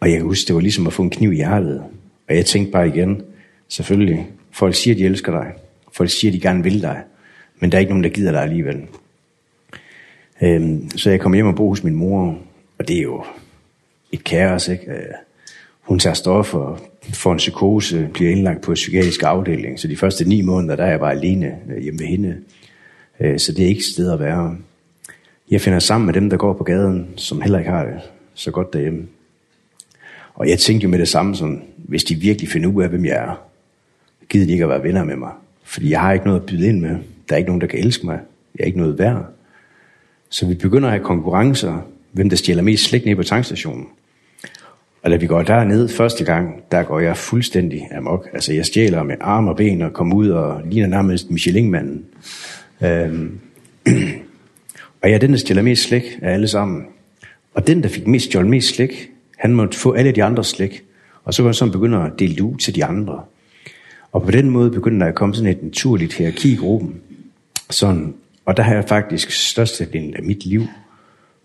Og 0.00 0.12
jeg 0.12 0.20
husker, 0.20 0.46
det 0.46 0.54
var 0.54 0.60
ligesom 0.60 0.86
at 0.86 0.92
få 0.92 1.02
en 1.02 1.10
kniv 1.10 1.32
i 1.32 1.36
hjertet. 1.36 1.82
Og 2.28 2.36
jeg 2.36 2.46
tænkte 2.46 2.72
bare 2.72 2.88
igen, 2.88 3.22
selvfølgelig, 3.68 4.26
folk 4.50 4.74
siger, 4.74 4.94
de 4.94 5.04
elsker 5.04 5.32
dig. 5.32 5.52
Folk 5.92 6.10
siger, 6.10 6.32
de 6.32 6.40
gerne 6.40 6.62
vil 6.62 6.82
dig. 6.82 7.02
Men 7.58 7.72
der 7.72 7.78
er 7.78 7.80
ikke 7.80 7.92
nogen, 7.92 8.04
der 8.04 8.10
gider 8.10 8.32
dig 8.32 8.42
alligevel. 8.42 8.86
Øhm, 10.42 10.90
så 10.90 11.10
jeg 11.10 11.20
kom 11.20 11.34
hjem 11.34 11.46
og 11.46 11.56
bo 11.56 11.68
hos 11.68 11.84
min 11.84 11.94
mor, 11.94 12.38
og 12.78 12.88
det 12.88 12.98
er 12.98 13.02
jo 13.02 13.24
et 14.12 14.24
kaos, 14.24 14.68
ikke? 14.68 14.92
Hun 15.80 15.98
tager 15.98 16.14
stoffer, 16.14 16.80
får 17.12 17.32
en 17.32 17.38
psykose, 17.38 18.08
bliver 18.12 18.30
indlagt 18.30 18.62
på 18.62 18.70
en 18.70 18.74
psykiatrisk 18.74 19.22
afdeling, 19.22 19.80
så 19.80 19.88
de 19.88 19.96
første 19.96 20.28
ni 20.28 20.42
måneder, 20.42 20.76
der 20.76 20.84
er 20.84 20.90
jeg 20.90 21.00
bare 21.00 21.12
alene 21.12 21.56
hjemme 21.82 22.00
ved 22.00 22.06
hende. 22.06 22.36
Så 23.38 23.52
det 23.52 23.64
er 23.64 23.68
ikke 23.68 23.84
sted 23.92 24.12
at 24.12 24.20
være. 24.20 24.56
Jeg 25.50 25.60
finder 25.60 25.78
sammen 25.78 26.06
med 26.06 26.14
dem, 26.14 26.30
der 26.30 26.36
går 26.36 26.52
på 26.52 26.64
gaden, 26.64 27.08
som 27.16 27.40
heller 27.40 27.58
ikke 27.58 27.70
har 27.70 27.84
det 27.84 28.00
så 28.34 28.50
godt 28.50 28.72
derhjemme. 28.72 29.06
Og 30.34 30.48
jeg 30.48 30.58
tænkte 30.58 30.84
jo 30.84 30.88
med 30.90 30.98
det 30.98 31.08
samme, 31.08 31.36
som, 31.36 31.62
hvis 31.76 32.04
de 32.04 32.14
virkelig 32.14 32.48
finder 32.48 32.68
ud 32.68 32.82
af, 32.82 32.88
hvem 32.88 33.04
jeg 33.04 33.16
er, 33.16 33.42
gider 34.28 34.46
de 34.46 34.52
ikke 34.52 34.64
at 34.64 34.70
være 34.70 34.82
venner 34.82 35.04
med 35.04 35.16
mig. 35.16 35.32
Fordi 35.64 35.90
jeg 35.90 36.00
har 36.00 36.12
ikke 36.12 36.26
noget 36.26 36.40
at 36.40 36.46
byde 36.46 36.68
ind 36.68 36.80
med. 36.80 36.90
Der 37.28 37.34
er 37.34 37.36
ikke 37.36 37.48
nogen, 37.48 37.60
der 37.60 37.66
kan 37.66 37.78
elske 37.78 38.06
mig. 38.06 38.20
Jeg 38.54 38.62
er 38.62 38.66
ikke 38.66 38.78
noget 38.78 38.98
værd. 38.98 39.24
Så 40.28 40.46
vi 40.46 40.54
begynder 40.54 40.88
at 40.88 40.94
have 40.94 41.04
konkurrencer 41.04 41.86
hvem 42.12 42.28
der 42.28 42.36
stjæler 42.36 42.62
mest 42.62 42.84
slik 42.84 43.04
nede 43.04 43.16
på 43.16 43.22
tankstationen. 43.22 43.86
Og 45.02 45.10
da 45.10 45.16
vi 45.16 45.26
går 45.26 45.42
derned 45.42 45.88
første 45.88 46.24
gang, 46.24 46.62
der 46.72 46.82
går 46.82 47.00
jeg 47.00 47.16
fuldstændig 47.16 47.88
amok. 47.96 48.28
Altså 48.32 48.52
jeg 48.52 48.66
stjæler 48.66 49.02
med 49.02 49.16
arm 49.20 49.48
og 49.48 49.56
ben 49.56 49.82
og 49.82 49.92
kommer 49.92 50.16
ud 50.16 50.28
og 50.28 50.62
ligner 50.70 50.88
nærmest 50.88 51.30
Michelin-manden. 51.30 52.04
Øhm. 52.84 53.40
og 55.02 55.08
jeg 55.08 55.14
er 55.14 55.18
den, 55.18 55.30
der 55.30 55.38
stjæler 55.38 55.62
mest 55.62 55.82
slik 55.82 56.02
af 56.22 56.32
alle 56.32 56.48
sammen. 56.48 56.86
Og 57.54 57.66
den, 57.66 57.82
der 57.82 57.88
fik 57.88 58.06
mest 58.06 58.26
stjålet 58.26 58.50
mest 58.50 58.74
slik, 58.74 59.10
han 59.38 59.52
måtte 59.52 59.78
få 59.78 59.92
alle 59.92 60.12
de 60.12 60.24
andre 60.24 60.44
slik. 60.44 60.82
Og 61.24 61.34
så 61.34 61.42
var 61.42 61.48
han 61.48 61.54
sådan 61.54 61.72
begynde 61.72 61.98
at 61.98 62.12
dele 62.18 62.42
ud 62.42 62.56
til 62.56 62.74
de 62.74 62.84
andre. 62.84 63.22
Og 64.12 64.22
på 64.22 64.30
den 64.30 64.50
måde 64.50 64.70
begyndte 64.70 65.00
der 65.00 65.10
at 65.10 65.14
komme 65.14 65.34
sådan 65.34 65.50
et 65.50 65.62
naturligt 65.62 66.14
hierarki 66.14 66.52
i 66.52 66.56
gruppen. 66.56 67.00
Sådan, 67.70 68.14
og 68.44 68.56
der 68.56 68.62
har 68.62 68.74
jeg 68.74 68.84
faktisk 68.88 69.30
størstedelen 69.30 70.14
af 70.14 70.22
mit 70.22 70.46
liv 70.46 70.66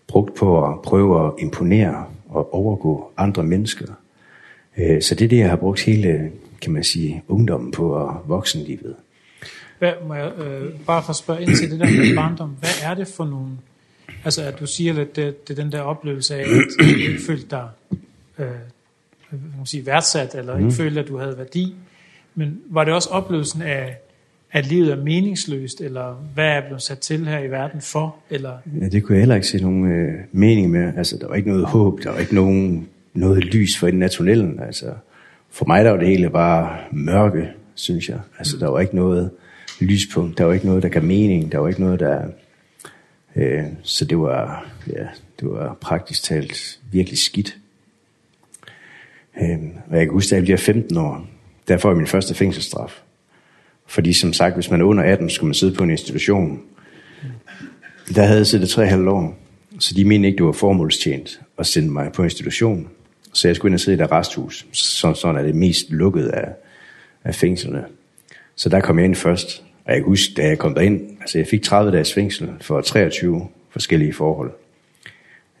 brugt 0.06 0.34
på 0.34 0.66
at 0.66 0.82
prøve 0.82 1.26
at 1.26 1.32
imponere 1.38 2.04
og 2.28 2.54
overgå 2.54 3.12
andre 3.16 3.42
mennesker. 3.42 3.86
Eh 4.76 5.02
så 5.02 5.14
det 5.14 5.24
er 5.24 5.28
det 5.28 5.38
jeg 5.38 5.50
har 5.50 5.56
brugt 5.56 5.80
hele 5.80 6.30
kan 6.62 6.72
man 6.72 6.84
sige 6.84 7.22
ungdommen 7.28 7.72
på 7.72 7.94
og 7.94 8.22
voksenlivet. 8.26 8.94
Hvad 9.78 9.92
må 10.08 10.14
jeg 10.14 10.32
øh, 10.38 10.80
bare 10.86 11.02
for 11.02 11.10
at 11.10 11.16
spørge 11.16 11.42
ind 11.42 11.56
til 11.56 11.70
det 11.70 11.80
der 11.80 11.86
med 11.86 12.16
barndom. 12.16 12.56
Hvad 12.60 12.70
er 12.84 12.94
det 12.94 13.08
for 13.08 13.24
nogle 13.24 13.50
altså 14.24 14.42
at 14.42 14.60
du 14.60 14.66
siger 14.66 14.92
lidt 14.92 15.16
det, 15.16 15.48
det 15.48 15.58
er 15.58 15.62
den 15.62 15.72
der 15.72 15.80
oplevelse 15.80 16.34
af 16.34 16.40
at 16.40 16.46
du 16.46 16.84
ikke 16.84 17.22
følte 17.26 17.46
dig 17.50 17.68
øh, 18.38 18.46
man 19.30 19.66
sige 19.66 19.86
værdsat 19.86 20.34
eller 20.34 20.56
ikke 20.56 20.64
mm. 20.64 20.72
følte 20.72 21.00
at 21.00 21.08
du 21.08 21.18
havde 21.18 21.38
værdi. 21.38 21.74
Men 22.34 22.60
var 22.70 22.84
det 22.84 22.94
også 22.94 23.08
oplevelsen 23.08 23.62
af 23.62 23.96
at 24.56 24.66
livet 24.66 24.92
er 24.92 24.96
meningsløst, 24.96 25.80
eller 25.80 26.14
hvad 26.34 26.48
er 26.48 26.60
blevet 26.60 26.82
sat 26.82 26.98
til 26.98 27.28
her 27.28 27.38
i 27.38 27.50
verden 27.50 27.80
for? 27.80 28.16
Eller... 28.30 28.52
Ja, 28.80 28.88
det 28.88 29.02
kunne 29.02 29.14
jeg 29.14 29.20
heller 29.20 29.34
ikke 29.34 29.46
se 29.46 29.62
nogen 29.62 29.92
øh, 29.92 30.14
mening 30.32 30.70
med. 30.70 30.92
Altså, 30.96 31.18
der 31.20 31.28
var 31.28 31.34
ikke 31.34 31.48
noget 31.48 31.66
håb, 31.66 32.02
der 32.02 32.10
var 32.10 32.18
ikke 32.18 32.34
nogen, 32.34 32.88
noget 33.14 33.44
lys 33.44 33.78
for 33.78 33.86
enden 33.86 34.02
af 34.02 34.10
tunnelen. 34.10 34.60
Altså, 34.60 34.92
for 35.50 35.66
mig 35.66 35.84
der 35.84 35.90
var 35.90 35.98
det 35.98 36.08
hele 36.08 36.30
bare 36.30 36.76
mørke, 36.92 37.48
synes 37.74 38.08
jeg. 38.08 38.20
Altså, 38.38 38.56
der 38.56 38.68
var 38.68 38.80
ikke 38.80 38.96
noget 38.96 39.30
lyspunkt, 39.80 40.38
der 40.38 40.44
var 40.44 40.52
ikke 40.52 40.66
noget, 40.66 40.82
der 40.82 40.88
gav 40.88 41.02
mening, 41.02 41.52
der 41.52 41.58
var 41.58 41.68
ikke 41.68 41.80
noget, 41.80 42.00
der... 42.00 42.22
Øh, 43.36 43.64
så 43.82 44.04
det 44.04 44.18
var, 44.18 44.66
ja, 44.92 45.06
det 45.40 45.48
var 45.48 45.76
praktisk 45.80 46.22
talt 46.22 46.80
virkelig 46.92 47.18
skidt. 47.18 47.58
Øh, 49.40 49.58
og 49.90 49.96
jeg 49.96 50.06
kan 50.06 50.12
huske, 50.12 50.30
da 50.30 50.34
jeg 50.34 50.44
bliver 50.44 50.58
15 50.58 50.96
år, 50.96 51.26
der 51.68 51.76
får 51.76 51.88
jeg 51.88 51.96
min 51.96 52.06
første 52.06 52.34
fængselsstraf. 52.34 53.02
Fordi 53.86 54.12
som 54.12 54.32
sagt, 54.32 54.54
hvis 54.54 54.70
man 54.70 54.80
er 54.80 54.84
under 54.84 55.04
18, 55.04 55.30
skal 55.30 55.44
man 55.44 55.54
sidde 55.54 55.74
på 55.74 55.82
en 55.82 55.90
institution. 55.90 56.60
Der 58.14 58.22
havde 58.22 58.38
jeg 58.38 58.46
siddet 58.46 58.78
3,5 58.78 59.08
år, 59.10 59.38
så 59.78 59.94
de 59.94 60.04
mente 60.04 60.26
ikke, 60.28 60.36
det 60.36 60.46
var 60.46 60.52
formålstjent 60.52 61.40
at 61.58 61.66
sende 61.66 61.92
mig 61.92 62.12
på 62.12 62.22
institution. 62.22 62.88
Så 63.32 63.48
jeg 63.48 63.56
skulle 63.56 63.70
ind 63.70 63.74
og 63.74 63.80
sidde 63.80 63.98
i 63.98 64.00
et 64.00 64.10
arresthus, 64.10 64.66
som 64.72 65.14
sådan 65.14 65.36
er 65.36 65.42
det 65.42 65.54
mest 65.54 65.90
lukket 65.90 66.26
af, 66.26 66.48
af 67.24 67.34
fængslerne. 67.34 67.84
Så 68.56 68.68
der 68.68 68.80
kom 68.80 68.98
jeg 68.98 69.04
ind 69.04 69.14
først, 69.14 69.64
og 69.84 69.92
jeg 69.92 70.00
kan 70.00 70.04
huske, 70.04 70.32
da 70.36 70.46
jeg 70.46 70.58
kom 70.58 70.74
derind, 70.74 71.00
altså 71.20 71.38
jeg 71.38 71.46
fik 71.46 71.62
30 71.62 71.92
dages 71.92 72.14
fængsel 72.14 72.50
for 72.60 72.80
23 72.80 73.48
forskellige 73.70 74.12
forhold. 74.12 74.50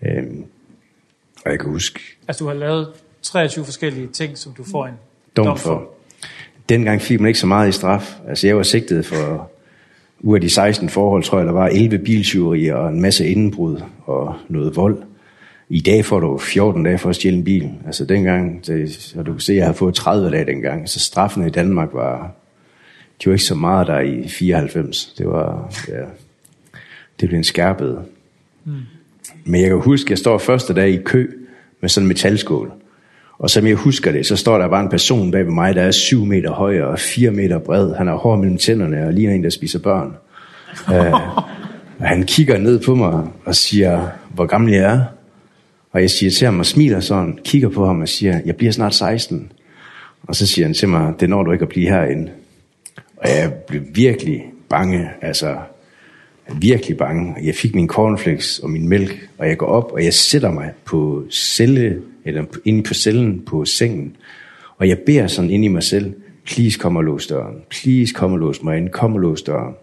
Øhm, 0.02 0.44
og 1.44 1.50
jeg 1.50 1.60
kan 1.60 1.70
huske... 1.70 2.00
Altså 2.28 2.44
du 2.44 2.48
har 2.48 2.54
lavet 2.54 2.88
23 3.22 3.64
forskellige 3.64 4.06
ting, 4.06 4.38
som 4.38 4.54
du 4.54 4.64
får 4.64 4.86
en. 4.86 4.94
Dom 5.36 5.58
for 5.58 5.90
dengang 6.68 7.02
fik 7.02 7.20
man 7.20 7.28
ikke 7.28 7.40
så 7.40 7.46
meget 7.46 7.68
i 7.68 7.72
straf. 7.72 8.16
Altså 8.28 8.46
jeg 8.46 8.56
var 8.56 8.62
sigtet 8.62 9.06
for 9.06 9.50
ud 10.20 10.34
af 10.34 10.40
de 10.40 10.50
16 10.50 10.88
forhold, 10.88 11.22
tror 11.22 11.38
jeg, 11.38 11.46
der 11.46 11.52
var 11.52 11.66
11 11.66 11.98
biltyverier 11.98 12.74
og 12.74 12.88
en 12.88 13.00
masse 13.00 13.26
indbrud 13.26 13.80
og 14.06 14.34
noget 14.48 14.76
vold. 14.76 15.02
I 15.68 15.80
dag 15.80 16.04
får 16.04 16.20
du 16.20 16.38
14 16.38 16.84
dage 16.84 16.98
for 16.98 17.08
at 17.08 17.16
stjæle 17.16 17.36
en 17.36 17.44
bil. 17.44 17.70
Altså 17.86 18.04
dengang, 18.04 18.66
det, 18.66 18.92
så 18.92 19.22
du 19.22 19.32
kan 19.32 19.40
se, 19.40 19.52
at 19.52 19.56
jeg 19.56 19.64
havde 19.64 19.76
fået 19.76 19.94
30 19.94 20.30
dage 20.30 20.46
dengang, 20.46 20.88
så 20.88 21.00
straffen 21.00 21.46
i 21.46 21.50
Danmark 21.50 21.88
var, 21.92 22.30
det 23.18 23.26
var 23.26 23.32
ikke 23.32 23.44
så 23.44 23.54
meget 23.54 23.86
der 23.86 24.00
i 24.00 24.28
94. 24.28 25.14
Det 25.18 25.26
var, 25.26 25.74
ja, 25.88 26.04
det 27.20 27.28
blev 27.28 27.38
en 27.38 27.44
skærpet. 27.44 27.98
Mm. 28.64 28.72
Men 29.44 29.60
jeg 29.60 29.70
kan 29.70 29.80
huske, 29.80 30.06
at 30.06 30.10
jeg 30.10 30.18
står 30.18 30.38
første 30.38 30.74
dag 30.74 30.90
i 30.90 31.02
kø 31.02 31.30
med 31.80 31.88
sådan 31.88 32.04
en 32.04 32.08
metalskål. 32.08 32.66
Mm 32.66 32.85
Og 33.38 33.50
som 33.50 33.66
jeg 33.66 33.74
husker 33.74 34.12
det, 34.12 34.26
så 34.26 34.36
står 34.36 34.58
der 34.58 34.68
bare 34.68 34.82
en 34.82 34.88
person 34.88 35.30
bag 35.30 35.44
ved 35.44 35.52
mig, 35.52 35.74
der 35.74 35.82
er 35.82 35.90
7 35.90 36.24
meter 36.24 36.50
høj 36.50 36.80
og 36.80 36.98
4 36.98 37.30
meter 37.30 37.58
bred. 37.58 37.94
Han 37.94 38.06
har 38.06 38.16
hår 38.16 38.36
mellem 38.36 38.58
tænderne 38.58 39.06
og 39.06 39.12
ligner 39.12 39.34
en, 39.34 39.44
der 39.44 39.50
spiser 39.50 39.78
børn. 39.78 40.16
Uh, 40.88 41.12
og 42.00 42.08
han 42.08 42.22
kigger 42.22 42.58
ned 42.58 42.80
på 42.80 42.94
mig 42.94 43.24
og 43.44 43.54
siger, 43.54 44.08
hvor 44.34 44.46
gammel 44.46 44.72
jeg 44.72 44.82
er. 44.82 45.04
Og 45.92 46.00
jeg 46.00 46.10
siger 46.10 46.30
til 46.30 46.44
ham 46.44 46.58
og 46.58 46.66
smiler 46.66 47.00
sådan, 47.00 47.38
kigger 47.44 47.68
på 47.68 47.86
ham 47.86 48.00
og 48.00 48.08
siger, 48.08 48.40
jeg 48.46 48.56
bliver 48.56 48.72
snart 48.72 48.94
16. 48.94 49.52
Og 50.22 50.36
så 50.36 50.46
siger 50.46 50.66
han 50.66 50.74
til 50.74 50.88
mig, 50.88 51.14
det 51.20 51.30
når 51.30 51.42
du 51.42 51.52
ikke 51.52 51.62
at 51.62 51.68
blive 51.68 51.88
herinde. 51.88 52.30
Og 53.16 53.28
jeg 53.28 53.52
blev 53.52 53.82
virkelig 53.94 54.44
bange, 54.68 55.10
altså 55.22 55.56
virkelig 56.54 56.96
bange. 56.96 57.34
Jeg 57.42 57.54
fik 57.54 57.74
min 57.74 57.88
cornflakes 57.88 58.58
og 58.58 58.70
min 58.70 58.88
mælk, 58.88 59.28
og 59.38 59.48
jeg 59.48 59.56
går 59.56 59.66
op, 59.66 59.92
og 59.92 60.04
jeg 60.04 60.14
sætter 60.14 60.50
mig 60.50 60.72
på 60.84 61.24
celle 61.30 62.02
eller 62.26 62.44
inde 62.64 62.82
på 62.82 62.94
cellen 62.94 63.42
på 63.46 63.64
sengen, 63.64 64.16
og 64.76 64.88
jeg 64.88 64.98
beder 64.98 65.26
sådan 65.26 65.50
ind 65.50 65.64
i 65.64 65.68
mig 65.68 65.82
selv, 65.82 66.14
please 66.44 66.78
kom 66.78 66.96
og 66.96 67.02
lås 67.02 67.26
døren, 67.26 67.62
please 67.70 68.14
kom 68.14 68.32
og 68.32 68.38
lås 68.38 68.62
mig 68.62 68.76
ind, 68.76 68.88
kom 68.88 69.12
og 69.12 69.18
lås 69.18 69.42
døren. 69.42 69.74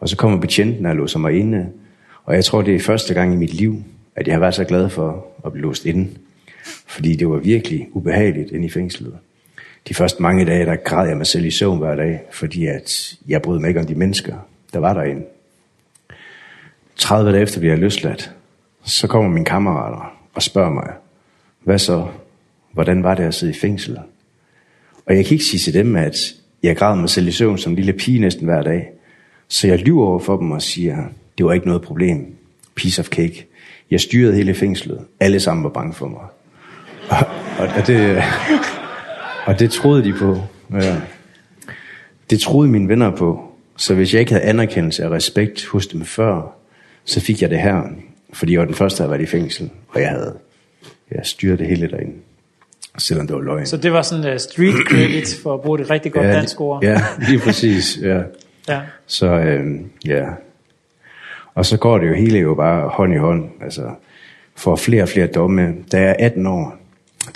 Og 0.00 0.08
så 0.08 0.16
kommer 0.16 0.40
betjenten 0.40 0.86
og 0.86 0.96
låser 0.96 1.18
mig 1.18 1.32
inde, 1.32 1.66
og 2.24 2.34
jeg 2.34 2.44
tror, 2.44 2.62
det 2.62 2.74
er 2.74 2.80
første 2.80 3.14
gang 3.14 3.32
i 3.32 3.36
mit 3.36 3.54
liv, 3.54 3.82
at 4.16 4.26
jeg 4.26 4.34
har 4.34 4.40
været 4.40 4.54
så 4.54 4.64
glad 4.64 4.88
for 4.88 5.26
at 5.46 5.52
blive 5.52 5.62
låst 5.62 5.86
inde, 5.86 6.08
fordi 6.86 7.16
det 7.16 7.28
var 7.28 7.36
virkelig 7.36 7.88
ubehageligt 7.92 8.50
inde 8.50 8.66
i 8.66 8.70
fængslet. 8.70 9.14
De 9.88 9.94
første 9.94 10.22
mange 10.22 10.44
dage, 10.44 10.66
der 10.66 10.76
græd 10.76 11.08
jeg 11.08 11.16
mig 11.16 11.26
selv 11.26 11.44
i 11.44 11.50
søvn 11.50 11.78
hver 11.78 11.96
dag, 11.96 12.20
fordi 12.32 12.66
at 12.66 13.16
jeg 13.28 13.42
brød 13.42 13.58
mig 13.58 13.68
ikke 13.68 13.80
om 13.80 13.86
de 13.86 13.94
mennesker, 13.94 14.34
der 14.72 14.78
var 14.78 14.94
derinde. 14.94 15.22
30 16.96 17.32
dage 17.32 17.42
efter 17.42 17.60
vi 17.60 17.68
er 17.68 17.76
løsladt, 17.76 18.32
så 18.84 19.06
kommer 19.06 19.30
mine 19.30 19.44
kammerater 19.44 20.18
og 20.34 20.42
spørger 20.42 20.70
mig, 20.70 20.92
hvad 21.68 21.78
så? 21.78 22.06
Hvordan 22.72 23.02
var 23.02 23.14
det 23.14 23.22
at 23.22 23.34
sidde 23.34 23.52
i 23.52 23.56
fængsel? 23.56 23.98
Og 25.06 25.16
jeg 25.16 25.24
kan 25.24 25.32
ikke 25.32 25.44
sige 25.44 25.60
til 25.60 25.74
dem, 25.74 25.96
at 25.96 26.34
jeg 26.62 26.76
græd 26.76 26.96
mig 26.96 27.10
selv 27.10 27.28
i 27.28 27.30
søvn 27.30 27.58
som 27.58 27.74
lille 27.74 27.92
pige 27.92 28.18
næsten 28.18 28.44
hver 28.44 28.62
dag. 28.62 28.88
Så 29.48 29.66
jeg 29.66 29.78
lyver 29.78 30.06
over 30.06 30.18
for 30.18 30.36
dem 30.36 30.50
og 30.50 30.62
siger, 30.62 30.96
det 31.38 31.46
var 31.46 31.52
ikke 31.52 31.66
noget 31.66 31.82
problem. 31.82 32.36
Piece 32.74 33.00
of 33.00 33.06
cake. 33.06 33.46
Jeg 33.90 34.00
styrede 34.00 34.34
hele 34.34 34.54
fængslet. 34.54 35.00
Alle 35.20 35.40
sammen 35.40 35.64
var 35.64 35.70
bange 35.70 35.94
for 35.94 36.08
mig. 36.08 36.24
Og, 37.58 37.68
og, 37.76 37.86
det, 37.86 38.22
og 39.46 39.58
det 39.58 39.70
troede 39.70 40.04
de 40.04 40.14
på. 40.18 40.40
Ja. 40.72 40.96
Det 42.30 42.40
troede 42.40 42.70
mine 42.70 42.88
venner 42.88 43.16
på. 43.16 43.52
Så 43.76 43.94
hvis 43.94 44.12
jeg 44.12 44.20
ikke 44.20 44.32
havde 44.32 44.44
anerkendelse 44.44 45.06
og 45.06 45.12
respekt 45.12 45.66
hos 45.66 45.86
dem 45.86 46.04
før, 46.04 46.56
så 47.04 47.20
fik 47.20 47.42
jeg 47.42 47.50
det 47.50 47.60
her. 47.60 47.82
Fordi 48.32 48.52
jeg 48.52 48.60
var 48.60 48.66
den 48.66 48.74
første, 48.74 49.02
der 49.02 49.08
var 49.08 49.16
i 49.16 49.26
fængsel, 49.26 49.70
og 49.88 50.00
jeg 50.00 50.08
havde 50.08 50.38
jeg 51.10 51.20
styre 51.26 51.56
det 51.56 51.66
hele 51.66 51.88
derinde. 51.88 52.14
Selvom 52.98 53.26
det 53.26 53.36
var 53.36 53.42
løgn. 53.42 53.66
Så 53.66 53.76
det 53.76 53.92
var 53.92 54.02
sådan 54.02 54.32
uh, 54.32 54.38
street 54.38 54.74
credits, 54.88 55.42
for 55.42 55.54
at 55.54 55.60
bruge 55.60 55.78
det 55.78 55.90
rigtig 55.90 56.12
godt 56.12 56.26
ja, 56.26 56.32
dansk 56.32 56.60
ord. 56.60 56.84
ja, 56.84 57.02
lige 57.28 57.38
præcis, 57.38 57.98
ja. 58.02 58.20
ja. 58.68 58.80
Så 59.06 59.26
øhm, 59.26 59.90
ja. 60.06 60.26
Og 61.54 61.66
så 61.66 61.76
går 61.76 61.98
det 61.98 62.08
jo 62.08 62.14
hele 62.14 62.38
jo 62.38 62.54
bare 62.54 62.88
hånd 62.88 63.14
i 63.14 63.16
hånd. 63.16 63.44
Altså, 63.60 63.90
for 64.56 64.76
flere 64.76 65.02
og 65.02 65.08
flere 65.08 65.26
domme. 65.26 65.74
Da 65.92 66.00
jeg 66.00 66.10
er 66.10 66.26
18 66.26 66.46
år, 66.46 66.76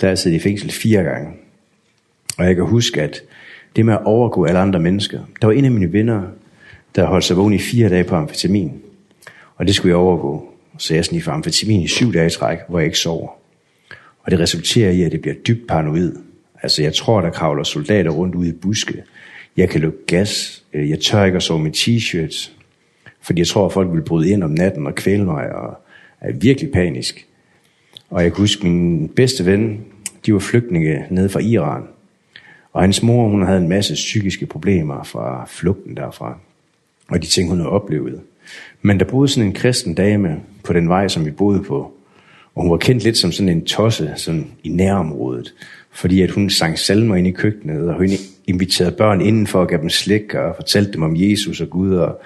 der 0.01 0.07
er 0.07 0.11
jeg 0.11 0.17
siddet 0.17 0.37
i 0.37 0.39
fængsel 0.39 0.71
fire 0.71 1.03
gange. 1.03 1.31
Og 2.37 2.45
jeg 2.45 2.55
kan 2.55 2.65
huske, 2.65 3.01
at 3.01 3.21
det 3.75 3.85
med 3.85 3.93
at 3.93 4.03
overgå 4.05 4.45
alle 4.45 4.59
andre 4.59 4.79
mennesker. 4.79 5.19
Der 5.41 5.47
var 5.47 5.53
en 5.53 5.65
af 5.65 5.71
mine 5.71 5.93
venner, 5.93 6.21
der 6.95 7.05
holdt 7.05 7.25
sig 7.25 7.37
vågen 7.37 7.53
i 7.53 7.59
fire 7.59 7.89
dage 7.89 8.03
på 8.03 8.15
amfetamin. 8.15 8.81
Og 9.55 9.67
det 9.67 9.75
skulle 9.75 9.89
jeg 9.89 9.97
overgå. 9.97 10.49
Så 10.77 10.95
jeg 10.95 11.05
sniffede 11.05 11.33
amfetamin 11.33 11.81
i 11.81 11.87
syv 11.87 12.13
dage 12.13 12.27
i 12.27 12.29
træk, 12.29 12.57
hvor 12.69 12.79
jeg 12.79 12.85
ikke 12.85 12.97
sover. 12.97 13.42
Og 14.23 14.31
det 14.31 14.39
resulterer 14.39 14.91
i, 14.91 15.03
at 15.03 15.11
det 15.11 15.21
bliver 15.21 15.35
dybt 15.35 15.67
paranoid. 15.67 16.15
Altså, 16.63 16.83
jeg 16.83 16.93
tror, 16.93 17.21
der 17.21 17.29
kravler 17.29 17.63
soldater 17.63 18.11
rundt 18.11 18.35
ude 18.35 18.49
i 18.49 18.51
buske. 18.51 19.03
Jeg 19.57 19.69
kan 19.69 19.81
lukke 19.81 20.05
gas. 20.07 20.63
Jeg 20.73 20.99
tør 20.99 21.23
ikke 21.25 21.35
at 21.35 21.43
sove 21.43 21.59
med 21.59 21.71
t-shirts. 21.75 22.51
Fordi 23.21 23.39
jeg 23.39 23.47
tror, 23.47 23.65
at 23.65 23.73
folk 23.73 23.93
vil 23.93 24.01
bryde 24.01 24.29
ind 24.29 24.43
om 24.43 24.51
natten 24.51 24.87
og 24.87 24.95
kvæle 24.95 25.25
mig. 25.25 25.55
Og 25.55 25.77
er 26.21 26.31
virkelig 26.33 26.71
panisk. 26.71 27.27
Og 28.09 28.23
jeg 28.23 28.31
kan 28.31 28.41
huske, 28.41 28.67
min 28.67 29.09
bedste 29.09 29.45
ven, 29.45 29.85
de 30.25 30.33
var 30.33 30.39
flygtninge 30.39 31.05
nede 31.09 31.29
fra 31.29 31.39
Iran. 31.39 31.83
Og 32.73 32.81
hans 32.81 33.03
mor, 33.03 33.29
hun 33.29 33.45
havde 33.45 33.59
en 33.59 33.69
masse 33.69 33.93
psykiske 33.93 34.45
problemer 34.45 35.03
fra 35.03 35.45
flugten 35.47 35.97
derfra. 35.97 36.37
Og 37.07 37.21
de 37.21 37.27
ting, 37.27 37.49
hun 37.49 37.57
havde 37.57 37.69
oplevet. 37.69 38.21
Men 38.81 38.99
der 38.99 39.05
boede 39.05 39.27
sådan 39.27 39.47
en 39.47 39.53
kristen 39.53 39.93
dame 39.93 40.39
på 40.63 40.73
den 40.73 40.89
vej, 40.89 41.07
som 41.07 41.25
vi 41.25 41.31
boede 41.31 41.63
på. 41.63 41.93
Og 42.55 42.61
hun 42.61 42.71
var 42.71 42.77
kendt 42.77 43.03
lidt 43.03 43.17
som 43.17 43.31
sådan 43.31 43.49
en 43.49 43.65
tosse 43.65 44.13
sådan 44.15 44.47
i 44.63 44.69
nærområdet, 44.69 45.53
fordi 45.91 46.21
at 46.21 46.31
hun 46.31 46.49
sang 46.49 46.79
salmer 46.79 47.15
ind 47.15 47.27
i 47.27 47.31
køkkenet, 47.31 47.89
og 47.89 47.95
hun 47.95 48.07
inviterede 48.47 48.91
børn 48.91 49.21
indenfor 49.21 49.59
og 49.59 49.67
gav 49.67 49.79
dem 49.81 49.89
slik 49.89 50.33
og 50.33 50.55
fortalte 50.55 50.91
dem 50.91 51.01
om 51.01 51.13
Jesus 51.15 51.61
og 51.61 51.69
Gud, 51.69 51.95
og, 51.95 52.21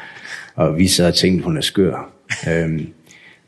og 0.56 0.78
vi 0.78 0.88
sad 0.88 1.08
og 1.08 1.16
tænkte, 1.16 1.46
hun 1.46 1.58
er 1.58 1.62
skør. 1.62 2.10
øhm, 2.50 2.88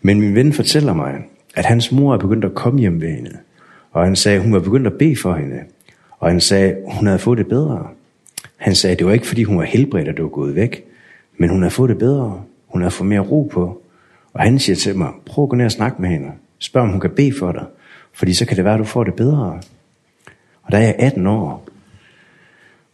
men 0.01 0.19
min 0.19 0.35
ven 0.35 0.53
fortæller 0.53 0.93
mig, 0.93 1.15
at 1.55 1.65
hans 1.65 1.91
mor 1.91 2.13
er 2.13 2.17
begyndt 2.17 2.45
at 2.45 2.53
komme 2.53 2.79
hjem 2.79 3.01
ved 3.01 3.09
hende, 3.09 3.31
og 3.91 4.03
han 4.03 4.15
sagde, 4.15 4.39
hun 4.39 4.53
var 4.53 4.59
begyndt 4.59 4.87
at 4.87 4.93
bede 4.93 5.15
for 5.15 5.33
hende, 5.33 5.59
og 6.19 6.29
han 6.29 6.39
sagde, 6.39 6.75
hun 6.87 7.05
havde 7.05 7.19
fået 7.19 7.37
det 7.37 7.47
bedre. 7.47 7.87
Han 8.57 8.75
sagde, 8.75 8.95
det 8.95 9.05
var 9.05 9.13
ikke 9.13 9.27
fordi 9.27 9.43
hun 9.43 9.57
var 9.57 9.63
helbredt, 9.63 10.07
at 10.07 10.15
det 10.15 10.23
var 10.23 10.29
gået 10.29 10.55
væk, 10.55 10.83
men 11.37 11.49
hun 11.49 11.61
havde 11.61 11.73
fået 11.73 11.89
det 11.89 11.97
bedre, 11.97 12.41
hun 12.67 12.81
havde 12.81 12.91
fået 12.91 13.09
mere 13.09 13.19
ro 13.19 13.49
på, 13.53 13.81
og 14.33 14.41
han 14.41 14.59
siger 14.59 14.75
til 14.75 14.97
mig, 14.97 15.09
prøv 15.25 15.43
at 15.43 15.49
gå 15.49 15.55
ned 15.55 15.65
og 15.65 15.71
snakke 15.71 16.01
med 16.01 16.09
hende, 16.09 16.27
Spørg 16.60 16.84
om 16.84 16.89
hun 16.89 17.00
kan 17.00 17.10
bede 17.10 17.34
for 17.39 17.52
dig, 17.52 17.65
fordi 18.13 18.34
så 18.34 18.45
kan 18.45 18.58
det 18.58 18.65
være, 18.65 18.74
at 18.74 18.80
du 18.80 18.84
får 18.84 19.04
det 19.04 19.13
bedre. 19.13 19.62
Og 20.63 20.72
der 20.72 20.78
er 20.78 20.82
jeg 20.82 20.95
18 21.00 21.28
år, 21.28 21.69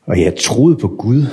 og 0.05 0.21
jeg 0.21 0.35
troede 0.35 0.77
på 0.77 0.87
Gud 0.87 1.25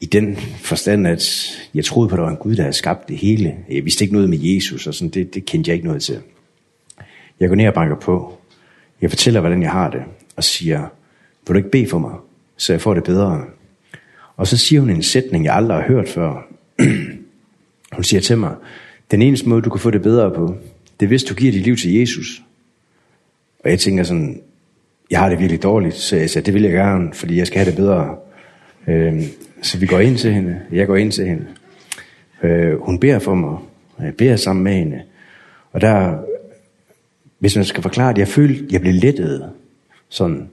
i 0.00 0.06
den 0.06 0.36
forstand, 0.58 1.06
at 1.06 1.52
jeg 1.74 1.84
troede 1.84 2.08
på, 2.08 2.14
at 2.14 2.18
der 2.18 2.24
var 2.24 2.30
en 2.30 2.36
Gud, 2.36 2.56
der 2.56 2.62
havde 2.62 2.76
skabt 2.76 3.08
det 3.08 3.16
hele. 3.16 3.56
Jeg 3.70 3.84
vidste 3.84 4.04
ikke 4.04 4.14
noget 4.14 4.30
med 4.30 4.38
Jesus, 4.38 4.86
og 4.86 4.94
sådan, 4.94 5.10
det, 5.10 5.34
det 5.34 5.44
kendte 5.44 5.68
jeg 5.68 5.74
ikke 5.74 5.86
noget 5.86 6.02
til. 6.02 6.18
Jeg 7.40 7.48
går 7.48 7.56
ned 7.56 7.68
og 7.68 7.74
banker 7.74 7.96
på. 7.96 8.38
Jeg 9.00 9.10
fortæller, 9.10 9.40
hvordan 9.40 9.62
jeg 9.62 9.70
har 9.70 9.90
det, 9.90 10.02
og 10.36 10.44
siger, 10.44 10.80
vil 11.46 11.54
du 11.54 11.56
ikke 11.56 11.70
bede 11.70 11.86
for 11.86 11.98
mig, 11.98 12.14
så 12.56 12.72
jeg 12.72 12.80
får 12.80 12.94
det 12.94 13.04
bedre? 13.04 13.44
Og 14.36 14.46
så 14.46 14.56
siger 14.56 14.80
hun 14.80 14.90
en 14.90 15.02
sætning, 15.02 15.44
jeg 15.44 15.54
aldrig 15.54 15.78
har 15.78 15.88
hørt 15.88 16.08
før. 16.08 16.46
hun 17.96 18.04
siger 18.04 18.20
til 18.20 18.38
mig, 18.38 18.54
den 19.10 19.22
eneste 19.22 19.48
måde, 19.48 19.62
du 19.62 19.70
kan 19.70 19.80
få 19.80 19.90
det 19.90 20.02
bedre 20.02 20.30
på, 20.30 20.56
det 21.00 21.06
er, 21.06 21.08
hvis 21.08 21.24
du 21.24 21.34
giver 21.34 21.52
dit 21.52 21.62
liv 21.62 21.76
til 21.76 21.94
Jesus. 21.94 22.42
Og 23.64 23.70
jeg 23.70 23.78
tænker 23.78 24.04
sådan, 24.04 24.42
jeg 25.10 25.18
har 25.18 25.28
det 25.28 25.38
virkelig 25.38 25.62
dårligt, 25.62 25.94
så 25.94 26.16
jeg 26.16 26.30
sagde, 26.30 26.46
det 26.46 26.54
vil 26.54 26.62
jeg 26.62 26.72
gerne, 26.72 27.12
fordi 27.12 27.36
jeg 27.36 27.46
skal 27.46 27.58
have 27.58 27.70
det 27.70 27.76
bedre. 27.76 28.16
Øhm, 28.88 29.22
så 29.62 29.78
vi 29.78 29.86
går 29.86 29.98
ind 29.98 30.16
til 30.16 30.32
hende, 30.32 30.60
jeg 30.72 30.86
går 30.86 30.96
ind 30.96 31.12
til 31.12 31.26
hende. 31.26 31.46
Øh, 32.42 32.80
hun 32.80 32.98
beder 32.98 33.18
for 33.18 33.34
mig, 33.34 33.58
og 33.96 34.04
jeg 34.04 34.14
beder 34.14 34.36
sammen 34.36 34.64
med 34.64 34.72
hende. 34.72 35.02
Og 35.72 35.80
der, 35.80 36.18
hvis 37.38 37.56
man 37.56 37.64
skal 37.64 37.82
forklare 37.82 38.12
det, 38.12 38.18
jeg 38.18 38.28
følte, 38.28 38.66
jeg 38.70 38.80
blev 38.80 38.94
lettet. 38.94 39.50
Sådan, 40.08 40.48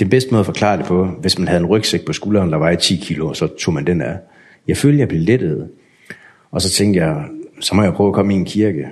den 0.00 0.10
bedste 0.10 0.30
måde 0.30 0.40
at 0.40 0.46
forklare 0.46 0.76
det 0.76 0.86
på, 0.86 1.06
hvis 1.06 1.38
man 1.38 1.48
havde 1.48 1.60
en 1.60 1.66
rygsæk 1.66 2.04
på 2.04 2.12
skulderen, 2.12 2.52
der 2.52 2.58
var 2.58 2.74
10 2.74 2.96
kilo, 2.96 3.34
så 3.34 3.46
tog 3.46 3.74
man 3.74 3.86
den 3.86 4.00
af. 4.00 4.18
Jeg 4.68 4.76
følte, 4.76 4.98
jeg 4.98 5.08
blev 5.08 5.20
lettet. 5.20 5.68
Og 6.50 6.62
så 6.62 6.70
tænkte 6.70 7.00
jeg, 7.00 7.24
så 7.60 7.74
må 7.74 7.82
jeg 7.82 7.92
prøve 7.92 8.08
at 8.08 8.14
komme 8.14 8.34
i 8.34 8.36
en 8.36 8.44
kirke 8.44 8.88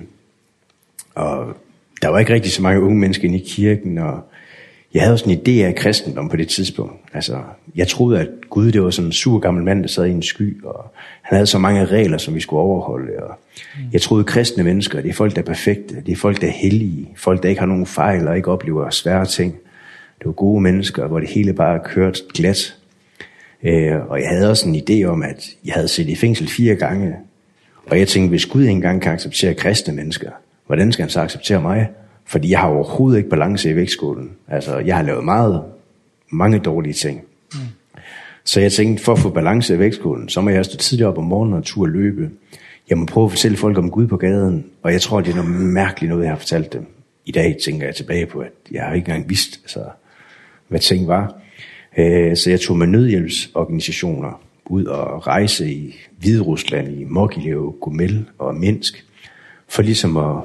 og 1.16 1.56
der 2.02 2.08
var 2.08 2.18
ikke 2.18 2.34
rigtig 2.34 2.52
så 2.52 2.62
mange 2.62 2.80
unge 2.80 2.98
mennesker 2.98 3.24
inde 3.24 3.38
i 3.38 3.44
kirken, 3.48 3.98
og 3.98 4.20
jeg 4.94 5.02
havde 5.02 5.18
sådan 5.18 5.32
en 5.32 5.40
idé 5.46 5.64
af 5.64 5.74
kristendom 5.74 6.28
på 6.28 6.36
det 6.36 6.48
tidspunkt. 6.48 6.94
Altså, 7.12 7.38
jeg 7.76 7.88
troede, 7.88 8.20
at 8.20 8.28
Gud 8.50 8.72
det 8.72 8.82
var 8.82 8.90
sådan 8.90 9.08
en 9.08 9.12
sur 9.12 9.38
gammel 9.38 9.64
mand, 9.64 9.82
der 9.82 9.88
sad 9.88 10.06
i 10.06 10.10
en 10.10 10.22
sky, 10.22 10.64
og 10.64 10.92
han 11.22 11.36
havde 11.36 11.46
så 11.46 11.58
mange 11.58 11.84
regler, 11.84 12.18
som 12.18 12.34
vi 12.34 12.40
skulle 12.40 12.60
overholde. 12.60 13.12
Og 13.22 13.38
jeg 13.92 14.02
troede, 14.02 14.20
at 14.20 14.26
kristne 14.26 14.64
mennesker, 14.64 15.00
det 15.00 15.08
er 15.08 15.14
folk, 15.14 15.36
der 15.36 15.42
er 15.42 15.46
perfekte, 15.46 16.02
det 16.06 16.12
er 16.12 16.16
folk, 16.16 16.40
der 16.40 16.46
er 16.46 16.52
hellige, 16.52 17.08
folk, 17.16 17.42
der 17.42 17.48
ikke 17.48 17.60
har 17.60 17.66
nogen 17.66 17.86
fejl 17.86 18.28
og 18.28 18.36
ikke 18.36 18.50
oplever 18.50 18.90
svære 18.90 19.26
ting. 19.26 19.52
Det 20.18 20.26
var 20.26 20.32
gode 20.32 20.60
mennesker, 20.60 21.06
hvor 21.06 21.20
det 21.20 21.28
hele 21.28 21.52
bare 21.52 21.80
kørte 21.84 22.20
glat. 22.34 22.76
Øh, 23.62 23.96
og 24.08 24.20
jeg 24.20 24.28
havde 24.28 24.50
også 24.50 24.68
en 24.68 24.76
idé 24.76 25.04
om, 25.04 25.22
at 25.22 25.48
jeg 25.64 25.74
havde 25.74 25.88
siddet 25.88 26.10
i 26.10 26.16
fængsel 26.16 26.48
fire 26.48 26.74
gange, 26.74 27.14
og 27.86 27.98
jeg 27.98 28.08
tænkte, 28.08 28.28
hvis 28.28 28.46
Gud 28.46 28.64
engang 28.64 29.02
kan 29.02 29.12
acceptere 29.12 29.54
kristne 29.54 29.94
mennesker, 29.94 30.30
Hvordan 30.66 30.92
skal 30.92 31.02
han 31.02 31.10
så 31.10 31.20
acceptere 31.20 31.60
mig? 31.60 31.88
Fordi 32.24 32.50
jeg 32.50 32.58
har 32.58 32.68
overhovedet 32.68 33.18
ikke 33.18 33.30
balance 33.30 33.70
i 33.70 33.76
vægtskolen. 33.76 34.30
Altså, 34.48 34.78
jeg 34.78 34.96
har 34.96 35.02
lavet 35.02 35.24
meget, 35.24 35.62
mange 36.30 36.58
dårlige 36.58 36.92
ting. 36.92 37.20
Mm. 37.52 37.60
Så 38.44 38.60
jeg 38.60 38.72
tænkte, 38.72 39.04
for 39.04 39.12
at 39.12 39.18
få 39.18 39.30
balance 39.30 39.74
i 39.74 39.78
vægtskolen, 39.78 40.28
så 40.28 40.40
må 40.40 40.50
jeg 40.50 40.64
stå 40.64 40.76
tidligere 40.76 41.10
op 41.10 41.18
om 41.18 41.24
morgenen 41.24 41.58
og 41.58 41.64
tur 41.64 41.86
løbe. 41.86 42.30
Jeg 42.90 42.98
må 42.98 43.06
prøve 43.06 43.24
at 43.24 43.30
fortælle 43.30 43.56
folk 43.56 43.78
om 43.78 43.90
Gud 43.90 44.06
på 44.06 44.16
gaden, 44.16 44.66
og 44.82 44.92
jeg 44.92 45.00
tror, 45.00 45.20
det 45.20 45.30
er 45.30 45.36
noget 45.36 45.50
mærkeligt 45.50 46.10
noget, 46.10 46.24
jeg 46.24 46.32
har 46.32 46.38
fortalt 46.38 46.72
dem. 46.72 46.86
I 47.24 47.32
dag 47.32 47.56
tænker 47.64 47.86
jeg 47.86 47.94
tilbage 47.94 48.26
på, 48.26 48.38
at 48.38 48.52
jeg 48.70 48.82
har 48.84 48.94
ikke 48.94 49.08
engang 49.08 49.28
vidst, 49.28 49.60
altså, 49.62 49.84
hvad 50.68 50.80
ting 50.80 51.08
var. 51.08 51.34
Øh, 51.98 52.36
så 52.36 52.50
jeg 52.50 52.60
tog 52.60 52.76
med 52.76 52.86
nødhjælpsorganisationer 52.86 54.40
ud 54.66 54.84
og 54.84 55.26
rejse 55.26 55.72
i 55.72 55.96
Hviderusland, 56.18 56.88
i 56.88 57.04
Mogilev, 57.04 57.76
Gomel 57.80 58.24
og 58.38 58.54
Minsk, 58.54 59.04
for 59.68 59.82
ligesom 59.82 60.16
at 60.16 60.42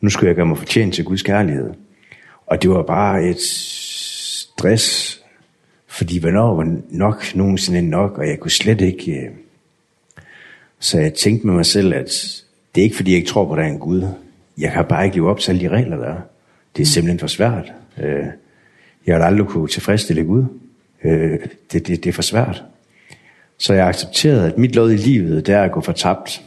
nu 0.00 0.10
skulle 0.10 0.28
jeg 0.28 0.36
gøre 0.36 0.46
mig 0.46 0.58
fortjent 0.58 0.94
til 0.94 1.04
Guds 1.04 1.22
kærlighed. 1.22 1.70
Og 2.46 2.62
det 2.62 2.70
var 2.70 2.82
bare 2.82 3.24
et 3.24 3.40
stress, 3.40 5.20
fordi 5.86 6.18
hvornår 6.18 6.54
var 6.54 6.76
nok 6.90 7.34
nogensinde 7.34 7.82
nok, 7.82 8.18
og 8.18 8.28
jeg 8.28 8.38
kunne 8.38 8.50
slet 8.50 8.80
ikke... 8.80 9.30
Så 10.78 11.00
jeg 11.00 11.14
tænkte 11.14 11.46
med 11.46 11.54
mig 11.54 11.66
selv, 11.66 11.94
at 11.94 12.42
det 12.74 12.80
er 12.80 12.84
ikke 12.84 12.96
fordi, 12.96 13.10
jeg 13.10 13.16
ikke 13.16 13.28
tror 13.28 13.44
på, 13.44 13.52
at 13.52 13.58
der 13.58 13.64
er 13.64 13.68
en 13.68 13.78
Gud. 13.78 14.08
Jeg 14.58 14.72
kan 14.72 14.84
bare 14.88 15.04
ikke 15.04 15.16
leve 15.16 15.30
op 15.30 15.40
til 15.40 15.50
alle 15.50 15.62
de 15.62 15.68
regler, 15.68 15.96
der 15.96 16.06
er. 16.06 16.20
Det 16.76 16.82
er 16.82 16.86
simpelthen 16.86 17.18
for 17.18 17.26
svært. 17.26 17.72
Jeg 19.06 19.16
har 19.16 19.22
aldrig 19.22 19.46
kunne 19.46 19.68
tilfredsstille 19.68 20.24
Gud. 20.24 20.44
Det, 21.02 21.50
det, 21.72 21.86
det 21.88 22.06
er 22.06 22.12
for 22.12 22.22
svært. 22.22 22.64
Så 23.58 23.74
jeg 23.74 23.88
accepterede, 23.88 24.46
at 24.46 24.58
mit 24.58 24.74
lod 24.74 24.92
i 24.92 24.96
livet, 24.96 25.46
det 25.46 25.54
er 25.54 25.62
at 25.62 25.72
gå 25.72 25.80
fortabt. 25.80 26.42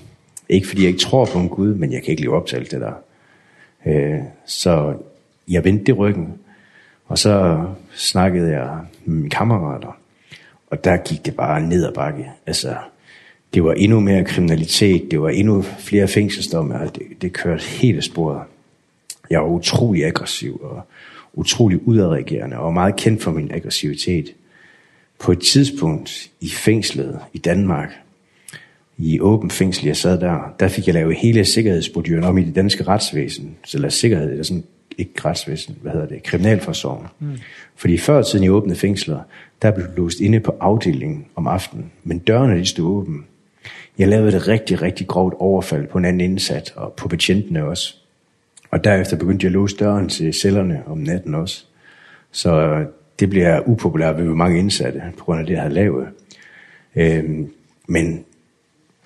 Ikke 0.50 0.68
fordi 0.68 0.82
jeg 0.82 0.88
ikke 0.88 1.02
tror 1.02 1.26
på 1.26 1.40
en 1.40 1.50
Gud, 1.50 1.76
men 1.76 1.94
jeg 1.94 2.04
kan 2.04 2.12
ikke 2.12 2.22
leve 2.22 2.36
op 2.36 2.48
til 2.48 2.56
alt 2.56 2.72
det 2.72 2.82
der. 2.82 2.94
Øh, 3.86 4.20
så 4.46 4.96
jeg 5.50 5.64
vendte 5.64 5.90
i 5.92 5.94
ryggen, 5.94 6.34
og 7.08 7.18
så 7.18 7.66
snakkede 7.96 8.52
jeg 8.52 8.78
med 9.06 9.16
mine 9.16 9.30
kammerater, 9.30 9.98
og 10.70 10.84
der 10.84 10.98
gik 10.98 11.26
det 11.26 11.36
bare 11.36 11.62
ned 11.62 11.86
ad 11.86 11.94
bakke. 11.94 12.32
Altså, 12.46 12.76
det 13.54 13.64
var 13.64 13.74
endnu 13.74 14.00
mere 14.00 14.24
kriminalitet, 14.24 15.12
det 15.12 15.22
var 15.22 15.30
endnu 15.30 15.62
flere 15.62 16.08
fængselsdomme, 16.08 16.80
og 16.80 16.96
det, 16.96 17.04
det 17.22 17.34
kørte 17.34 17.64
helt 17.64 17.98
af 17.98 18.04
sporet. 18.04 18.42
Jeg 19.30 19.42
var 19.42 19.48
utrolig 19.48 20.06
aggressiv 20.06 20.62
og 20.64 20.82
utrolig 21.34 21.88
udadreagerende, 21.88 22.58
og 22.58 22.74
meget 22.74 22.96
kendt 22.96 23.24
for 23.24 23.32
min 23.32 23.52
aggressivitet. 23.52 24.34
På 25.20 25.32
et 25.32 25.40
tidspunkt 25.40 26.30
i 26.42 26.50
fængslet 26.50 27.20
i 27.34 27.38
Danmark, 27.38 28.03
i 28.98 29.20
åben 29.20 29.50
fængsel, 29.50 29.86
jeg 29.86 29.98
sad 29.98 30.20
der, 30.20 30.54
der 30.60 30.68
fik 30.68 30.88
jeg 30.88 30.94
lavet 30.94 31.16
hele 31.16 31.46
sikkerhedsproduren 31.46 32.24
om 32.24 32.38
i 32.38 32.44
det 32.44 32.56
danske 32.56 32.84
retsvæsen, 32.84 33.56
så 33.66 33.80
lad 33.80 33.90
sikkerhed, 33.90 34.32
eller 34.32 34.44
sådan 34.44 34.64
ikke 34.98 35.12
retsvæsen, 35.26 35.78
hvad 35.82 35.92
hedder 35.92 36.08
det, 36.08 36.24
kriminalforsorgen. 36.24 37.08
Mm. 37.20 37.38
Fordi 37.76 37.98
før 37.98 38.22
tiden 38.22 38.46
i 38.46 38.50
åbne 38.50 38.76
fængsler, 38.76 39.20
der 39.62 39.72
blev 39.72 39.88
du 39.88 39.92
låst 40.02 40.20
inde 40.20 40.40
på 40.40 40.56
afdelingen 40.60 41.26
om 41.36 41.48
aftenen, 41.48 41.92
men 42.04 42.20
dørene 42.20 42.60
de 42.60 42.66
stod 42.66 42.86
åben. 42.86 43.26
Jeg 43.98 44.08
lavede 44.08 44.38
et 44.38 44.48
rigtig, 44.48 44.82
rigtig 44.82 45.08
grovt 45.08 45.34
overfald 45.40 45.88
på 45.88 45.98
en 45.98 46.06
anden 46.06 46.22
indsat, 46.22 46.74
og 46.76 46.94
på 46.94 47.08
betjentene 47.08 47.66
også. 47.66 47.96
Og 48.72 48.84
derefter 48.84 49.18
begyndte 49.18 49.44
jeg 49.44 49.50
at 49.50 49.54
låse 49.54 49.78
døren 49.78 50.10
til 50.10 50.34
cellerne 50.34 50.84
om 50.86 50.98
natten 50.98 51.36
også. 51.36 51.66
Så 52.32 52.86
det 53.20 53.30
bliver 53.30 53.68
upopulært 53.68 54.18
ved 54.18 54.26
mange 54.26 54.60
indsatte, 54.60 55.02
på 55.18 55.24
grund 55.24 55.40
af 55.40 55.46
det, 55.46 55.54
jeg 55.54 55.62
havde 55.62 55.74
lavet. 55.74 56.08
Øhm, 56.96 57.52
men 57.88 58.26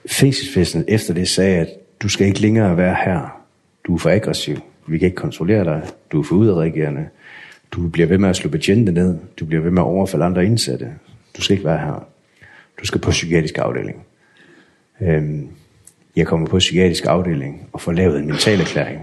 fængselsfesten, 0.07 0.85
efter 0.87 1.13
det 1.13 1.27
sagde, 1.27 1.57
at 1.57 1.67
du 2.01 2.09
skal 2.09 2.27
ikke 2.27 2.41
længere 2.41 2.77
være 2.77 2.95
her. 3.05 3.43
Du 3.87 3.95
er 3.95 3.99
for 3.99 4.09
aggressiv. 4.09 4.57
Vi 4.87 4.97
kan 4.97 5.05
ikke 5.05 5.15
kontrollere 5.15 5.63
dig. 5.63 5.81
Du 6.11 6.19
er 6.19 6.23
for 6.23 6.35
udadreagerende. 6.35 7.07
Du 7.71 7.87
bliver 7.87 8.07
ved 8.07 8.17
med 8.17 8.29
at 8.29 8.35
slå 8.35 8.49
betjente 8.49 8.91
ned. 8.91 9.17
Du 9.39 9.45
bliver 9.45 9.63
ved 9.63 9.71
med 9.71 9.81
at 9.81 9.85
overfalde 9.85 10.25
andre 10.25 10.45
indsatte. 10.45 10.91
Du 11.37 11.41
skal 11.41 11.53
ikke 11.53 11.65
være 11.65 11.77
her. 11.77 12.07
Du 12.81 12.85
skal 12.85 13.01
på 13.01 13.11
psykiatrisk 13.11 13.57
afdeling. 13.57 14.05
Øhm, 15.01 15.47
jeg 16.15 16.27
kommer 16.27 16.47
på 16.47 16.57
psykiatrisk 16.57 17.05
afdeling 17.05 17.69
og 17.73 17.81
får 17.81 17.91
lavet 17.91 18.19
en 18.19 18.27
mental 18.27 18.61
erklæring. 18.61 19.01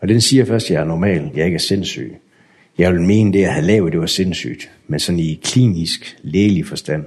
Og 0.00 0.08
den 0.08 0.20
siger 0.20 0.44
først, 0.44 0.66
at 0.66 0.74
jeg 0.74 0.80
er 0.80 0.84
normal. 0.84 1.30
Jeg 1.34 1.44
ikke 1.44 1.54
er 1.54 1.58
sindssyg. 1.58 2.14
Jeg 2.78 2.92
vil 2.92 3.00
mene, 3.00 3.32
det 3.32 3.40
jeg 3.40 3.52
havde 3.52 3.66
lavet, 3.66 3.92
det 3.92 4.00
var 4.00 4.06
sindssygt. 4.06 4.70
Men 4.86 5.00
sådan 5.00 5.18
i 5.18 5.40
klinisk, 5.44 6.16
lægelig 6.22 6.66
forstand. 6.66 7.04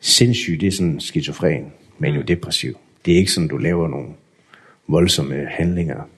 Sindssyg, 0.00 0.60
det 0.60 0.66
er 0.66 0.72
sådan 0.72 1.00
skizofren 1.00 1.72
men 1.98 2.14
jo 2.14 2.22
depressiv. 2.22 2.78
Det 3.04 3.14
er 3.14 3.18
ikke 3.18 3.32
sådan, 3.32 3.48
du 3.48 3.56
laver 3.56 3.88
nogle 3.88 4.08
voldsomme 4.88 5.46
handlinger. 5.50 6.08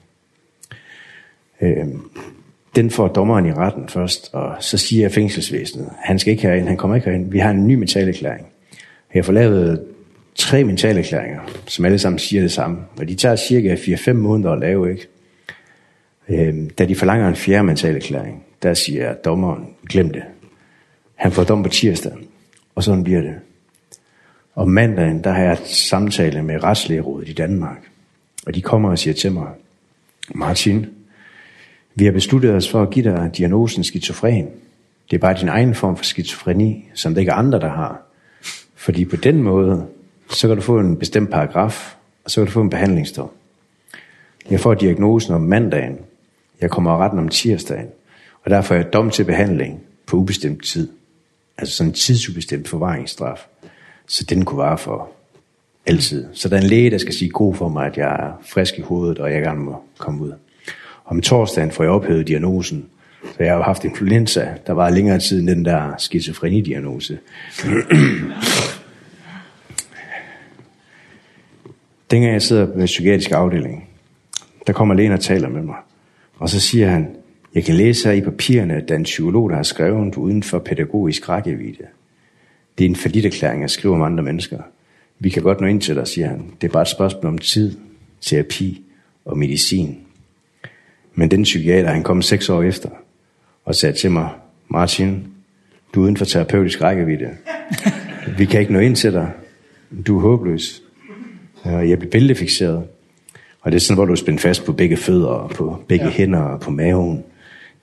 Øhm, 1.61 2.01
den 2.75 2.89
får 2.89 3.07
dommeren 3.07 3.45
i 3.45 3.53
retten 3.53 3.89
først, 3.89 4.29
og 4.33 4.55
så 4.59 4.77
siger 4.77 5.01
jeg 5.01 5.11
fængselsvæsenet, 5.11 5.89
han 5.97 6.19
skal 6.19 6.31
ikke 6.31 6.43
herind, 6.43 6.67
han 6.67 6.77
kommer 6.77 6.95
ikke 6.95 7.09
herind, 7.09 7.31
vi 7.31 7.39
har 7.39 7.51
en 7.51 7.67
ny 7.67 7.75
mentalerklæring. 7.75 8.47
Jeg 9.13 9.25
får 9.25 9.33
lavet 9.33 9.85
tre 10.35 10.63
mentalerklæringer, 10.63 11.39
som 11.67 11.85
alle 11.85 11.99
sammen 11.99 12.19
siger 12.19 12.41
det 12.41 12.51
samme, 12.51 12.77
og 12.97 13.07
de 13.07 13.15
tager 13.15 13.35
cirka 13.35 13.75
4-5 13.75 14.13
måneder 14.13 14.51
at 14.51 14.59
lave, 14.59 14.91
ikke? 14.91 15.07
Øhm, 16.29 16.69
da 16.69 16.85
de 16.85 16.95
forlanger 16.95 17.27
en 17.27 17.35
fjerde 17.35 17.63
mentalerklæring, 17.63 18.43
der 18.63 18.73
siger 18.73 19.13
dommeren, 19.13 19.67
glem 19.89 20.09
det. 20.09 20.23
Han 21.15 21.31
får 21.31 21.43
dom 21.43 21.63
på 21.63 21.69
tirsdag, 21.69 22.11
og 22.75 22.83
sådan 22.83 23.03
bliver 23.03 23.21
det. 23.21 23.35
Og 24.59 24.69
mandagen, 24.69 25.23
der 25.23 25.31
har 25.31 25.43
jeg 25.43 25.53
et 25.53 25.67
samtale 25.67 26.43
med 26.43 26.63
Retslægerådet 26.63 27.29
i 27.29 27.33
Danmark. 27.33 27.89
Og 28.45 28.55
de 28.55 28.61
kommer 28.61 28.89
og 28.89 28.99
siger 28.99 29.13
til 29.13 29.31
mig, 29.31 29.47
Martin, 30.35 30.85
vi 31.95 32.05
har 32.05 32.11
besluttet 32.11 32.51
os 32.51 32.69
for 32.69 32.81
at 32.81 32.89
give 32.89 33.05
dig 33.05 33.31
diagnosen 33.37 33.83
skizofren. 33.83 34.47
Det 35.11 35.15
er 35.15 35.19
bare 35.19 35.39
din 35.39 35.47
egen 35.47 35.75
form 35.75 35.97
for 35.97 36.03
skizofreni, 36.03 36.85
som 36.93 37.13
det 37.13 37.21
ikke 37.21 37.31
er 37.31 37.35
andre, 37.35 37.59
der 37.59 37.69
har. 37.69 38.01
Fordi 38.75 39.05
på 39.05 39.15
den 39.15 39.43
måde, 39.43 39.85
så 40.29 40.47
kan 40.47 40.57
du 40.57 40.61
få 40.61 40.79
en 40.79 40.97
bestemt 40.97 41.29
paragraf, 41.29 41.95
og 42.23 42.31
så 42.31 42.41
kan 42.41 42.45
du 42.45 42.51
få 42.51 42.61
en 42.61 42.69
behandlingsdom. 42.69 43.29
Jeg 44.49 44.59
får 44.59 44.73
diagnosen 44.73 45.33
om 45.33 45.41
mandagen. 45.41 45.97
Jeg 46.61 46.69
kommer 46.69 46.91
af 46.91 46.97
retten 46.97 47.19
om 47.19 47.29
tirsdagen. 47.29 47.87
Og 48.43 48.51
derfor 48.51 48.75
er 48.75 48.79
jeg 48.79 48.93
dom 48.93 49.09
til 49.09 49.23
behandling 49.23 49.81
på 50.05 50.17
ubestemt 50.17 50.63
tid. 50.63 50.89
Altså 51.57 51.75
sådan 51.75 51.89
en 51.89 51.93
tidsubestemt 51.93 52.67
forvaringsstraf. 52.67 53.45
Så 54.09 54.23
den 54.23 54.45
kunne 54.45 54.57
vare 54.57 54.77
for 54.77 55.09
altid. 55.85 56.27
Så 56.33 56.49
der 56.49 56.57
er 56.57 56.61
en 56.61 56.67
læge, 56.67 56.91
der 56.91 56.97
skal 56.97 57.13
sige 57.13 57.29
god 57.29 57.55
for 57.55 57.69
mig, 57.69 57.85
at 57.85 57.97
jeg 57.97 58.07
er 58.09 58.41
frisk 58.49 58.79
i 58.79 58.81
hovedet, 58.81 59.19
og 59.19 59.33
jeg 59.33 59.41
gerne 59.41 59.59
må 59.59 59.83
komme 59.97 60.23
ud. 60.23 60.33
Og 61.05 61.15
med 61.15 61.23
torsdagen 61.23 61.71
får 61.71 61.83
jeg 61.83 61.91
ophævet 61.91 62.27
diagnosen. 62.27 62.85
Så 63.23 63.35
jeg 63.39 63.51
har 63.51 63.57
jo 63.57 63.63
haft 63.63 63.83
influenza, 63.83 64.47
der 64.67 64.73
var 64.73 64.89
længere 64.89 65.19
tid 65.19 65.39
end 65.39 65.47
den 65.47 65.65
der 65.65 65.97
skizofreni-diagnose. 65.97 67.19
Dengang 72.11 72.33
jeg 72.33 72.41
sidder 72.41 72.65
ved 72.65 72.85
psykiatrisk 72.85 73.31
afdeling, 73.31 73.89
der 74.67 74.73
kommer 74.73 74.95
lægen 74.95 75.11
og 75.11 75.19
taler 75.19 75.49
med 75.49 75.61
mig. 75.61 75.77
Og 76.37 76.49
så 76.49 76.59
siger 76.59 76.89
han, 76.89 77.15
jeg 77.55 77.63
kan 77.63 77.75
læse 77.75 78.07
her 78.07 78.15
i 78.15 78.21
papirerne, 78.21 78.73
at 78.73 78.87
der 78.87 78.93
er 78.93 78.99
en 78.99 79.03
psykolog, 79.03 79.49
der 79.49 79.55
har 79.55 79.63
skrevet 79.63 80.15
uden 80.17 80.43
for 80.43 80.59
pædagogisk 80.59 81.29
rækkevidde. 81.29 81.85
Det 82.79 82.85
er 82.85 82.89
en 82.89 82.95
forlit 82.95 83.25
erklæring 83.25 83.63
at 83.63 83.71
skrive 83.71 83.93
om 83.93 84.01
andre 84.01 84.23
mennesker. 84.23 84.59
Vi 85.19 85.29
kan 85.29 85.43
godt 85.43 85.61
nå 85.61 85.67
ind 85.67 85.81
til 85.81 85.95
dig, 85.95 86.07
siger 86.07 86.27
han. 86.27 86.45
Det 86.61 86.67
er 86.67 86.71
bare 86.71 86.81
et 86.81 86.87
spørgsmål 86.87 87.25
om 87.25 87.37
tid, 87.37 87.77
terapi 88.21 88.81
og 89.25 89.37
medicin. 89.37 89.97
Men 91.15 91.31
den 91.31 91.43
psykiater, 91.43 91.89
han 91.89 92.03
kom 92.03 92.21
seks 92.21 92.49
år 92.49 92.63
efter 92.63 92.89
og 93.65 93.75
sagde 93.75 93.97
til 93.97 94.11
mig, 94.11 94.29
Martin, 94.67 95.27
du 95.95 95.99
er 95.99 96.03
uden 96.03 96.17
for 96.17 96.25
terapeutisk 96.25 96.81
rækkevidde. 96.81 97.29
Vi 98.37 98.45
kan 98.45 98.59
ikke 98.59 98.73
nå 98.73 98.79
ind 98.79 98.95
til 98.95 99.13
dig. 99.13 99.31
Du 100.07 100.17
er 100.17 100.21
håbløs. 100.21 100.81
Og 101.63 101.89
jeg 101.89 101.99
blev 101.99 102.11
billedfixeret. 102.11 102.83
Og 103.61 103.71
det 103.71 103.75
er 103.75 103.79
sådan, 103.79 103.97
hvor 103.97 104.05
du 104.05 104.11
er 104.11 104.15
spændt 104.15 104.41
fast 104.41 104.65
på 104.65 104.73
begge 104.73 104.97
fødder, 104.97 105.27
og 105.27 105.49
på 105.49 105.83
begge 105.87 106.05
ja. 106.05 106.11
hænder 106.11 106.41
og 106.41 106.59
på 106.59 106.71
maven. 106.71 107.23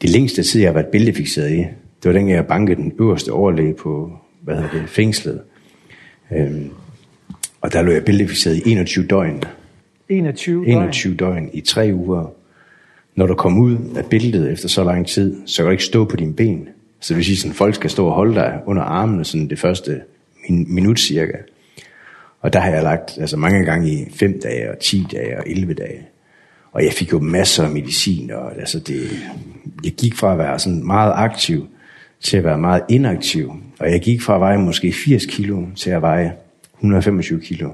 Det 0.03 0.11
længste 0.11 0.43
tid, 0.43 0.61
jeg 0.61 0.69
har 0.69 0.75
været 0.75 0.87
billedfixeret 0.87 1.53
i, 1.53 1.57
det 2.03 2.05
var 2.05 2.13
den, 2.13 2.29
jeg 2.29 2.47
bankede 2.47 2.77
den 2.77 2.93
øverste 3.01 3.33
overlæge 3.33 3.75
på 3.75 4.19
hvad 4.47 4.57
hedder 4.57 4.71
det, 4.71 4.89
fængslet. 4.89 5.41
Øhm, 6.33 6.71
og 7.61 7.73
der 7.73 7.83
lå 7.83 7.93
jeg 7.93 8.05
billedficeret 8.05 8.57
i 8.57 8.63
21 8.71 9.07
døgn. 9.07 9.43
21 10.09 10.65
døgn? 10.65 10.83
21 10.83 11.15
døgn 11.15 11.51
i 11.53 11.61
tre 11.61 11.91
uger. 11.95 12.33
Når 13.15 13.27
du 13.27 13.35
kom 13.35 13.59
ud 13.59 13.77
af 13.97 14.05
billedet 14.05 14.53
efter 14.53 14.69
så 14.69 14.85
lang 14.85 15.07
tid, 15.07 15.37
så 15.47 15.57
kan 15.57 15.65
du 15.65 15.71
ikke 15.71 15.85
stå 15.85 16.05
på 16.05 16.17
dine 16.17 16.35
ben. 16.35 16.69
Så 17.01 17.15
det 17.15 17.17
vil 17.17 17.25
sige, 17.25 17.49
at 17.49 17.55
folk 17.55 17.75
skal 17.75 17.91
stå 17.91 18.07
og 18.07 18.13
holde 18.13 18.35
dig 18.35 18.61
under 18.67 18.83
armene 18.83 19.25
sådan 19.25 19.49
det 19.49 19.59
første 19.59 20.01
min 20.49 20.75
minut 20.75 21.01
cirka. 21.01 21.37
Og 22.41 22.53
der 22.53 22.61
har 22.61 22.71
jeg 22.71 22.83
lagt 22.83 23.19
altså 23.19 23.37
mange 23.37 23.65
gange 23.65 23.91
i 23.91 24.11
5 24.11 24.41
dage 24.43 24.71
og 24.71 24.79
10 24.79 25.07
dage 25.13 25.39
og 25.39 25.45
11 25.47 25.75
dage. 25.75 26.07
Og 26.73 26.85
jeg 26.85 26.93
fik 26.93 27.13
jo 27.13 27.19
masser 27.19 27.65
af 27.65 27.71
medicin, 27.71 28.31
og 28.31 28.59
altså 28.59 28.81
det, 28.81 29.11
jeg 29.85 29.93
gik 29.93 30.15
fra 30.15 30.33
at 30.33 30.39
være 30.39 30.59
sådan 30.59 30.87
meget 30.87 31.13
aktiv 31.17 31.67
til 32.21 32.37
at 32.37 32.45
være 32.45 32.59
meget 32.59 32.83
inaktiv. 32.89 33.53
Og 33.79 33.91
jeg 33.91 34.01
gik 34.01 34.23
fra 34.23 34.35
at 34.35 34.41
veje 34.41 34.59
måske 34.59 34.93
80 34.93 35.27
kilo 35.27 35.67
til 35.77 35.91
at 35.91 36.03
veje 36.03 36.33
125 36.75 37.41
kilo. 37.41 37.71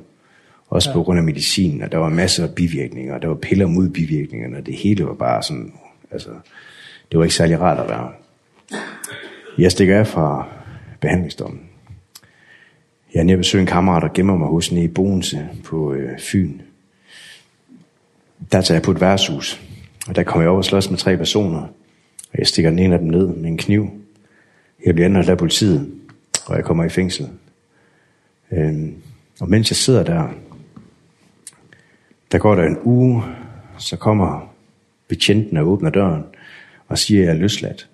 Også 0.68 0.90
ja. 0.90 0.94
på 0.94 1.02
grund 1.02 1.18
af 1.18 1.24
medicin, 1.24 1.82
og 1.82 1.92
der 1.92 1.98
var 1.98 2.08
masser 2.08 2.44
af 2.44 2.54
bivirkninger, 2.54 3.14
og 3.14 3.22
der 3.22 3.28
var 3.28 3.34
piller 3.34 3.66
mod 3.66 3.88
bivirkningerne, 3.88 4.56
og 4.56 4.66
det 4.66 4.74
hele 4.74 5.06
var 5.06 5.14
bare 5.14 5.42
sådan, 5.42 5.72
altså, 6.10 6.30
det 7.10 7.18
var 7.18 7.24
ikke 7.24 7.34
særlig 7.34 7.60
rart 7.60 7.78
at 7.78 7.88
være. 7.88 8.10
Jeg 9.58 9.72
stikker 9.72 9.98
af 9.98 10.06
fra 10.06 10.48
behandlingsdommen. 11.00 11.60
Jeg 13.14 13.20
er 13.20 13.24
nede 13.24 13.36
besøg 13.36 13.60
en 13.60 13.66
kammerat, 13.66 14.02
der 14.02 14.08
gemmer 14.14 14.36
mig 14.36 14.48
hos 14.48 14.72
nede 14.72 14.84
i 14.84 14.88
Bogense 14.88 15.48
på 15.64 15.92
øh, 15.92 16.18
Fyn. 16.18 16.58
Der 18.52 18.60
tager 18.60 18.76
jeg 18.76 18.82
på 18.82 18.90
et 18.90 19.00
værtshus, 19.00 19.60
og 20.08 20.16
der 20.16 20.22
kommer 20.22 20.42
jeg 20.42 20.50
over 20.50 20.58
og 20.58 20.64
slås 20.64 20.90
med 20.90 20.98
tre 20.98 21.16
personer, 21.16 21.60
og 22.32 22.38
jeg 22.38 22.46
stikker 22.46 22.70
den 22.70 22.78
ene 22.78 22.94
af 22.94 23.00
dem 23.00 23.08
ned 23.08 23.26
med 23.26 23.50
en 23.50 23.58
kniv, 23.58 24.01
Jeg 24.86 24.94
bliver 24.94 25.06
anholdt 25.06 25.28
af 25.28 25.38
politiet, 25.38 25.92
og 26.46 26.56
jeg 26.56 26.64
kommer 26.64 26.84
i 26.84 26.88
fængsel. 26.88 27.28
Øhm, 28.52 28.94
og 29.40 29.50
mens 29.50 29.70
jeg 29.70 29.76
sidder 29.76 30.02
der, 30.02 30.28
der 32.32 32.38
går 32.38 32.54
der 32.54 32.64
en 32.64 32.78
uge, 32.82 33.22
så 33.78 33.96
kommer 33.96 34.54
betjenten 35.08 35.56
og 35.56 35.68
åbner 35.68 35.90
døren 35.90 36.24
og 36.88 36.98
siger, 36.98 37.20
at 37.20 37.26
jeg 37.26 37.34
er 37.34 37.38
løsladt. 37.38 37.88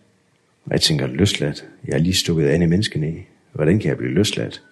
Og 0.64 0.72
jeg 0.72 0.80
tænker, 0.80 1.06
løsladt? 1.06 1.64
Jeg 1.86 1.94
er 1.94 1.98
lige 1.98 2.14
stukket 2.14 2.46
af 2.46 2.54
en 2.54 2.70
menneske 2.70 3.00
ned. 3.00 3.14
Hvordan 3.52 3.78
kan 3.78 3.88
jeg 3.88 3.96
blive 3.96 4.14
løsladt? 4.14 4.62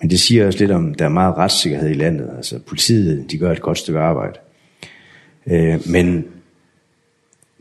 Men 0.00 0.10
det 0.10 0.20
siger 0.20 0.46
også 0.46 0.58
lidt 0.58 0.70
om, 0.70 0.92
at 0.92 0.98
der 0.98 1.04
er 1.04 1.08
meget 1.08 1.36
retssikkerhed 1.36 1.90
i 1.90 1.94
landet. 1.94 2.30
Altså 2.36 2.58
politiet, 2.58 3.30
de 3.30 3.38
gør 3.38 3.52
et 3.52 3.62
godt 3.62 3.78
stykke 3.78 4.00
arbejde. 4.00 4.38
Øh, 5.46 5.80
men 5.88 6.24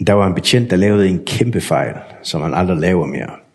der 0.08 0.14
var 0.14 0.28
en 0.28 0.36
betjent, 0.36 0.72
der 0.72 0.76
lavede 0.76 1.08
en 1.08 1.26
kæmpe 1.26 1.62
fejl, 1.62 1.96
som 2.24 2.42
han 2.42 2.54
aldrig 2.54 2.78
laver 2.78 3.06
mere. 3.06 3.47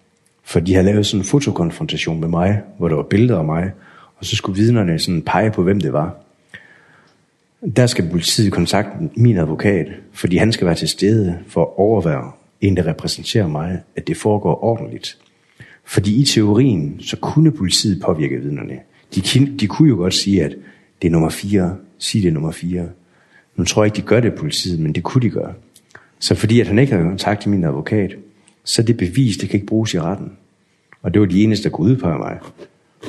For 0.42 0.60
de 0.60 0.74
havde 0.74 0.86
lavet 0.86 1.06
sådan 1.06 1.20
en 1.20 1.24
fotokonfrontation 1.24 2.20
med 2.20 2.28
mig, 2.28 2.60
hvor 2.78 2.88
der 2.88 2.96
var 2.96 3.02
billeder 3.02 3.38
af 3.38 3.44
mig, 3.44 3.72
og 4.16 4.24
så 4.24 4.36
skulle 4.36 4.58
vidnerne 4.58 4.98
sådan 4.98 5.22
pege 5.22 5.50
på, 5.50 5.62
hvem 5.62 5.80
det 5.80 5.92
var. 5.92 6.16
Der 7.76 7.86
skal 7.86 8.08
politiet 8.10 8.52
kontakte 8.52 9.10
min 9.16 9.38
advokat, 9.38 9.86
fordi 10.12 10.36
han 10.36 10.52
skal 10.52 10.66
være 10.66 10.74
til 10.74 10.88
stede 10.88 11.38
for 11.46 11.62
at 11.62 11.68
overvære 11.76 12.32
en, 12.60 12.76
der 12.76 12.86
repræsenterer 12.86 13.48
mig, 13.48 13.80
at 13.96 14.06
det 14.06 14.16
foregår 14.16 14.64
ordentligt. 14.64 15.18
Fordi 15.84 16.20
i 16.20 16.24
teorien, 16.24 17.00
så 17.00 17.16
kunne 17.16 17.52
politiet 17.52 18.02
påvirke 18.02 18.40
vidnerne. 18.40 18.78
De, 19.14 19.46
de 19.60 19.66
kunne 19.66 19.88
jo 19.88 19.96
godt 19.96 20.14
sige, 20.14 20.44
at 20.44 20.54
det 21.02 21.08
er 21.08 21.12
nummer 21.12 21.28
4, 21.28 21.76
sig 21.98 22.22
det 22.22 22.28
er 22.28 22.32
nummer 22.32 22.52
4. 22.52 22.88
Nu 23.56 23.64
tror 23.64 23.82
jeg 23.82 23.86
ikke, 23.86 24.02
de 24.02 24.06
gør 24.06 24.20
det 24.20 24.34
politiet, 24.34 24.80
men 24.80 24.92
det 24.92 25.02
kunne 25.02 25.22
de 25.22 25.30
gøre. 25.30 25.54
Så 26.18 26.34
fordi 26.34 26.60
at 26.60 26.66
han 26.66 26.78
ikke 26.78 26.92
havde 26.92 27.08
kontakt 27.08 27.40
til 27.40 27.50
min 27.50 27.64
advokat, 27.64 28.16
så 28.64 28.82
det 28.82 28.96
bevis, 28.96 29.36
det 29.36 29.48
kan 29.48 29.56
ikke 29.56 29.66
bruges 29.66 29.94
i 29.94 30.00
retten. 30.00 30.32
Og 31.02 31.14
det 31.14 31.20
var 31.20 31.26
de 31.26 31.42
eneste, 31.42 31.64
der 31.64 31.70
kunne 31.70 31.90
udpege 31.90 32.18
mig. 32.18 32.38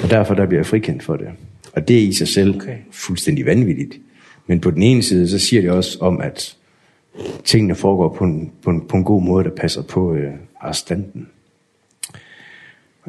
Og 0.04 0.10
derfor 0.10 0.34
der 0.34 0.46
bliver 0.46 0.60
jeg 0.60 0.66
frikendt 0.66 1.04
for 1.04 1.16
det. 1.16 1.28
Og 1.74 1.88
det 1.88 1.98
er 1.98 2.02
i 2.02 2.14
sig 2.14 2.28
selv 2.28 2.56
okay. 2.56 2.78
fuldstændig 2.92 3.46
vanvittigt. 3.46 4.00
Men 4.48 4.60
på 4.60 4.72
den 4.72 4.84
ene 4.84 5.04
side, 5.04 5.28
så 5.28 5.40
siger 5.40 5.62
det 5.62 5.72
også 5.72 5.98
om, 6.02 6.22
at 6.22 6.58
tingene 7.44 7.76
foregår 7.76 8.10
på 8.10 8.24
en, 8.24 8.52
på 8.62 8.70
en, 8.70 8.82
på 8.88 8.98
en 8.98 9.04
god 9.04 9.24
måde, 9.24 9.44
der 9.44 9.50
passer 9.50 9.82
på 9.82 10.14
øh, 10.14 10.32
arrestanten. 10.62 11.28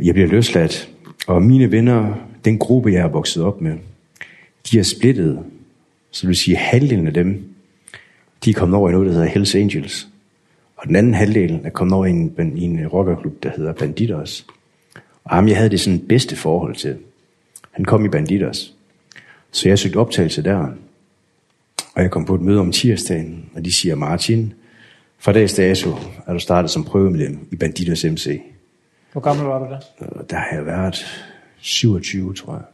Jeg 0.03 0.15
bliver 0.15 0.29
løsladt, 0.29 0.91
og 1.27 1.43
mine 1.43 1.73
venner, 1.73 2.15
den 2.45 2.59
gruppe, 2.59 2.93
jeg 2.93 3.03
har 3.03 3.09
vokset 3.09 3.43
op 3.43 3.61
med, 3.61 3.73
de 4.71 4.79
er 4.79 4.83
splittet. 4.83 5.39
Så 6.11 6.21
det 6.21 6.29
vil 6.29 6.37
sige, 6.37 6.57
halvdelen 6.57 7.07
af 7.07 7.15
dem, 7.15 7.43
de 8.45 8.51
er 8.51 8.55
kommet 8.55 8.79
over 8.79 8.89
i 8.89 8.93
noget, 8.93 9.07
der 9.07 9.13
hedder 9.13 9.29
Hells 9.29 9.55
Angels. 9.55 10.09
Og 10.85 10.89
den 10.89 10.97
anden 10.97 11.15
halvdel 11.15 11.61
er 11.65 11.71
kommet 11.71 11.95
over 11.95 12.07
i 12.07 12.11
en, 12.11 12.57
i 12.57 12.63
en 12.63 12.89
rockerklub, 12.89 13.43
der 13.43 13.51
hedder 13.57 13.73
Banditos. 13.73 14.47
Og 15.25 15.35
ham, 15.35 15.49
jeg 15.49 15.57
havde 15.57 15.71
det 15.71 15.81
sådan 15.81 16.01
bedste 16.09 16.37
forhold 16.37 16.77
til. 16.77 16.97
Han 17.71 17.85
kom 17.85 18.05
i 18.05 18.09
Banditos. 18.09 18.75
Så 19.51 19.69
jeg 19.69 19.79
søgte 19.79 19.97
optagelse 19.97 20.43
der. 20.43 20.59
Og 21.95 22.03
jeg 22.03 22.11
kom 22.11 22.25
på 22.25 22.35
et 22.35 22.41
møde 22.41 22.61
om 22.61 22.73
tirsdagen, 22.73 23.51
og 23.55 23.65
de 23.65 23.73
siger, 23.73 23.95
Martin, 23.95 24.55
fra 25.19 25.33
dags 25.33 25.55
dato 25.55 25.91
er 26.27 26.33
du 26.33 26.39
startet 26.39 26.71
som 26.71 26.85
prøvemedlem 26.85 27.49
i 27.53 27.57
Banditos 27.57 28.05
MC. 28.05 28.41
Hvor 29.13 29.21
gammel 29.21 29.47
var 29.47 29.59
du 29.59 29.65
da? 29.65 29.79
Der 30.31 30.37
har 30.37 30.57
jeg 30.57 30.67
været 30.67 31.07
27, 31.59 32.35
tror 32.35 32.53
jeg. 32.53 32.65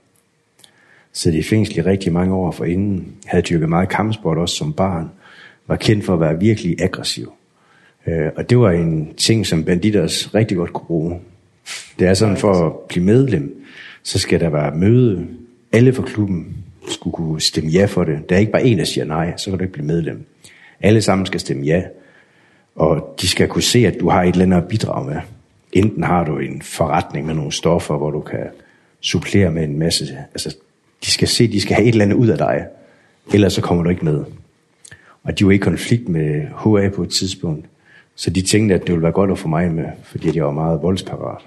Så 1.12 1.30
i 1.30 1.42
fængsel 1.42 1.76
i 1.76 1.82
rigtig 1.82 2.12
mange 2.12 2.34
år 2.34 2.50
forinden. 2.50 2.96
Jeg 3.24 3.30
havde 3.30 3.42
dyrket 3.42 3.68
meget 3.68 3.88
kampsport 3.88 4.38
også 4.38 4.54
som 4.54 4.72
barn. 4.72 5.10
Var 5.66 5.76
kendt 5.76 6.04
for 6.04 6.14
at 6.14 6.20
være 6.20 6.38
virkelig 6.38 6.82
aggressiv. 6.82 7.32
Øh, 8.06 8.30
og 8.36 8.50
det 8.50 8.58
var 8.58 8.70
en 8.70 9.14
ting, 9.14 9.46
som 9.46 9.64
banditers 9.64 10.34
rigtig 10.34 10.56
godt 10.56 10.72
kunne 10.72 10.86
bruge. 10.86 11.20
Det 11.98 12.08
er 12.08 12.14
sådan, 12.14 12.36
for 12.36 12.66
at 12.66 12.72
blive 12.88 13.04
medlem, 13.04 13.64
så 14.02 14.18
skal 14.18 14.40
der 14.40 14.48
være 14.48 14.74
møde. 14.74 15.26
Alle 15.72 15.92
fra 15.92 16.02
klubben 16.02 16.56
skulle 16.88 17.14
kunne 17.14 17.40
stemme 17.40 17.70
ja 17.70 17.84
for 17.84 18.04
det. 18.04 18.28
Der 18.28 18.34
er 18.34 18.40
ikke 18.40 18.52
bare 18.52 18.64
en, 18.64 18.78
der 18.78 18.84
siger 18.84 19.04
nej, 19.04 19.36
så 19.36 19.50
kan 19.50 19.58
du 19.58 19.64
ikke 19.64 19.72
blive 19.72 19.86
medlem. 19.86 20.26
Alle 20.80 21.02
sammen 21.02 21.26
skal 21.26 21.40
stemme 21.40 21.64
ja, 21.64 21.82
og 22.74 23.14
de 23.20 23.28
skal 23.28 23.48
kunne 23.48 23.62
se, 23.62 23.86
at 23.86 24.00
du 24.00 24.08
har 24.08 24.22
et 24.22 24.32
eller 24.32 24.44
andet 24.44 24.56
at 24.56 24.68
bidrage 24.68 25.06
med. 25.10 25.16
Enten 25.72 26.04
har 26.04 26.24
du 26.24 26.38
en 26.38 26.62
forretning 26.62 27.26
med 27.26 27.34
nogle 27.34 27.52
stoffer, 27.52 27.96
hvor 27.96 28.10
du 28.10 28.20
kan 28.20 28.46
supplere 29.00 29.50
med 29.50 29.64
en 29.64 29.78
masse... 29.78 30.18
Altså, 30.32 30.56
de 31.04 31.10
skal 31.10 31.28
se, 31.28 31.52
de 31.52 31.60
skal 31.60 31.76
have 31.76 31.86
et 31.86 31.92
eller 31.92 32.04
andet 32.04 32.16
ud 32.16 32.28
af 32.28 32.38
dig, 32.38 32.66
ellers 33.34 33.52
så 33.52 33.60
kommer 33.60 33.84
du 33.84 33.90
ikke 33.90 34.04
med. 34.04 34.24
Og 35.22 35.38
de 35.38 35.46
var 35.46 35.52
i 35.52 35.56
konflikt 35.56 36.08
med 36.08 36.42
HA 36.42 36.88
på 36.88 37.02
et 37.02 37.10
tidspunkt, 37.10 37.66
Så 38.14 38.30
de 38.30 38.42
tænkte, 38.42 38.74
at 38.74 38.80
det 38.80 38.90
ville 38.90 39.02
være 39.02 39.12
godt 39.12 39.30
at 39.30 39.38
få 39.38 39.48
mig 39.48 39.72
med, 39.72 39.84
fordi 40.02 40.36
jeg 40.36 40.44
var 40.44 40.50
meget 40.50 40.82
voldsparat. 40.82 41.42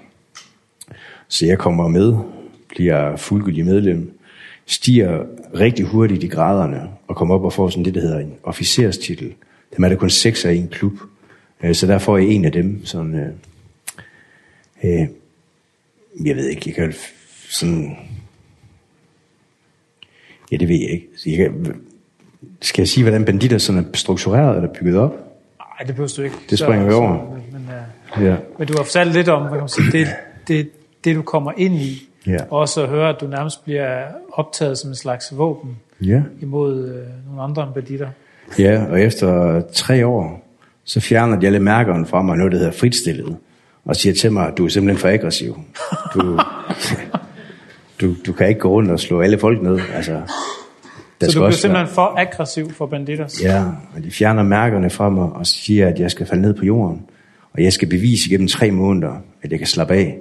Så 1.28 1.46
jeg 1.46 1.58
kommer 1.58 1.88
med, 1.88 2.16
bliver 2.68 3.16
fuldgyldig 3.16 3.64
medlem, 3.64 4.18
stiger 4.66 5.24
rigtig 5.54 5.84
hurtigt 5.84 6.24
i 6.24 6.28
graderne, 6.28 6.90
og 7.08 7.16
kommer 7.16 7.34
op 7.34 7.44
og 7.44 7.52
får 7.52 7.68
sådan 7.68 7.84
det, 7.84 7.94
der 7.94 8.00
hedder 8.00 8.18
en 8.18 8.34
officerstitel. 8.42 9.34
Dem 9.76 9.84
er 9.84 9.88
der 9.88 9.96
kun 9.96 10.10
seks 10.10 10.44
af 10.44 10.52
en 10.52 10.68
klub, 10.68 10.92
så 11.72 11.86
der 11.86 11.98
får 11.98 12.18
jeg 12.18 12.26
en 12.28 12.44
af 12.44 12.52
dem, 12.52 12.84
sådan, 12.84 13.14
øh, 13.14 13.28
øh, 14.84 15.08
jeg 16.26 16.36
ved 16.36 16.48
ikke, 16.48 16.62
jeg 16.66 16.74
kan 16.74 16.94
sådan, 17.48 17.96
ja, 20.52 20.56
det 20.56 20.68
ved 20.68 20.76
jeg 20.76 20.90
ikke. 20.90 21.08
Så 21.16 21.30
jeg 21.30 21.36
kan, 21.36 21.76
skal 22.62 22.82
jeg 22.82 22.88
sige, 22.88 23.04
hvordan 23.04 23.24
banditter 23.24 23.58
sådan 23.58 23.84
er 23.84 23.96
struktureret 23.96 24.56
eller 24.56 24.72
bygget 24.72 24.96
op? 24.96 25.23
Nej, 25.78 25.86
det 25.86 25.94
behøver 25.94 26.12
du 26.16 26.22
ikke. 26.22 26.36
Det 26.50 26.58
springer 26.58 26.84
så, 26.84 26.88
vi 26.88 26.94
over. 26.94 27.18
Så, 27.18 27.52
men, 27.52 27.68
uh, 28.16 28.24
ja. 28.24 28.36
men 28.58 28.68
du 28.68 28.74
har 28.76 28.84
fortalt 28.84 29.12
lidt 29.12 29.28
om, 29.28 29.42
hvad 29.42 29.50
kan 29.50 29.60
man 29.60 29.68
sige, 29.68 29.92
det, 29.92 30.08
det, 30.48 30.70
det 31.04 31.16
du 31.16 31.22
kommer 31.22 31.52
ind 31.56 31.74
i. 31.74 32.08
Ja. 32.26 32.36
Og 32.50 32.58
også 32.58 32.82
at 32.82 32.88
høre, 32.88 33.08
at 33.08 33.16
du 33.20 33.26
nærmest 33.26 33.64
bliver 33.64 34.02
optaget 34.32 34.78
som 34.78 34.90
en 34.90 34.96
slags 34.96 35.38
våben 35.38 35.76
ja. 36.00 36.22
imod 36.40 36.84
uh, 36.84 37.26
nogle 37.26 37.42
andre 37.42 37.70
banditter. 37.74 38.08
Ja, 38.58 38.84
og 38.90 39.00
efter 39.00 39.60
tre 39.72 40.06
år, 40.06 40.46
så 40.84 41.00
fjerner 41.00 41.40
de 41.40 41.46
alle 41.46 41.60
mærkerne 41.60 42.06
fra 42.06 42.22
mig, 42.22 42.36
noget 42.36 42.52
der 42.52 42.58
hedder 42.58 42.72
fritstillet, 42.72 43.36
og 43.84 43.96
siger 43.96 44.14
til 44.14 44.32
mig, 44.32 44.46
at 44.46 44.58
du 44.58 44.64
er 44.64 44.68
simpelthen 44.68 45.00
for 45.00 45.08
aggressiv. 45.08 45.60
Du, 46.14 46.40
du, 48.00 48.14
du 48.26 48.32
kan 48.32 48.48
ikke 48.48 48.60
gå 48.60 48.68
rundt 48.68 48.90
og 48.90 49.00
slå 49.00 49.20
alle 49.20 49.38
folk 49.38 49.62
ned. 49.62 49.80
Altså, 49.94 50.20
der 51.20 51.26
så 51.26 51.38
du 51.38 51.44
bliver 51.44 51.50
simpelthen 51.50 51.94
for 51.94 52.14
aggressiv 52.16 52.70
for 52.70 52.86
Bandidos? 52.86 53.42
Ja, 53.42 53.64
og 53.96 54.04
de 54.04 54.10
fjerner 54.10 54.42
mærkerne 54.42 54.90
fra 54.90 55.08
mig 55.08 55.32
og 55.32 55.46
siger, 55.46 55.88
at 55.88 56.00
jeg 56.00 56.10
skal 56.10 56.26
falde 56.26 56.42
ned 56.42 56.54
på 56.54 56.64
jorden. 56.64 57.02
Og 57.52 57.62
jeg 57.62 57.72
skal 57.72 57.88
bevise 57.88 58.26
igennem 58.26 58.48
tre 58.48 58.70
måneder, 58.70 59.14
at 59.42 59.50
jeg 59.50 59.58
kan 59.58 59.68
slappe 59.68 59.94
af. 59.94 60.18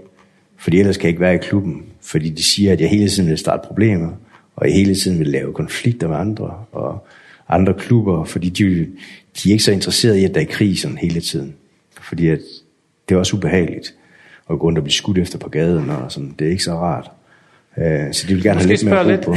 Fordi 0.57 0.79
ellers 0.79 0.97
kan 0.97 1.03
jeg 1.03 1.09
ikke 1.09 1.21
være 1.21 1.35
i 1.35 1.37
klubben. 1.37 1.83
Fordi 2.01 2.29
de 2.29 2.43
siger, 2.43 2.71
at 2.71 2.81
jeg 2.81 2.89
hele 2.89 3.09
tiden 3.09 3.29
vil 3.29 3.37
starte 3.37 3.67
problemer. 3.67 4.09
Og 4.55 4.67
jeg 4.67 4.75
hele 4.75 4.95
tiden 4.95 5.19
vil 5.19 5.27
lave 5.27 5.53
konflikter 5.53 6.07
med 6.07 6.15
andre 6.15 6.53
og 6.71 7.07
andre 7.49 7.73
klubber. 7.73 8.23
Fordi 8.23 8.49
de, 8.49 8.87
de 9.43 9.49
er 9.49 9.51
ikke 9.51 9.63
så 9.63 9.71
interesserede 9.71 10.21
i, 10.21 10.25
at 10.25 10.35
der 10.35 10.41
er 10.41 10.45
krig 10.45 10.79
sådan 10.79 10.97
hele 10.97 11.21
tiden. 11.21 11.55
Fordi 12.01 12.27
at 12.27 12.39
det 13.09 13.15
er 13.15 13.19
også 13.19 13.37
ubehageligt 13.37 13.95
at 14.49 14.59
gå 14.59 14.65
rundt 14.65 14.77
og 14.77 14.83
blive 14.83 14.93
skudt 14.93 15.17
efter 15.17 15.39
på 15.39 15.49
gaden. 15.49 15.89
Og 15.89 16.11
sådan. 16.11 16.35
Det 16.39 16.47
er 16.47 16.51
ikke 16.51 16.63
så 16.63 16.73
rart. 16.73 17.11
Eh, 17.77 18.13
så 18.13 18.27
de 18.27 18.33
vil 18.33 18.43
gerne 18.43 18.55
Måske 18.55 18.85
have 18.85 19.07
lidt 19.07 19.09
mere 19.09 19.17
ro 19.17 19.21
på. 19.21 19.35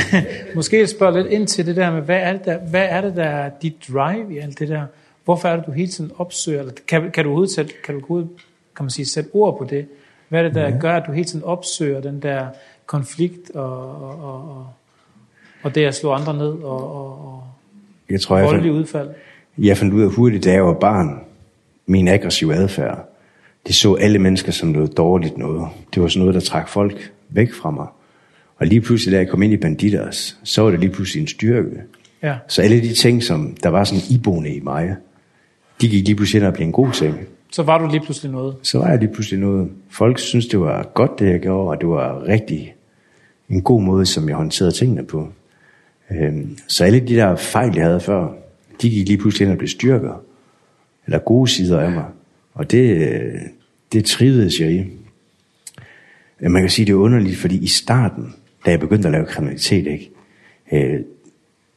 Måske 0.54 0.86
spørge 0.86 1.22
lidt 1.22 1.32
ind 1.32 1.46
til 1.46 1.66
det 1.66 1.76
der 1.76 1.92
med, 1.92 2.02
hvad 2.02 2.20
er 2.20 2.32
det, 2.32 2.44
der, 2.44 2.58
hvad 2.58 2.86
er 2.88 3.00
det 3.00 3.16
der 3.16 3.24
er 3.24 3.50
dit 3.62 3.74
drive 3.92 4.34
i 4.34 4.38
alt 4.38 4.58
det 4.58 4.68
der? 4.68 4.82
Hvorfor 5.24 5.48
er 5.48 5.56
det, 5.56 5.66
du 5.66 5.72
hele 5.72 5.88
tiden 5.88 6.10
opsøger, 6.18 6.60
eller 6.60 6.72
kan, 6.88 7.10
kan 7.10 7.24
du 7.24 7.30
overhovedet 7.30 7.54
sætte, 7.54 7.72
kan 7.84 7.94
du 7.94 8.00
overhovedet, 8.00 8.28
kan 8.76 8.84
man 8.84 8.90
sige, 8.90 9.06
sætte 9.06 9.30
ord 9.32 9.58
på 9.58 9.64
det? 9.64 9.86
Hvad 10.28 10.40
er 10.40 10.42
det, 10.42 10.54
der 10.54 10.68
ja. 10.68 10.78
gør, 10.78 10.92
at 10.92 11.02
du 11.06 11.12
hele 11.12 11.24
tiden 11.24 11.44
opsøger 11.44 12.00
den 12.00 12.22
der 12.22 12.46
konflikt 12.86 13.50
og, 13.50 14.02
og, 14.02 14.20
og, 14.20 14.66
og 15.62 15.74
det 15.74 15.84
at 15.84 15.94
slå 15.94 16.12
andre 16.12 16.34
ned 16.34 16.52
og, 16.62 16.96
og, 16.96 17.26
og 17.26 17.42
jeg 18.10 18.20
tror, 18.20 18.36
jeg 18.36 18.46
voldelige 18.46 18.72
udfald? 18.72 19.08
Jeg 19.58 19.76
fandt 19.76 19.94
ud 19.94 20.02
af 20.02 20.10
hurtigt, 20.10 20.44
da 20.44 20.52
jeg 20.52 20.64
var 20.64 20.74
barn, 20.74 21.20
min 21.86 22.08
aggressive 22.08 22.54
adfærd. 22.54 23.08
Det 23.66 23.74
så 23.74 23.94
alle 23.94 24.18
mennesker 24.18 24.52
som 24.52 24.68
noget 24.68 24.96
dårligt 24.96 25.38
noget. 25.38 25.68
Det 25.94 26.02
var 26.02 26.08
sådan 26.08 26.20
noget, 26.20 26.34
der 26.34 26.40
trak 26.40 26.68
folk 26.68 27.12
væk 27.28 27.52
fra 27.52 27.70
mig. 27.70 27.86
Og 28.56 28.66
lige 28.66 28.80
pludselig, 28.80 29.12
da 29.12 29.18
jeg 29.18 29.28
kom 29.28 29.42
ind 29.42 29.52
i 29.52 29.56
Banditas, 29.56 30.38
så 30.42 30.62
var 30.62 30.70
det 30.70 30.80
lige 30.80 30.90
pludselig 30.90 31.20
en 31.20 31.26
styrke. 31.26 31.82
Ja. 32.22 32.36
Så 32.48 32.62
alle 32.62 32.80
de 32.80 32.94
ting, 32.94 33.22
som 33.22 33.56
der 33.62 33.68
var 33.68 33.84
sådan 33.84 34.02
iboende 34.10 34.50
i 34.50 34.60
mig, 34.60 34.96
de 35.80 35.88
gik 35.88 36.06
lige 36.06 36.16
pludselig 36.16 36.40
ind 36.40 36.46
og 36.46 36.54
blev 36.54 36.66
en 36.66 36.72
god 36.72 36.92
ting. 36.92 37.16
Så 37.52 37.62
var 37.62 37.78
du 37.78 37.90
lige 37.90 38.00
pludselig 38.00 38.32
noget? 38.32 38.56
Så 38.62 38.78
var 38.78 38.88
jeg 38.88 38.98
lige 38.98 39.12
pludselig 39.12 39.40
noget. 39.40 39.70
Folk 39.90 40.18
synes 40.18 40.46
det 40.46 40.60
var 40.60 40.90
godt, 40.94 41.18
det 41.18 41.30
jeg 41.30 41.40
gjorde, 41.40 41.68
og 41.68 41.80
det 41.80 41.88
var 41.88 42.28
rigtig 42.28 42.74
en 43.48 43.62
god 43.62 43.82
måde, 43.82 44.06
som 44.06 44.28
jeg 44.28 44.36
håndterede 44.36 44.72
tingene 44.72 45.04
på. 45.04 45.28
Øhm, 46.10 46.58
så 46.68 46.84
alle 46.84 47.00
de 47.00 47.14
der 47.14 47.36
fejl, 47.36 47.74
jeg 47.74 47.84
havde 47.84 48.00
før, 48.00 48.28
de 48.82 48.90
gik 48.90 49.08
lige 49.08 49.18
pludselig 49.18 49.44
ind 49.44 49.52
og 49.52 49.58
blev 49.58 49.68
styrker. 49.68 50.22
Eller 51.06 51.18
gode 51.18 51.50
sider 51.50 51.80
af 51.80 51.90
mig. 51.90 52.04
Og 52.54 52.70
det, 52.70 53.08
det 53.92 54.04
trivedes 54.04 54.60
jeg 54.60 54.72
i. 54.72 54.84
Man 56.40 56.62
kan 56.62 56.70
sige, 56.70 56.86
det 56.86 56.92
er 56.92 56.96
underligt, 56.96 57.36
fordi 57.36 57.58
i 57.58 57.66
starten, 57.66 58.34
da 58.66 58.70
jeg 58.70 58.80
begyndte 58.80 59.08
at 59.08 59.12
lave 59.12 59.26
kriminalitet, 59.26 59.86
ikke? 59.86 60.10
Øh, 60.72 61.00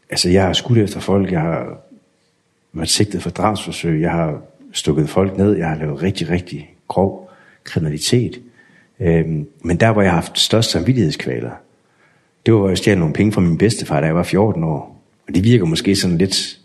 altså, 0.10 0.30
jeg 0.30 0.44
har 0.44 0.54
skudt 0.54 0.78
efter 0.78 1.00
folk, 1.00 1.32
jeg 1.32 1.42
har 1.42 1.78
været 2.74 2.90
sigtet 2.90 3.24
for 3.24 3.30
drabsforsøg, 3.30 4.02
jeg 4.02 4.12
har 4.12 4.42
stukket 4.72 5.10
folk 5.10 5.38
ned, 5.38 5.58
jeg 5.58 5.68
har 5.68 5.76
lavet 5.76 6.02
rigtig, 6.02 6.30
rigtig 6.30 6.76
grov 6.88 7.32
kriminalitet. 7.64 8.42
Øhm, 9.00 9.48
men 9.62 9.78
der, 9.78 9.92
hvor 9.92 10.02
jeg 10.02 10.12
har 10.12 10.22
haft 10.22 10.40
størst 10.40 10.72
samvittighedskvaler, 10.72 11.52
det 12.46 12.54
var, 12.54 12.60
hvor 12.60 12.70
jeg 12.70 12.78
stjal 12.78 12.98
nogle 12.98 13.14
penge 13.14 13.32
fra 13.32 13.42
min 13.42 13.58
bedstefar, 13.58 14.00
da 14.00 14.06
jeg 14.06 14.16
var 14.16 14.24
14 14.24 14.64
år. 14.64 15.02
Og 15.28 15.36
det 15.36 15.44
virker 15.44 15.66
måske 15.66 15.96
sådan 15.96 16.18
lidt, 16.18 16.60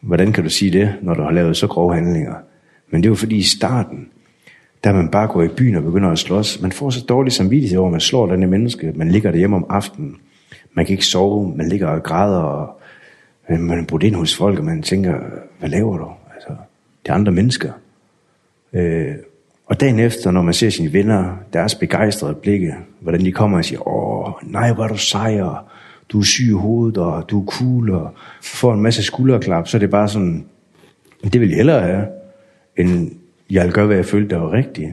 hvordan 0.00 0.32
kan 0.32 0.44
du 0.44 0.50
sige 0.50 0.70
det, 0.70 0.94
når 1.02 1.14
du 1.14 1.22
har 1.22 1.30
lavet 1.30 1.56
så 1.56 1.66
grove 1.66 1.94
handlinger? 1.94 2.34
Men 2.90 3.02
det 3.02 3.10
var 3.10 3.16
fordi 3.16 3.36
i 3.36 3.42
starten, 3.42 4.08
der 4.86 4.92
man 4.92 5.08
bare 5.08 5.26
går 5.26 5.42
i 5.42 5.48
byen 5.48 5.74
og 5.74 5.82
begynder 5.82 6.10
at 6.10 6.18
slås. 6.18 6.62
Man 6.62 6.72
får 6.72 6.90
så 6.90 7.04
dårlig 7.08 7.32
samvittighed 7.32 7.78
over, 7.78 7.88
at 7.88 7.92
man 7.92 8.00
slår 8.00 8.26
denne 8.26 8.46
menneske. 8.46 8.92
Man 8.94 9.08
ligger 9.08 9.30
derhjemme 9.30 9.56
om 9.56 9.66
aftenen. 9.68 10.16
Man 10.74 10.86
kan 10.86 10.92
ikke 10.92 11.06
sove. 11.06 11.56
Man 11.56 11.68
ligger 11.68 11.88
og 11.88 12.02
græder. 12.02 12.38
Og 12.38 12.80
man 13.48 13.78
er 13.78 13.84
brudt 13.84 14.02
ind 14.02 14.14
hos 14.14 14.36
folk, 14.36 14.58
og 14.58 14.64
man 14.64 14.82
tænker, 14.82 15.14
hvad 15.58 15.68
laver 15.68 15.98
du? 15.98 16.08
Altså, 16.34 16.48
det 17.02 17.10
er 17.10 17.14
andre 17.14 17.32
mennesker. 17.32 17.72
Øh, 18.72 19.14
og 19.66 19.80
dagen 19.80 19.98
efter, 19.98 20.30
når 20.30 20.42
man 20.42 20.54
ser 20.54 20.70
sine 20.70 20.92
venner, 20.92 21.36
deres 21.52 21.74
begejstrede 21.74 22.34
blikke, 22.34 22.74
hvordan 23.00 23.20
de 23.20 23.32
kommer 23.32 23.58
og 23.58 23.64
siger, 23.64 23.88
åh, 23.88 24.32
nej, 24.42 24.72
hvor 24.72 24.84
er 24.84 24.88
du 24.88 24.96
sej, 24.96 25.40
og 25.40 25.56
du 26.08 26.18
er 26.18 26.24
syg 26.24 26.48
i 26.48 26.52
hovedet, 26.52 26.98
og 26.98 27.30
du 27.30 27.42
er 27.42 27.46
cool, 27.46 27.90
og 27.90 28.10
får 28.42 28.74
en 28.74 28.82
masse 28.82 29.02
skulderklap, 29.02 29.68
så 29.68 29.76
er 29.76 29.78
det 29.78 29.90
bare 29.90 30.08
sådan, 30.08 30.46
det 31.32 31.40
vil 31.40 31.48
jeg 31.48 31.56
hellere 31.56 31.80
have, 31.80 32.06
end 32.76 33.10
jeg 33.50 33.64
vil 33.64 33.72
gøre, 33.72 33.86
hvad 33.86 33.96
jeg 33.96 34.04
følte, 34.04 34.34
der 34.34 34.40
var 34.40 34.52
rigtigt. 34.52 34.90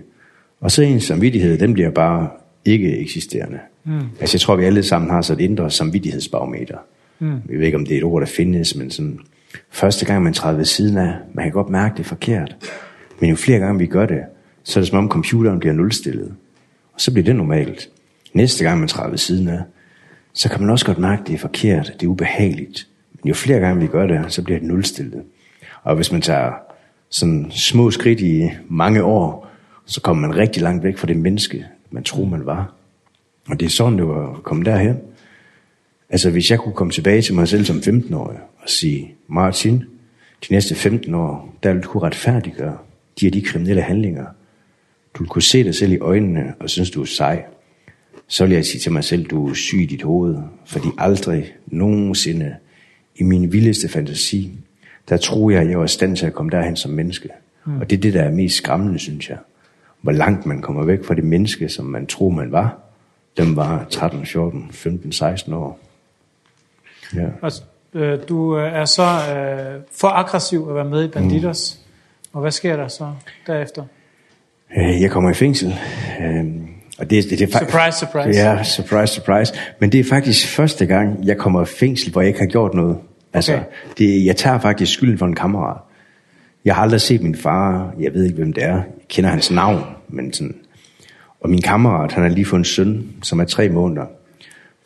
Og 0.62 0.72
så 0.72 0.82
en 0.82 1.00
samvittighed, 1.00 1.58
den 1.58 1.74
bliver 1.74 1.90
bare 1.90 2.30
ikke 2.66 2.98
eksisterende. 2.98 3.60
Mm. 3.84 4.00
Altså 4.20 4.36
jeg 4.36 4.42
tror, 4.42 4.56
vi 4.56 4.66
alle 4.66 4.84
sammen 4.84 5.12
har 5.12 5.22
så 5.22 5.34
et 5.34 5.40
indre 5.40 5.72
samvittighedsbarometer. 5.72 6.78
Mm. 7.20 7.32
Jeg 7.50 7.60
ved 7.60 7.66
ikke, 7.66 7.78
om 7.78 7.86
det 7.86 7.94
er 7.94 7.98
et 7.98 8.04
ord, 8.04 8.22
der 8.22 8.28
findes, 8.28 8.76
men 8.76 8.92
sådan, 8.92 9.20
første 9.70 10.06
gang 10.06 10.24
man 10.24 10.34
træder 10.34 10.58
ved 10.58 10.66
siden 10.66 10.98
af, 10.98 11.14
man 11.34 11.46
kan 11.46 11.52
godt 11.52 11.70
mærke, 11.70 11.94
det 11.94 12.00
er 12.00 12.08
forkert. 12.08 12.56
Men 13.20 13.30
jo 13.30 13.36
flere 13.36 13.60
gange 13.60 13.80
vi 13.80 13.86
gør 13.86 14.06
det, 14.06 14.22
så 14.64 14.80
er 14.80 14.82
det 14.82 14.90
som 14.90 14.98
om 14.98 15.10
computeren 15.10 15.60
bliver 15.60 15.74
nulstillet. 15.74 16.36
Og 16.94 17.02
så 17.02 17.12
bliver 17.14 17.26
det 17.26 17.36
normalt. 17.36 17.90
Næste 18.34 18.64
gang 18.64 18.80
man 18.80 18.88
træder 18.88 19.10
ved 19.10 19.18
siden 19.18 19.48
af, 19.48 19.62
så 20.34 20.50
kan 20.50 20.62
man 20.62 20.70
også 20.70 20.86
godt 20.86 20.98
mærke, 20.98 21.24
det 21.28 21.34
er 21.34 21.38
forkert, 21.38 21.94
det 22.00 22.06
er 22.06 22.10
ubehageligt. 22.10 22.88
Men 23.14 23.28
jo 23.30 23.34
flere 23.34 23.60
gange 23.60 23.82
vi 23.82 23.88
gør 23.88 24.08
det, 24.08 24.26
så 24.28 24.42
bliver 24.42 24.60
det 24.60 24.68
nulstillet. 24.68 25.24
Og 25.84 25.96
hvis 25.96 26.12
man 26.12 26.22
tager 26.22 26.52
sådan 27.14 27.52
små 27.52 27.92
skridt 27.92 28.20
i 28.20 28.50
mange 28.70 29.04
år, 29.04 29.52
så 29.86 30.02
kom 30.02 30.18
man 30.18 30.38
rigtig 30.38 30.62
langt 30.62 30.84
væk 30.84 30.98
fra 30.98 31.08
det 31.08 31.18
menneske, 31.18 31.66
man 31.92 32.04
troede, 32.04 32.30
man 32.30 32.46
var. 32.46 32.74
Og 33.50 33.60
det 33.60 33.66
er 33.66 33.70
sådan, 33.70 33.98
det 33.98 34.08
var 34.08 34.36
at 34.36 34.44
komme 34.44 34.64
derhen. 34.64 34.98
Altså, 36.10 36.30
hvis 36.30 36.52
jeg 36.52 36.60
kunne 36.60 36.74
komme 36.74 36.92
tilbage 36.92 37.22
til 37.22 37.34
mig 37.34 37.48
selv 37.48 37.66
som 37.66 37.78
15-årig 37.78 38.38
og 38.58 38.70
sige, 38.70 39.16
Martin, 39.28 39.78
de 40.50 40.54
næste 40.54 40.76
15 40.76 41.14
år, 41.14 41.56
der 41.64 41.74
vil 41.74 41.84
du 41.84 41.88
kunne 41.88 42.04
retfærdiggøre 42.04 42.78
de 43.20 43.26
her 43.26 43.32
de 43.32 43.42
kriminelle 43.42 43.82
handlinger. 43.82 44.26
Du 45.14 45.24
vil 45.24 45.30
kunne 45.30 45.42
se 45.42 45.64
dig 45.64 45.76
selv 45.76 45.92
i 45.92 46.00
øjnene 46.00 46.54
og 46.60 46.70
synes, 46.70 46.92
du 46.92 47.02
er 47.02 47.06
sej. 47.06 47.46
Så 48.28 48.46
vil 48.46 48.54
jeg 48.54 48.66
sige 48.66 48.82
til 48.82 48.92
mig 48.92 49.04
selv, 49.04 49.26
du 49.26 49.50
er 49.50 49.54
syg 49.54 49.82
i 49.82 49.86
dit 49.86 50.02
hoved, 50.02 50.38
fordi 50.66 50.88
aldrig 50.98 51.54
nogensinde 51.68 52.56
i 53.16 53.24
min 53.24 53.52
vildeste 53.52 53.90
fantasi 53.90 54.52
der 55.10 55.18
tror 55.18 55.52
jeg, 55.52 55.62
at 55.62 55.70
jeg 55.70 55.80
var 55.80 55.86
i 55.86 55.88
stand 55.88 56.18
til 56.18 56.26
at 56.26 56.34
komme 56.34 56.50
derhen 56.50 56.76
som 56.76 56.92
menneske. 56.92 57.30
Mm. 57.66 57.82
Og 57.82 57.90
det 57.90 57.98
er 57.98 58.02
det, 58.02 58.14
der 58.14 58.22
er 58.22 58.32
mest 58.32 58.56
skræmmende, 58.56 59.00
synes 59.00 59.30
jeg. 59.30 59.38
Hvor 60.02 60.12
langt 60.12 60.46
man 60.46 60.62
kommer 60.62 60.84
væk 60.84 61.06
fra 61.06 61.14
det 61.14 61.24
menneske, 61.24 61.70
som 61.70 61.86
man 61.86 62.08
tror, 62.08 62.30
man 62.30 62.52
var. 62.52 62.78
Dem 63.38 63.56
var 63.56 63.86
13, 63.90 64.26
14, 64.26 64.68
15, 64.72 65.12
16 65.12 65.54
år. 65.54 65.80
Ja. 67.16 67.28
Og 67.42 67.52
øh, 67.94 68.20
du 68.30 68.52
er 68.52 68.86
så 68.86 69.04
øh, 69.04 69.82
for 69.92 70.08
aggressiv 70.08 70.66
at 70.70 70.76
være 70.76 70.90
med 70.90 71.04
i 71.04 71.08
Bandidos. 71.08 71.80
Mm. 71.80 71.84
Og 72.34 72.42
hvad 72.42 72.52
sker 72.52 72.76
der 72.76 72.88
så 72.88 73.12
derefter? 73.48 73.84
Jeg 74.76 75.12
kommer 75.12 75.30
i 75.30 75.34
fængsel. 75.34 75.76
Øhm, 76.22 76.68
og 77.00 77.10
det, 77.10 77.24
det, 77.24 77.40
det 77.40 77.56
er 77.56 77.60
surprise, 77.60 78.00
surprise. 78.00 78.40
Ja, 78.40 78.64
surprise, 78.64 79.14
surprise. 79.14 79.54
Men 79.80 79.92
det 79.92 80.00
er 80.00 80.04
faktisk 80.04 80.48
første 80.48 80.86
gang, 80.86 81.28
jeg 81.28 81.38
kommer 81.38 81.62
i 81.62 81.66
fængsel, 81.66 82.12
hvor 82.12 82.22
jeg 82.22 82.28
ikke 82.28 82.40
har 82.40 82.48
gjort 82.48 82.74
noget. 82.74 82.98
Altså, 83.34 83.54
okay. 83.54 83.66
det, 83.98 84.26
jeg 84.26 84.36
tager 84.36 84.60
faktisk 84.60 84.94
skylden 84.94 85.18
for 85.18 85.26
en 85.26 85.36
kammerat. 85.36 85.78
Jeg 86.66 86.76
har 86.76 86.82
aldrig 86.82 87.02
set 87.02 87.22
min 87.22 87.36
far, 87.36 87.94
jeg 88.00 88.14
ved 88.14 88.24
ikke, 88.24 88.36
hvem 88.36 88.54
det 88.54 88.64
er. 88.64 88.76
Jeg 88.76 88.86
kender 89.10 89.30
hans 89.30 89.52
navn, 89.52 89.84
men 90.10 90.34
sådan... 90.34 90.56
Og 91.40 91.50
min 91.50 91.62
kammerat, 91.62 92.12
han 92.12 92.24
har 92.24 92.30
lige 92.30 92.46
fået 92.46 92.60
en 92.60 92.66
søn, 92.66 93.08
som 93.22 93.40
er 93.40 93.46
tre 93.46 93.70
måneder. 93.70 94.06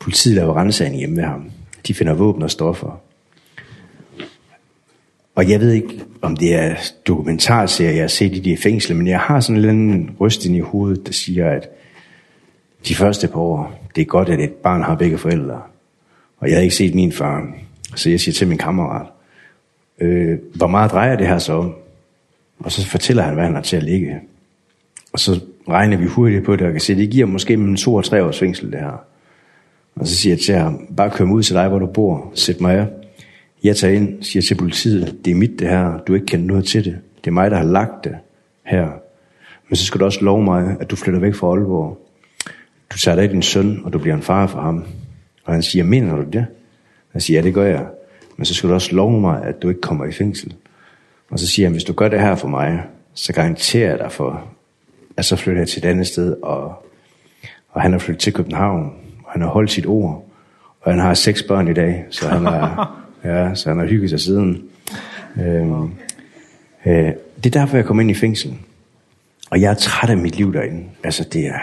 Politiet 0.00 0.34
laver 0.34 0.56
rensagning 0.56 0.98
hjemme 0.98 1.16
ved 1.16 1.24
ham. 1.24 1.50
De 1.86 1.94
finder 1.94 2.14
våben 2.14 2.42
og 2.42 2.50
stoffer. 2.50 3.00
Og 5.34 5.50
jeg 5.50 5.60
ved 5.60 5.72
ikke, 5.72 6.04
om 6.22 6.36
det 6.36 6.54
er 6.54 6.74
dokumentarserier, 7.06 7.92
jeg 7.92 8.02
har 8.02 8.08
set 8.08 8.36
i 8.36 8.38
de 8.38 8.56
fængsler, 8.56 8.96
men 8.96 9.06
jeg 9.06 9.20
har 9.20 9.40
sådan 9.40 9.64
en 9.64 9.68
anden 9.68 10.16
ryst 10.20 10.44
ind 10.44 10.56
i 10.56 10.60
hovedet, 10.60 11.06
der 11.06 11.12
siger, 11.12 11.50
at 11.50 11.68
de 12.88 12.94
første 12.94 13.28
par 13.28 13.40
år, 13.40 13.88
det 13.96 14.02
er 14.02 14.06
godt, 14.06 14.28
at 14.28 14.40
et 14.40 14.52
barn 14.52 14.82
har 14.82 14.94
begge 14.94 15.18
forældre. 15.18 15.62
Og 16.38 16.48
jeg 16.48 16.54
havde 16.54 16.64
ikke 16.64 16.76
set 16.76 16.94
min 16.94 17.12
far. 17.12 17.46
Så 17.96 18.10
jeg 18.10 18.20
siger 18.20 18.32
til 18.32 18.48
min 18.48 18.58
kammerat, 18.58 19.06
øh, 20.00 20.38
hvor 20.54 20.66
meget 20.66 20.90
drejer 20.90 21.16
det 21.16 21.26
her 21.26 21.38
så 21.38 21.52
om? 21.52 21.74
Og 22.58 22.72
så 22.72 22.86
fortæller 22.86 23.22
han, 23.22 23.34
hvad 23.34 23.44
han 23.44 23.54
har 23.54 23.62
til 23.62 23.76
at 23.76 23.82
ligge. 23.82 24.20
Og 25.12 25.20
så 25.20 25.40
regner 25.68 25.96
vi 25.96 26.06
hurtigt 26.06 26.44
på 26.44 26.56
det, 26.56 26.66
og 26.66 26.72
kan 26.72 26.80
se, 26.80 26.94
det 26.94 27.10
giver 27.10 27.26
måske 27.26 27.56
mellem 27.56 27.76
to 27.76 27.94
og 27.94 28.04
tre 28.04 28.24
års 28.24 28.38
fængsel, 28.38 28.72
det 28.72 28.80
her. 28.80 29.04
Og 29.96 30.06
så 30.06 30.16
siger 30.16 30.34
jeg 30.34 30.40
til 30.40 30.54
ham, 30.54 30.86
bare 30.96 31.10
kør 31.10 31.24
mig 31.24 31.34
ud 31.34 31.42
til 31.42 31.54
dig, 31.54 31.68
hvor 31.68 31.78
du 31.78 31.86
bor, 31.86 32.32
sæt 32.34 32.60
mig 32.60 32.74
af. 32.78 32.86
Jeg 33.64 33.76
tager 33.76 33.94
ind, 33.94 34.22
siger 34.22 34.42
til 34.42 34.54
politiet, 34.54 35.18
det 35.24 35.30
er 35.30 35.34
mit 35.34 35.58
det 35.58 35.68
her, 35.68 35.98
du 35.98 36.14
ikke 36.14 36.26
kender 36.26 36.46
noget 36.46 36.64
til 36.64 36.84
det. 36.84 36.98
Det 37.24 37.26
er 37.26 37.34
mig, 37.34 37.50
der 37.50 37.56
har 37.56 37.64
lagt 37.64 38.04
det 38.04 38.16
her. 38.64 38.88
Men 39.68 39.76
så 39.76 39.84
skal 39.84 40.00
du 40.00 40.04
også 40.04 40.24
love 40.24 40.42
mig, 40.42 40.76
at 40.80 40.90
du 40.90 40.96
flytter 40.96 41.20
væk 41.20 41.34
fra 41.34 41.46
Aalborg. 41.46 41.98
Du 42.92 42.98
tager 42.98 43.16
dig 43.16 43.30
din 43.30 43.42
søn, 43.42 43.80
og 43.84 43.92
du 43.92 43.98
bliver 43.98 44.16
en 44.16 44.22
far 44.22 44.46
for 44.46 44.60
ham. 44.60 44.84
Og 45.44 45.52
han 45.52 45.62
siger, 45.62 45.84
mener 45.84 46.16
du 46.16 46.22
det? 46.22 46.46
Jeg 47.14 47.22
siger, 47.22 47.40
ja, 47.40 47.46
det 47.46 47.54
gør 47.54 47.64
jeg. 47.64 47.86
Men 48.36 48.44
så 48.44 48.54
skal 48.54 48.68
du 48.68 48.74
også 48.74 48.94
love 48.94 49.20
mig, 49.20 49.44
at 49.44 49.62
du 49.62 49.68
ikke 49.68 49.80
kommer 49.80 50.04
i 50.04 50.12
fængsel. 50.12 50.54
Og 51.30 51.38
så 51.38 51.46
siger 51.46 51.66
han, 51.66 51.72
hvis 51.72 51.84
du 51.84 51.92
gør 51.92 52.08
det 52.08 52.20
her 52.20 52.34
for 52.34 52.48
mig, 52.48 52.82
så 53.14 53.32
garanterer 53.32 53.88
jeg 53.88 53.98
dig 53.98 54.12
for, 54.12 54.44
at 55.16 55.24
så 55.24 55.36
flytter 55.36 55.60
jeg 55.60 55.68
til 55.68 55.78
et 55.78 55.88
andet 55.88 56.06
sted. 56.06 56.36
Og, 56.42 56.86
og 57.70 57.82
han 57.82 57.92
har 57.92 57.98
flyttet 57.98 58.22
til 58.22 58.32
København, 58.32 58.92
og 59.24 59.32
han 59.32 59.42
har 59.42 59.48
holdt 59.48 59.70
sit 59.70 59.86
ord. 59.86 60.24
Og 60.80 60.92
han 60.92 61.00
har 61.00 61.14
seks 61.14 61.42
børn 61.42 61.68
i 61.68 61.72
dag, 61.74 62.06
så 62.10 62.28
han 62.28 62.44
har, 62.44 62.96
ja, 63.24 63.54
så 63.54 63.68
han 63.68 63.78
har 63.78 63.86
hygget 63.86 64.10
sig 64.10 64.20
siden. 64.20 64.62
Øhm, 65.40 65.82
øh, 66.86 67.12
det 67.36 67.46
er 67.46 67.60
derfor, 67.60 67.76
jeg 67.76 67.86
kom 67.86 68.00
ind 68.00 68.10
i 68.10 68.14
fængsel. 68.14 68.54
Og 69.50 69.60
jeg 69.60 69.70
er 69.70 69.74
træt 69.74 70.10
af 70.10 70.16
mit 70.16 70.36
liv 70.36 70.52
derinde. 70.52 70.84
Altså, 71.04 71.24
det 71.32 71.46
er... 71.46 71.58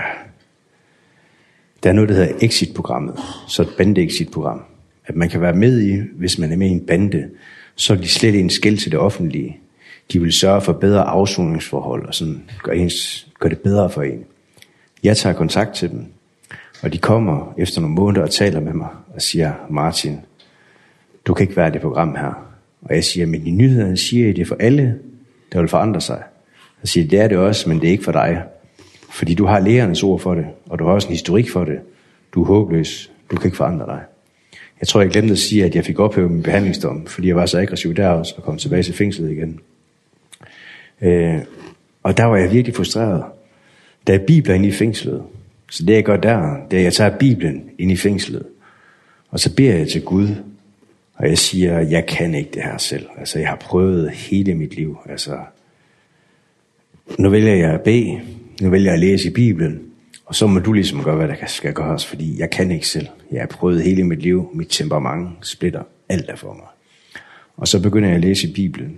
Der 1.83 1.89
er 1.89 1.93
noget, 1.93 2.09
der 2.09 2.15
hedder 2.15 2.33
Exit-programmet. 2.41 3.19
Så 3.47 3.61
et 3.61 3.69
bande-exit-program 3.77 4.61
at 5.07 5.15
man 5.15 5.29
kan 5.29 5.41
være 5.41 5.53
med 5.53 5.81
i, 5.81 6.01
hvis 6.15 6.39
man 6.39 6.51
er 6.51 6.57
med 6.57 6.67
i 6.67 6.71
en 6.71 6.85
bande, 6.85 7.29
så 7.75 7.93
er 7.93 7.97
de 7.97 8.07
slet 8.07 8.39
en 8.39 8.49
skæld 8.49 8.77
til 8.77 8.91
det 8.91 8.99
offentlige. 8.99 9.59
De 10.13 10.21
vil 10.21 10.33
sørge 10.33 10.61
for 10.61 10.73
bedre 10.73 11.03
afsoningsforhold, 11.03 12.07
og 12.07 12.15
sådan 12.15 12.43
gør, 12.63 12.71
ens, 12.71 13.27
gør 13.39 13.49
det 13.49 13.59
bedre 13.59 13.89
for 13.89 14.01
en. 14.01 14.23
Jeg 15.03 15.17
tager 15.17 15.35
kontakt 15.35 15.75
til 15.75 15.89
dem, 15.89 16.05
og 16.81 16.93
de 16.93 16.97
kommer 16.97 17.53
efter 17.57 17.81
nogle 17.81 17.95
måneder 17.95 18.23
og 18.23 18.31
taler 18.31 18.59
med 18.59 18.73
mig 18.73 18.89
og 19.15 19.21
siger, 19.21 19.53
Martin, 19.69 20.19
du 21.25 21.33
kan 21.33 21.43
ikke 21.43 21.57
være 21.57 21.67
i 21.67 21.71
det 21.71 21.81
program 21.81 22.15
her. 22.15 22.47
Og 22.81 22.95
jeg 22.95 23.03
siger, 23.03 23.25
men 23.25 23.47
i 23.47 23.51
nyhederne 23.51 23.97
siger 23.97 24.29
I 24.29 24.31
det 24.31 24.41
er 24.41 24.45
for 24.45 24.57
alle, 24.59 24.99
der 25.53 25.59
vil 25.59 25.69
forandre 25.69 26.01
sig. 26.01 26.23
Jeg 26.81 26.89
siger, 26.89 27.07
det 27.07 27.19
er 27.19 27.27
det 27.27 27.37
også, 27.37 27.69
men 27.69 27.81
det 27.81 27.87
er 27.87 27.91
ikke 27.91 28.03
for 28.03 28.11
dig. 28.11 28.43
Fordi 29.09 29.33
du 29.33 29.45
har 29.45 29.59
lærernes 29.59 30.03
ord 30.03 30.19
for 30.19 30.35
det, 30.35 30.45
og 30.65 30.79
du 30.79 30.85
har 30.85 30.91
også 30.91 31.07
en 31.07 31.13
historik 31.13 31.49
for 31.49 31.63
det. 31.63 31.79
Du 32.33 32.41
er 32.41 32.47
håbløs, 32.47 33.11
du 33.31 33.35
kan 33.35 33.47
ikke 33.47 33.57
forandre 33.57 33.85
dig. 33.85 34.01
Jeg 34.79 34.87
tror, 34.87 35.01
jeg 35.01 35.09
glemte 35.09 35.31
at 35.31 35.37
sige, 35.37 35.65
at 35.65 35.75
jeg 35.75 35.85
fik 35.85 35.99
ophævet 35.99 36.31
min 36.31 36.43
behandlingsdom, 36.43 37.05
fordi 37.05 37.27
jeg 37.27 37.35
var 37.35 37.45
så 37.45 37.59
aggressiv 37.59 37.95
der 37.95 38.07
også, 38.07 38.33
og 38.37 38.43
kom 38.43 38.57
tilbage 38.57 38.83
til 38.83 38.93
fængslet 38.93 39.31
igen. 39.31 39.59
Øh, 41.01 41.39
og 42.03 42.17
der 42.17 42.23
var 42.23 42.37
jeg 42.37 42.51
virkelig 42.51 42.75
frustreret. 42.75 43.23
Der 44.07 44.13
er 44.13 44.25
bibler 44.27 44.55
inde 44.55 44.67
i 44.67 44.71
fængslet. 44.71 45.23
Så 45.69 45.85
det 45.85 45.93
jeg 45.93 46.03
gør 46.03 46.17
der, 46.17 46.55
det 46.71 46.77
er, 46.77 46.79
at 46.79 46.83
jeg 46.83 46.93
tager 46.93 47.17
Bibelen 47.17 47.69
ind 47.77 47.91
i 47.91 47.95
fængslet. 47.95 48.43
Og 49.29 49.39
så 49.39 49.55
beder 49.55 49.75
jeg 49.75 49.87
til 49.87 50.01
Gud, 50.01 50.27
og 51.15 51.29
jeg 51.29 51.37
siger, 51.37 51.79
jeg 51.79 52.05
kan 52.05 52.35
ikke 52.35 52.49
det 52.53 52.63
her 52.63 52.77
selv. 52.77 53.05
Altså, 53.17 53.39
jeg 53.39 53.49
har 53.49 53.55
prøvet 53.55 54.11
hele 54.11 54.55
mit 54.55 54.75
liv. 54.75 54.97
Altså, 55.09 55.37
nu 57.19 57.29
vælger 57.29 57.55
jeg 57.55 57.73
at 57.73 57.81
bede, 57.81 58.21
nu 58.61 58.69
vælger 58.69 58.91
jeg 58.91 58.93
at 58.93 58.99
læse 58.99 59.27
i 59.27 59.33
Bibelen, 59.33 59.81
og 60.25 60.35
så 60.35 60.47
må 60.47 60.59
du 60.59 60.73
ligesom 60.73 61.03
gøre, 61.03 61.15
hvad 61.15 61.27
der 61.27 61.35
skal 61.47 61.73
gøres, 61.73 62.05
fordi 62.05 62.39
jeg 62.39 62.49
kan 62.49 62.71
ikke 62.71 62.87
selv. 62.87 63.07
Jeg 63.31 63.41
har 63.41 63.47
prøvet 63.47 63.83
hele 63.83 64.03
mit 64.03 64.21
liv, 64.21 64.49
mit 64.53 64.67
temperament 64.69 65.29
splitter 65.41 65.83
alt 66.09 66.29
er 66.29 66.35
for 66.35 66.53
mig. 66.53 66.67
Og 67.57 67.67
så 67.67 67.81
begynder 67.81 68.09
jeg 68.09 68.15
at 68.15 68.21
læse 68.21 68.53
Bibelen. 68.53 68.97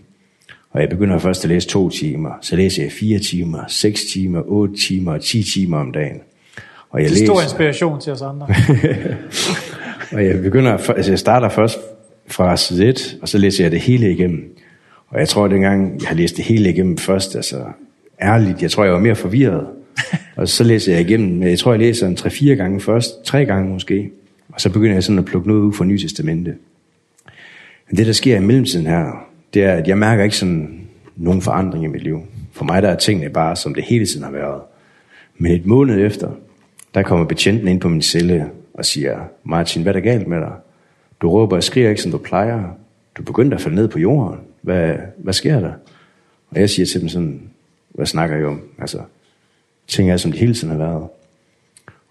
Og 0.72 0.82
jeg 0.82 0.90
begynder 0.90 1.20
først 1.20 1.44
at 1.44 1.50
læse 1.50 1.68
to 1.68 1.90
timer, 1.90 2.32
så 2.42 2.56
læser 2.56 2.84
jeg 2.84 2.92
fire 2.92 3.20
timer, 3.20 3.60
seks 3.68 4.02
timer, 4.14 4.42
otte 4.46 4.76
timer 4.76 5.14
og 5.14 5.22
ti 5.22 5.44
timer 5.44 5.78
om 5.78 5.92
dagen. 5.92 6.22
Og 6.90 7.02
jeg 7.02 7.10
det 7.10 7.16
er 7.16 7.20
læser... 7.20 7.26
stor 7.26 7.42
inspiration 7.42 8.02
til 8.02 8.14
os 8.14 8.22
andre. 8.22 8.48
og 10.14 10.26
jeg, 10.26 10.42
begynder, 10.42 10.72
altså 10.72 11.12
jeg 11.12 11.20
starter 11.20 11.50
først 11.50 11.80
fra 12.28 12.58
side 12.58 12.90
1, 12.90 13.18
og 13.22 13.30
så 13.30 13.38
læser 13.38 13.64
jeg 13.64 13.72
det 13.72 13.80
hele 13.80 14.12
igennem. 14.12 14.58
Og 15.08 15.20
jeg 15.20 15.30
tror, 15.30 15.46
at 15.46 15.52
dengang 15.52 16.02
jeg 16.02 16.08
har 16.08 16.16
læst 16.16 16.38
det 16.38 16.46
hele 16.46 16.70
igennem 16.70 16.98
først, 16.98 17.36
altså 17.36 17.64
ærligt, 18.22 18.62
jeg 18.62 18.72
tror, 18.72 18.84
jeg 18.84 18.94
var 18.94 19.00
mere 19.00 19.16
forvirret, 19.16 19.68
Og 20.38 20.48
så 20.48 20.64
læser 20.64 20.92
jeg 20.94 21.02
igennem, 21.02 21.44
jeg 21.44 21.60
tror 21.60 21.72
jeg 21.72 21.80
læser 21.80 22.08
en 22.08 22.18
3-4 22.20 22.46
gange 22.46 22.80
først, 22.80 23.24
3 23.24 23.46
gange 23.46 23.70
måske, 23.70 24.12
og 24.50 24.62
så 24.62 24.70
begynder 24.70 24.94
jeg 24.94 25.04
sådan 25.04 25.20
at 25.20 25.26
plukke 25.26 25.48
noget 25.48 25.62
ud 25.62 25.74
fra 25.74 25.86
Nye 25.86 26.00
Testamente. 26.00 26.56
Men 27.90 27.98
det 27.98 28.06
der 28.06 28.14
sker 28.14 28.38
i 28.38 28.40
mellemtiden 28.40 28.88
her, 28.88 29.28
det 29.54 29.64
er, 29.64 29.74
at 29.74 29.88
jeg 29.88 29.98
mærker 29.98 30.24
ikke 30.24 30.38
sådan 30.38 30.88
nogen 31.16 31.42
forandring 31.42 31.84
i 31.84 31.88
mit 31.88 32.04
liv. 32.04 32.22
For 32.52 32.66
mig 32.66 32.82
der 32.82 32.90
er 32.90 32.96
tingene 32.96 33.30
bare, 33.30 33.56
som 33.56 33.74
det 33.74 33.84
hele 33.84 34.06
tiden 34.06 34.24
har 34.24 34.32
været. 34.32 34.62
Men 35.38 35.52
et 35.52 35.66
måned 35.66 36.06
efter, 36.06 36.32
der 36.94 37.04
kommer 37.04 37.26
betjenten 37.26 37.68
ind 37.68 37.82
på 37.82 37.90
min 37.90 38.02
celle 38.02 38.46
og 38.74 38.86
siger, 38.86 39.20
Martin, 39.44 39.82
hvad 39.82 39.96
er 39.96 40.00
der 40.00 40.12
galt 40.12 40.28
med 40.28 40.38
dig? 40.38 40.54
Du 41.22 41.30
råber 41.30 41.56
og 41.56 41.64
skriger 41.64 41.90
ikke, 41.90 42.02
som 42.02 42.12
du 42.12 42.18
plejer. 42.18 42.64
Du 43.18 43.24
begyndte 43.24 43.56
at 43.56 43.62
falde 43.62 43.76
ned 43.76 43.88
på 43.88 44.00
jorden. 44.00 44.40
Hvad, 44.62 44.94
hvad 45.18 45.34
sker 45.34 45.60
der? 45.60 45.72
Og 46.50 46.60
jeg 46.60 46.70
siger 46.70 46.86
til 46.86 47.02
dem 47.02 47.10
sådan, 47.10 47.42
hvad 47.90 48.06
snakker 48.06 48.38
I 48.38 48.44
om? 48.44 48.62
Altså, 48.80 49.00
tænker 49.88 50.12
jeg, 50.12 50.20
som 50.20 50.32
det 50.32 50.40
hele 50.40 50.54
tiden 50.54 50.70
har 50.70 50.78
været. 50.78 51.08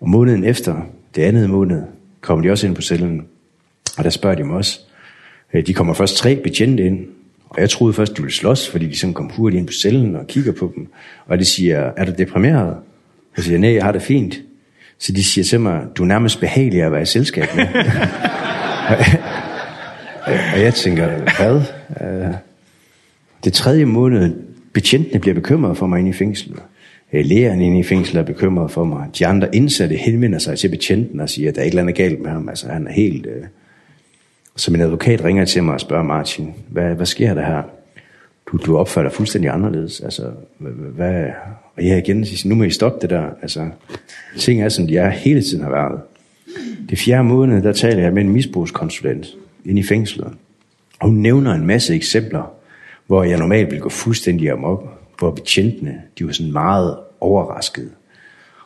Og 0.00 0.08
måneden 0.08 0.44
efter, 0.44 0.80
det 1.14 1.22
andet 1.22 1.50
måned, 1.50 1.82
kom 2.20 2.42
de 2.42 2.50
også 2.50 2.66
ind 2.66 2.74
på 2.74 2.82
cellen, 2.82 3.26
og 3.98 4.04
der 4.04 4.10
spørger 4.10 4.36
de 4.36 4.44
mig 4.44 4.56
også. 4.56 4.80
De 5.66 5.74
kommer 5.74 5.94
først 5.94 6.16
tre 6.16 6.36
betjente 6.36 6.86
ind, 6.86 7.06
og 7.48 7.60
jeg 7.60 7.70
troede 7.70 7.94
først, 7.94 8.16
de 8.16 8.22
ville 8.22 8.34
slås, 8.34 8.68
fordi 8.68 8.86
de 8.86 8.98
sådan 8.98 9.14
kom 9.14 9.30
hurtigt 9.30 9.58
ind 9.58 9.66
på 9.66 9.72
cellen 9.82 10.16
og 10.16 10.26
kigger 10.26 10.52
på 10.52 10.72
dem. 10.76 10.88
Og 11.26 11.38
de 11.38 11.44
siger, 11.44 11.92
er 11.96 12.04
du 12.04 12.12
deprimeret? 12.18 12.76
Jeg 13.36 13.44
siger, 13.44 13.58
nej, 13.58 13.74
jeg 13.74 13.84
har 13.84 13.92
det 13.92 14.02
fint. 14.02 14.40
Så 14.98 15.12
de 15.12 15.24
siger 15.24 15.44
til 15.44 15.60
mig, 15.60 15.86
du 15.96 16.02
er 16.02 16.06
nærmest 16.06 16.40
behagelig 16.40 16.82
at 16.82 16.92
være 16.92 17.02
i 17.02 17.06
selskab 17.06 17.44
med. 17.56 17.66
og 20.54 20.60
jeg 20.60 20.74
tænker, 20.74 21.08
hvad? 21.38 21.62
Det 23.44 23.52
tredje 23.52 23.84
måned, 23.84 24.36
betjentene 24.72 25.20
bliver 25.20 25.34
bekymrede 25.34 25.74
for 25.74 25.86
mig 25.86 25.98
inde 25.98 26.10
i 26.10 26.12
fængslet. 26.12 26.62
Lægeren 27.12 27.60
inde 27.60 27.78
i 27.78 27.82
fængslet 27.82 28.20
er 28.20 28.24
bekymret 28.24 28.70
for 28.70 28.84
mig. 28.84 29.08
De 29.18 29.26
andre 29.26 29.54
indsatte 29.54 29.96
henvender 29.96 30.38
sig 30.38 30.58
til 30.58 30.68
betjenten 30.68 31.20
og 31.20 31.28
siger, 31.28 31.48
at 31.48 31.54
der 31.54 31.60
er 31.60 31.64
et 31.64 31.68
eller 31.68 31.82
andet 31.82 31.94
galt 31.94 32.20
med 32.20 32.30
ham. 32.30 32.48
Altså, 32.48 32.68
han 32.68 32.86
er 32.86 32.92
helt... 32.92 33.26
Øh... 33.26 33.44
Så 34.56 34.72
min 34.72 34.80
advokat 34.80 35.24
ringer 35.24 35.44
til 35.44 35.64
mig 35.64 35.74
og 35.74 35.80
spørger 35.80 36.04
Martin, 36.04 36.54
hvad, 36.68 36.94
hvad 36.94 37.06
sker 37.06 37.34
der 37.34 37.46
her? 37.46 37.62
Du, 38.46 38.56
du 38.56 38.78
opfører 38.78 39.08
dig 39.08 39.12
fuldstændig 39.12 39.50
anderledes. 39.50 40.00
Altså, 40.00 40.30
hvad... 40.94 41.26
Og 41.76 41.86
jeg 41.86 41.98
igen 41.98 42.24
siger, 42.24 42.48
nu 42.48 42.54
må 42.54 42.64
I 42.64 42.70
stoppe 42.70 42.98
det 43.02 43.10
der. 43.10 43.30
Altså, 43.42 43.68
ting 44.38 44.62
er, 44.62 44.68
som 44.68 44.86
de 44.86 44.96
er 44.96 45.08
hele 45.08 45.42
tiden 45.42 45.62
har 45.64 45.70
været. 45.70 46.00
Det 46.90 46.98
fjerde 46.98 47.24
måned, 47.24 47.62
der 47.62 47.72
taler 47.72 48.02
jeg 48.02 48.12
med 48.12 48.22
en 48.22 48.32
misbrugskonsulent 48.32 49.26
inde 49.64 49.80
i 49.80 49.84
fængslet. 49.84 50.28
Og 51.00 51.08
hun 51.08 51.16
nævner 51.16 51.54
en 51.54 51.66
masse 51.66 51.94
eksempler, 51.94 52.52
hvor 53.06 53.24
jeg 53.24 53.38
normalt 53.38 53.66
ville 53.66 53.82
gå 53.82 53.88
fuldstændig 53.88 54.50
amok 54.50 54.95
hvor 55.18 55.30
betjentene, 55.30 56.02
de 56.18 56.26
var 56.26 56.32
sådan 56.32 56.52
meget 56.52 56.96
overraskede. 57.20 57.90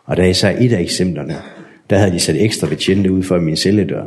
Og 0.04 0.16
da 0.16 0.28
er 0.28 0.32
sagde 0.32 0.64
et 0.64 0.72
af 0.72 0.80
eksemplerne, 0.80 1.36
der 1.90 1.98
havde 1.98 2.12
de 2.12 2.20
sat 2.20 2.36
ekstra 2.36 2.66
betjente 2.66 3.12
ud 3.12 3.22
for 3.22 3.38
min 3.38 3.56
celledør, 3.56 4.04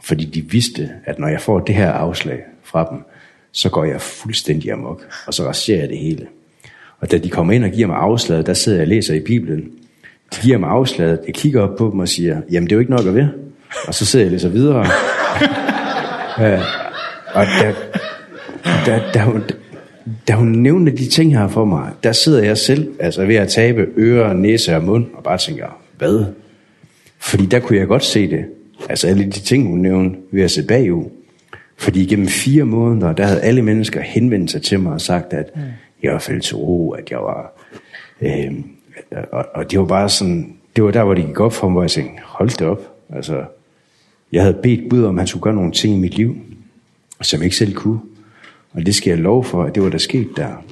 fordi 0.00 0.24
de 0.24 0.40
vidste, 0.40 0.90
at 1.04 1.18
når 1.18 1.28
jeg 1.28 1.40
får 1.40 1.60
det 1.60 1.74
her 1.74 1.92
afslag 1.92 2.38
fra 2.64 2.88
dem, 2.90 2.98
så 3.52 3.68
går 3.68 3.84
jeg 3.84 4.00
fuldstændig 4.00 4.72
amok, 4.72 5.02
og 5.26 5.34
så 5.34 5.44
raserer 5.48 5.80
jeg 5.80 5.88
det 5.88 5.98
hele. 5.98 6.26
Og 7.00 7.10
da 7.10 7.18
de 7.18 7.30
kommer 7.30 7.52
ind 7.52 7.64
og 7.64 7.70
giver 7.70 7.86
mig 7.86 7.96
afslaget, 7.96 8.46
der 8.46 8.54
sidder 8.54 8.78
jeg 8.78 8.82
og 8.82 8.88
læser 8.88 9.14
i 9.14 9.20
Bibelen. 9.20 9.70
De 10.34 10.40
giver 10.42 10.58
mig 10.58 10.70
afslaget, 10.70 11.20
jeg 11.26 11.34
kigger 11.34 11.62
op 11.62 11.76
på 11.76 11.90
dem 11.90 12.00
og 12.00 12.08
siger, 12.08 12.40
jamen 12.50 12.66
det 12.66 12.72
er 12.72 12.76
jo 12.76 12.80
ikke 12.80 12.92
nok 12.92 13.06
at 13.06 13.14
være. 13.14 13.30
Og 13.88 13.94
så 13.94 14.06
sidder 14.06 14.24
jeg 14.24 14.28
og 14.28 14.32
læser 14.32 14.48
videre. 14.48 14.86
ja, 16.48 16.62
og 17.34 17.46
da, 17.46 17.74
da, 18.64 18.80
da, 18.86 19.02
der, 19.14 19.40
da 20.28 20.32
hun 20.32 20.48
nævnte 20.48 20.92
de 20.92 21.08
ting 21.08 21.38
her 21.38 21.48
for 21.48 21.64
mig, 21.64 21.92
der 22.02 22.12
sidder 22.12 22.42
jeg 22.42 22.58
selv 22.58 22.94
altså 23.00 23.26
ved 23.26 23.34
at 23.34 23.48
tabe 23.48 23.86
ører, 23.96 24.32
næse 24.32 24.76
og 24.76 24.82
mund, 24.84 25.06
og 25.14 25.22
bare 25.22 25.38
tænker, 25.38 25.80
hvad? 25.98 26.24
Fordi 27.18 27.46
der 27.46 27.60
kunne 27.60 27.78
jeg 27.78 27.86
godt 27.86 28.04
se 28.04 28.30
det. 28.30 28.44
Altså 28.88 29.08
alle 29.08 29.24
de 29.24 29.30
ting, 29.30 29.66
hun 29.66 29.78
nævnte, 29.78 30.18
ved 30.30 30.42
at 30.42 30.50
se 30.50 30.66
bagud. 30.66 31.04
Fordi 31.76 32.02
igennem 32.02 32.28
fire 32.28 32.64
måneder, 32.64 33.12
der 33.12 33.24
havde 33.26 33.40
alle 33.40 33.62
mennesker 33.62 34.00
henvendt 34.00 34.50
sig 34.50 34.62
til 34.62 34.80
mig 34.80 34.92
og 34.92 35.00
sagt, 35.00 35.32
at 35.32 35.52
jeg 36.02 36.12
var 36.12 36.18
faldet 36.18 36.42
til 36.42 36.56
ro, 36.56 36.90
at 36.90 37.10
jeg 37.10 37.18
var... 37.18 37.62
Øh, 38.20 38.52
og, 39.32 39.46
og 39.54 39.70
det 39.70 39.78
var 39.78 39.84
bare 39.84 40.08
sådan... 40.08 40.56
Det 40.76 40.84
var 40.84 40.90
der, 40.90 41.04
hvor 41.04 41.14
det 41.14 41.26
gik 41.26 41.40
op 41.40 41.52
for 41.52 41.68
mig, 41.68 41.72
hvor 41.72 41.82
jeg 41.82 41.90
tænkte, 41.90 42.22
hold 42.24 42.48
det 42.48 42.66
op. 42.66 42.80
Altså, 43.10 43.44
jeg 44.32 44.42
havde 44.42 44.58
bedt 44.62 44.90
Gud 44.90 45.02
om, 45.02 45.14
at 45.14 45.20
han 45.20 45.26
skulle 45.26 45.42
gøre 45.42 45.54
nogle 45.54 45.72
ting 45.72 45.94
i 45.94 45.98
mit 45.98 46.16
liv, 46.16 46.36
som 47.22 47.38
jeg 47.38 47.44
ikke 47.44 47.56
selv 47.56 47.74
kunne. 47.74 48.00
Og 48.76 48.86
det 48.86 48.94
skal 48.94 49.10
jeg 49.10 49.18
lov 49.18 49.44
for, 49.44 49.62
at 49.62 49.74
det 49.74 49.82
var 49.82 49.88
der 49.88 49.98
sket 49.98 50.28
der. 50.36 50.64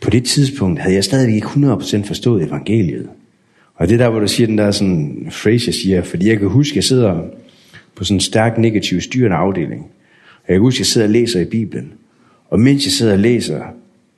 På 0.00 0.10
det 0.10 0.24
tidspunkt 0.24 0.80
havde 0.80 0.94
jeg 0.94 1.04
stadig 1.04 1.34
ikke 1.34 1.46
100% 1.46 2.06
forstået 2.06 2.46
evangeliet. 2.46 3.08
Og 3.74 3.88
det 3.88 3.98
der, 3.98 4.08
hvor 4.08 4.20
du 4.20 4.28
siger 4.28 4.46
den 4.46 4.58
der 4.58 4.70
sådan 4.70 5.26
phrase, 5.30 5.64
jeg 5.66 5.74
siger, 5.74 6.02
fordi 6.02 6.28
jeg 6.28 6.38
kan 6.38 6.48
huske, 6.48 6.76
jeg 6.76 6.84
sidder 6.84 7.22
på 7.94 8.04
sådan 8.04 8.16
en 8.16 8.20
stærk 8.20 8.58
negativ 8.58 9.00
styrende 9.00 9.36
afdeling. 9.36 9.80
Og 10.32 10.48
jeg 10.48 10.54
kan 10.54 10.60
huske, 10.60 10.80
jeg 10.80 10.86
sidder 10.86 11.06
og 11.06 11.12
læser 11.12 11.40
i 11.40 11.44
Bibelen. 11.44 11.92
Og 12.50 12.60
mens 12.60 12.84
jeg 12.84 12.92
sidder 12.92 13.12
og 13.12 13.18
læser, 13.18 13.62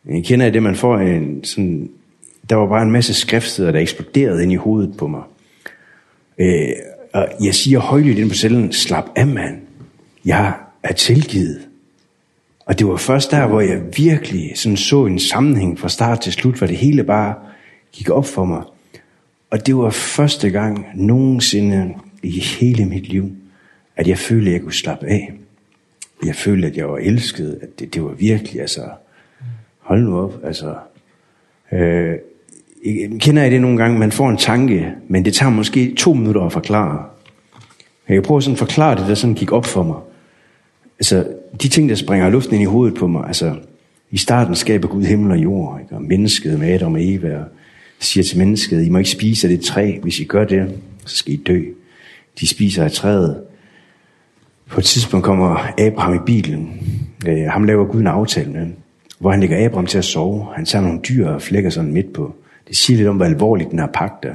jeg 0.09 0.25
kender 0.25 0.47
jeg 0.47 0.55
det, 0.55 0.63
man 0.63 0.77
får 0.77 0.99
en 0.99 1.45
sådan, 1.45 1.91
der 2.51 2.57
var 2.57 2.67
bare 2.67 2.83
en 2.83 2.91
masse 2.91 3.15
skriftsteder, 3.15 3.73
der 3.73 3.79
eksploderede 3.79 4.43
ind 4.43 4.53
i 4.53 4.57
hovedet 4.57 4.97
på 4.97 5.07
mig. 5.07 5.23
Øh, 6.39 6.69
og 7.13 7.29
jeg 7.45 7.55
siger 7.55 7.79
højlydt 7.79 8.19
ind 8.19 8.29
på 8.29 8.35
cellen, 8.35 8.73
slap 8.73 9.05
af 9.17 9.27
mand, 9.27 9.57
jeg 10.25 10.55
er 10.83 10.93
tilgivet. 10.93 11.70
Og 12.71 12.79
det 12.79 12.87
var 12.87 12.97
først 12.97 13.31
der, 13.31 13.47
hvor 13.47 13.61
jeg 13.61 13.81
virkelig 13.97 14.53
sådan 14.55 14.77
så 14.77 15.07
en 15.07 15.19
sammenhæng 15.19 15.79
fra 15.79 15.89
start 15.89 16.21
til 16.21 16.33
slut, 16.33 16.55
hvor 16.55 16.67
det 16.67 16.77
hele 16.77 17.05
bare 17.05 17.35
gik 17.93 18.11
op 18.11 18.27
for 18.27 18.45
mig. 18.45 18.63
Og 19.51 19.67
det 19.67 19.77
var 19.77 19.91
første 19.91 20.51
gang 20.51 20.87
nogensinde 20.95 21.95
i 22.23 22.41
hele 22.41 22.85
mit 22.85 23.09
liv, 23.09 23.31
at 23.97 24.09
jeg 24.09 24.19
følte, 24.19 24.47
at 24.51 24.53
jeg 24.53 24.63
kunne 24.63 24.73
slappe 24.73 25.07
af. 25.07 25.33
Jeg 26.27 26.35
følte, 26.35 26.69
at 26.69 26.77
jeg 26.77 26.89
var 26.89 26.97
elsket, 26.97 27.59
at 27.63 27.81
det, 27.81 27.95
det 27.95 28.03
var 28.05 28.11
virkelig, 28.11 28.61
altså, 28.61 28.83
hold 29.79 30.03
nu 30.03 30.19
op, 30.19 30.35
altså, 30.45 30.75
øh, 31.73 32.15
kender 33.19 33.43
jeg 33.43 33.51
det 33.51 33.61
nogle 33.61 33.77
gange, 33.77 33.99
man 33.99 34.13
får 34.13 34.31
en 34.31 34.37
tanke, 34.37 34.93
men 35.09 35.25
det 35.25 35.35
tager 35.35 35.51
måske 35.51 35.95
to 35.95 36.15
minutter 36.15 36.43
at 36.43 36.53
forklare. 36.53 37.05
Jeg 38.09 38.17
kan 38.17 38.23
prøve 38.23 38.43
sådan 38.43 38.55
at 38.55 38.59
forklare 38.59 38.97
det, 38.97 39.09
der 39.09 39.15
sådan 39.15 39.35
gik 39.35 39.53
op 39.53 39.67
for 39.67 39.83
mig 39.83 39.97
altså, 41.01 41.27
de 41.63 41.69
ting, 41.69 41.89
der 41.89 41.95
springer 41.95 42.31
luften 42.31 42.55
ind 42.55 42.63
i 42.63 42.67
hovedet 42.67 42.99
på 42.99 43.07
mig, 43.07 43.27
altså, 43.27 43.55
i 44.11 44.17
starten 44.17 44.55
skaber 44.55 44.89
Gud 44.89 45.05
himmel 45.05 45.31
og 45.31 45.39
jord, 45.39 45.81
ikke? 45.81 45.95
og 45.95 46.03
mennesket 46.03 46.59
med 46.59 46.69
Adam 46.69 46.95
og 46.95 47.05
Eva, 47.05 47.37
og 47.37 47.45
siger 48.01 48.25
til 48.25 48.39
mennesket, 48.39 48.87
I 48.87 48.89
må 48.89 48.99
ikke 48.99 49.11
spise 49.11 49.49
af 49.49 49.57
det 49.57 49.67
træ, 49.67 49.99
hvis 50.03 50.21
I 50.21 50.25
gør 50.25 50.45
det, 50.45 50.79
så 51.07 51.17
skal 51.17 51.33
I 51.33 51.37
dø. 51.37 51.63
De 52.41 52.49
spiser 52.49 52.85
af 52.85 52.93
træet. 52.93 53.43
På 54.69 54.81
et 54.81 54.85
tidspunkt 54.85 55.25
kommer 55.25 55.73
Abraham 55.79 56.15
i 56.15 56.19
bilen. 56.27 56.81
Øh, 57.27 57.45
ham 57.49 57.65
laver 57.65 57.85
Gud 57.85 58.01
en 58.01 58.07
aftale 58.07 58.51
med, 58.51 58.67
hvor 59.19 59.31
han 59.31 59.41
lægger 59.41 59.65
Abraham 59.65 59.87
til 59.87 59.99
at 59.99 60.05
sove. 60.05 60.47
Han 60.55 60.65
tager 60.65 60.83
nogle 60.83 61.01
dyr 61.09 61.29
og 61.29 61.43
flækker 61.43 61.71
sådan 61.71 61.93
midt 61.93 62.13
på. 62.13 62.35
Det 62.69 62.77
siger 62.77 62.97
lidt 62.97 63.09
om, 63.09 63.17
hvor 63.17 63.25
alvorligt 63.25 63.71
den 63.71 63.79
her 63.79 63.87
pagt 63.87 64.25
er. 64.25 64.35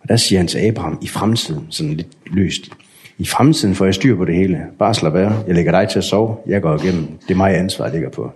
Og 0.00 0.08
der 0.08 0.16
siger 0.16 0.38
han 0.38 0.46
til 0.46 0.58
Abraham, 0.58 0.98
i 1.02 1.08
fremtiden, 1.08 1.66
sådan 1.70 1.94
lidt 1.94 2.08
løst, 2.26 2.70
i 3.18 3.26
fremtiden 3.26 3.74
får 3.74 3.84
jeg 3.84 3.94
styr 3.94 4.16
på 4.16 4.24
det 4.24 4.34
hele. 4.34 4.66
Bare 4.78 4.94
slap 4.94 5.14
af. 5.14 5.30
Jeg 5.46 5.54
lægger 5.54 5.72
dig 5.72 5.88
til 5.88 5.98
at 5.98 6.04
sove. 6.04 6.36
Jeg 6.46 6.62
går 6.62 6.84
igennem. 6.84 7.06
Det 7.28 7.30
er 7.30 7.36
mig 7.36 7.58
ansvar, 7.58 7.84
jeg 7.84 7.94
ligger 7.94 8.10
på. 8.10 8.32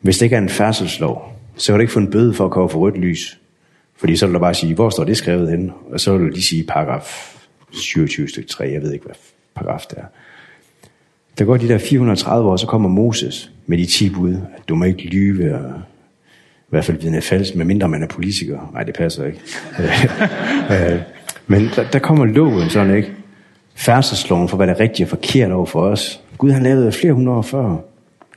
Hvis 0.00 0.18
det 0.18 0.26
ikke 0.26 0.36
er 0.36 0.40
en 0.40 0.48
færdselslov, 0.48 1.32
så 1.56 1.72
kan 1.72 1.78
du 1.78 1.80
ikke 1.80 1.92
få 1.92 1.98
en 1.98 2.10
bøde 2.10 2.34
for 2.34 2.44
at 2.44 2.50
komme 2.50 2.70
for 2.70 2.78
rødt 2.78 2.98
lys. 2.98 3.38
Fordi 3.96 4.16
så 4.16 4.26
vil 4.26 4.34
du 4.34 4.38
bare 4.38 4.54
sige, 4.54 4.74
hvor 4.74 4.90
står 4.90 5.04
det 5.04 5.16
skrevet 5.16 5.50
hen? 5.50 5.72
Og 5.92 6.00
så 6.00 6.12
vil 6.12 6.20
du 6.20 6.26
lige 6.26 6.42
sige 6.42 6.64
paragraf 6.64 7.36
27 7.72 8.28
stykke 8.28 8.48
3. 8.48 8.70
Jeg 8.72 8.82
ved 8.82 8.92
ikke, 8.92 9.04
hvad 9.04 9.14
paragraf 9.54 9.80
det 9.90 9.98
er. 9.98 10.04
Der 11.38 11.44
går 11.44 11.56
de 11.56 11.68
der 11.68 11.78
430 11.78 12.50
år, 12.50 12.56
så 12.56 12.66
kommer 12.66 12.88
Moses 12.88 13.50
med 13.66 13.78
de 13.78 13.86
10 13.86 14.10
bud. 14.10 14.32
At 14.32 14.68
du 14.68 14.74
må 14.74 14.84
ikke 14.84 15.02
lyve 15.02 15.54
og 15.54 15.72
i 16.64 16.70
hvert 16.70 16.84
fald 16.84 17.00
vidne 17.00 17.20
falsk, 17.20 17.54
medmindre 17.54 17.88
man 17.88 18.02
er 18.02 18.06
politiker. 18.06 18.70
Nej, 18.72 18.82
det 18.82 18.94
passer 18.94 19.24
ikke. 19.24 19.40
men 21.46 21.68
der, 21.76 21.90
der 21.90 21.98
kommer 21.98 22.24
loven 22.24 22.70
sådan, 22.70 22.96
ikke? 22.96 23.12
færdselsloven 23.74 24.48
for, 24.48 24.56
hvad 24.56 24.66
der 24.66 24.74
er 24.74 24.80
rigtigt 24.80 25.06
og 25.06 25.10
forkert 25.10 25.52
over 25.52 25.66
for 25.66 25.80
os. 25.80 26.20
Gud 26.38 26.50
han 26.50 26.62
lavede 26.62 26.92
flere 26.92 27.12
hundrede 27.12 27.38
år 27.38 27.42
før 27.42 27.76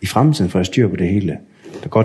i 0.01 0.05
fremtiden 0.05 0.51
for 0.51 0.59
at 0.59 0.65
styre 0.65 0.89
på 0.89 0.95
det 0.95 1.07
hele. 1.07 1.37
Der 1.83 1.89
går 1.89 2.03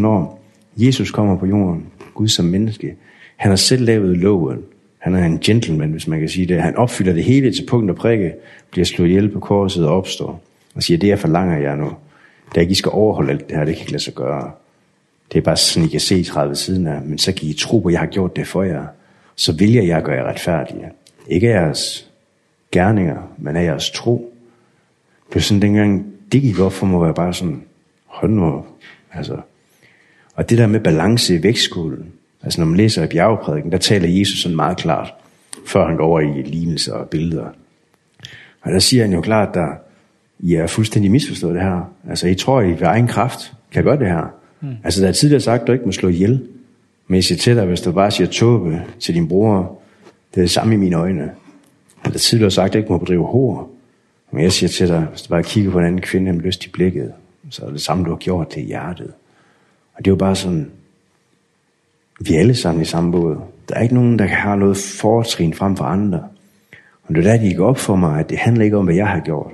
2.500 0.00 0.06
år. 0.06 0.42
Jesus 0.76 1.10
kommer 1.10 1.36
på 1.36 1.46
jorden. 1.46 1.86
Gud 2.14 2.28
som 2.28 2.44
menneske. 2.44 2.96
Han 3.36 3.50
har 3.50 3.56
selv 3.56 3.84
lavet 3.84 4.18
loven. 4.18 4.58
Han 4.98 5.14
er 5.14 5.24
en 5.24 5.38
gentleman, 5.38 5.90
hvis 5.90 6.06
man 6.06 6.20
kan 6.20 6.28
sige 6.28 6.46
det. 6.46 6.62
Han 6.62 6.76
opfylder 6.76 7.12
det 7.12 7.24
hele 7.24 7.52
til 7.52 7.66
punkt 7.66 7.90
og 7.90 7.96
prikke, 7.96 8.32
bliver 8.70 8.84
slået 8.84 9.08
ihjel 9.08 9.28
på 9.28 9.40
korset 9.40 9.86
og 9.86 9.96
opstår. 9.96 10.42
Og 10.74 10.82
siger, 10.82 10.98
det 10.98 11.12
er 11.12 11.16
forlanger 11.16 11.58
jeg 11.58 11.76
nu. 11.76 11.90
Da 12.54 12.60
ikke 12.60 12.70
I 12.70 12.74
skal 12.74 12.92
overholde 12.92 13.32
alt 13.32 13.48
det 13.48 13.56
her, 13.56 13.64
det 13.64 13.74
kan 13.74 13.80
ikke 13.80 13.92
lade 13.92 14.02
sig 14.02 14.14
gøre. 14.14 14.50
Det 15.32 15.38
er 15.38 15.42
bare 15.42 15.56
sådan, 15.56 15.88
I 15.88 15.90
kan 15.90 16.00
se 16.00 16.22
30 16.24 16.54
siden 16.54 16.86
af, 16.86 17.02
men 17.02 17.18
så 17.18 17.32
kan 17.32 17.48
I 17.48 17.52
tro 17.52 17.78
på, 17.78 17.88
at 17.88 17.92
jeg 17.92 18.00
har 18.00 18.06
gjort 18.06 18.36
det 18.36 18.46
for 18.46 18.62
jer. 18.62 18.86
Så 19.36 19.52
vil 19.52 19.72
jeg, 19.72 19.86
jeg 19.86 20.02
gør 20.02 20.14
jer 20.14 20.24
retfærdige. 20.24 20.84
Ikke 21.28 21.54
af 21.54 21.62
jeres 21.62 22.10
gerninger, 22.72 23.16
men 23.38 23.56
af 23.56 23.64
jeres 23.64 23.90
tro. 23.90 24.32
Det 25.28 25.34
var 25.34 25.40
sådan 25.40 25.62
dengang, 25.62 26.06
det 26.32 26.42
gik 26.42 26.58
op 26.58 26.72
for 26.72 26.86
mig, 26.86 27.00
var 27.00 27.06
jeg 27.06 27.14
bare 27.14 27.34
sådan, 27.34 27.62
hold 28.06 28.30
nu 28.30 28.44
op. 28.44 28.66
Altså. 29.12 29.36
Og 30.34 30.50
det 30.50 30.58
der 30.58 30.66
med 30.66 30.80
balance 30.80 31.34
i 31.34 31.42
vægtskolen, 31.42 32.12
altså 32.42 32.60
når 32.60 32.66
man 32.66 32.76
læser 32.76 33.04
i 33.04 33.06
bjergeprædiken, 33.06 33.72
der 33.72 33.78
taler 33.78 34.08
Jesus 34.08 34.42
sådan 34.42 34.56
meget 34.56 34.76
klart, 34.76 35.14
før 35.66 35.86
han 35.86 35.96
går 35.96 36.04
over 36.04 36.20
i 36.20 36.42
lignelser 36.42 36.94
og 36.94 37.08
billeder. 37.08 37.46
Og 38.62 38.72
der 38.72 38.78
siger 38.78 39.02
han 39.02 39.12
jo 39.12 39.20
klart, 39.20 39.54
der, 39.54 39.68
I 40.40 40.54
er 40.54 40.66
fuldstændig 40.66 41.10
misforstået 41.10 41.54
det 41.54 41.62
her. 41.62 41.92
Altså, 42.08 42.28
I 42.28 42.34
tror, 42.34 42.60
I 42.60 42.70
ved 42.70 42.82
egen 42.82 43.06
kraft 43.06 43.52
kan 43.72 43.84
gøre 43.84 43.98
det 43.98 44.06
her. 44.06 44.34
Mm. 44.60 44.68
Altså, 44.84 45.02
der 45.02 45.08
er 45.08 45.12
tidligere 45.12 45.40
sagt, 45.40 45.60
at 45.60 45.66
du 45.66 45.72
ikke 45.72 45.84
må 45.84 45.92
slå 45.92 46.08
ihjel. 46.08 46.48
Men 47.06 47.14
jeg 47.14 47.24
siger 47.24 47.38
til 47.38 47.56
dig, 47.56 47.66
hvis 47.66 47.80
du 47.80 47.92
bare 47.92 48.10
siger 48.10 48.26
tåbe 48.26 48.82
til 49.00 49.14
din 49.14 49.28
bror, 49.28 49.80
det 50.30 50.40
er 50.40 50.42
det 50.42 50.50
samme 50.50 50.74
i 50.74 50.76
mine 50.76 50.96
øjne. 50.96 51.30
Han 51.96 52.12
har 52.12 52.18
tidligere 52.18 52.50
sagt, 52.50 52.66
at 52.66 52.74
jeg 52.74 52.80
ikke 52.80 52.92
må 52.92 52.98
bedrive 52.98 53.26
hår. 53.26 53.70
Men 54.30 54.42
jeg 54.42 54.52
siger 54.52 54.68
til 54.68 54.88
dig, 54.88 55.00
hvis 55.00 55.22
du 55.22 55.28
bare 55.28 55.42
kigger 55.42 55.70
på 55.70 55.78
en 55.78 55.84
anden 55.84 56.00
kvinde, 56.00 56.32
med 56.32 56.42
lyst 56.42 56.66
i 56.66 56.68
blikket, 56.68 57.12
så 57.50 57.66
er 57.66 57.70
det 57.70 57.80
samme, 57.80 58.04
du 58.04 58.10
har 58.10 58.16
gjort 58.16 58.48
til 58.48 58.62
hjertet. 58.62 59.12
Og 59.94 60.04
det 60.04 60.06
er 60.06 60.12
jo 60.12 60.16
bare 60.16 60.36
sådan, 60.36 60.70
vi 62.20 62.34
er 62.34 62.38
alle 62.38 62.54
sammen 62.54 62.82
i 62.82 62.84
samme 62.84 63.12
båd. 63.12 63.36
Der 63.68 63.74
er 63.74 63.82
ikke 63.82 63.94
nogen, 63.94 64.18
der 64.18 64.26
har 64.26 64.56
noget 64.56 64.76
fortrin 64.76 65.54
frem 65.54 65.76
for 65.76 65.84
andre. 65.84 66.28
Og 67.02 67.14
det 67.14 67.26
er 67.26 67.30
der, 67.30 67.42
de 67.42 67.48
gik 67.48 67.60
op 67.60 67.78
for 67.78 67.96
mig, 67.96 68.20
at 68.20 68.30
det 68.30 68.38
handler 68.38 68.64
ikke 68.64 68.76
om, 68.76 68.84
hvad 68.84 68.94
jeg 68.94 69.08
har 69.08 69.20
gjort, 69.20 69.52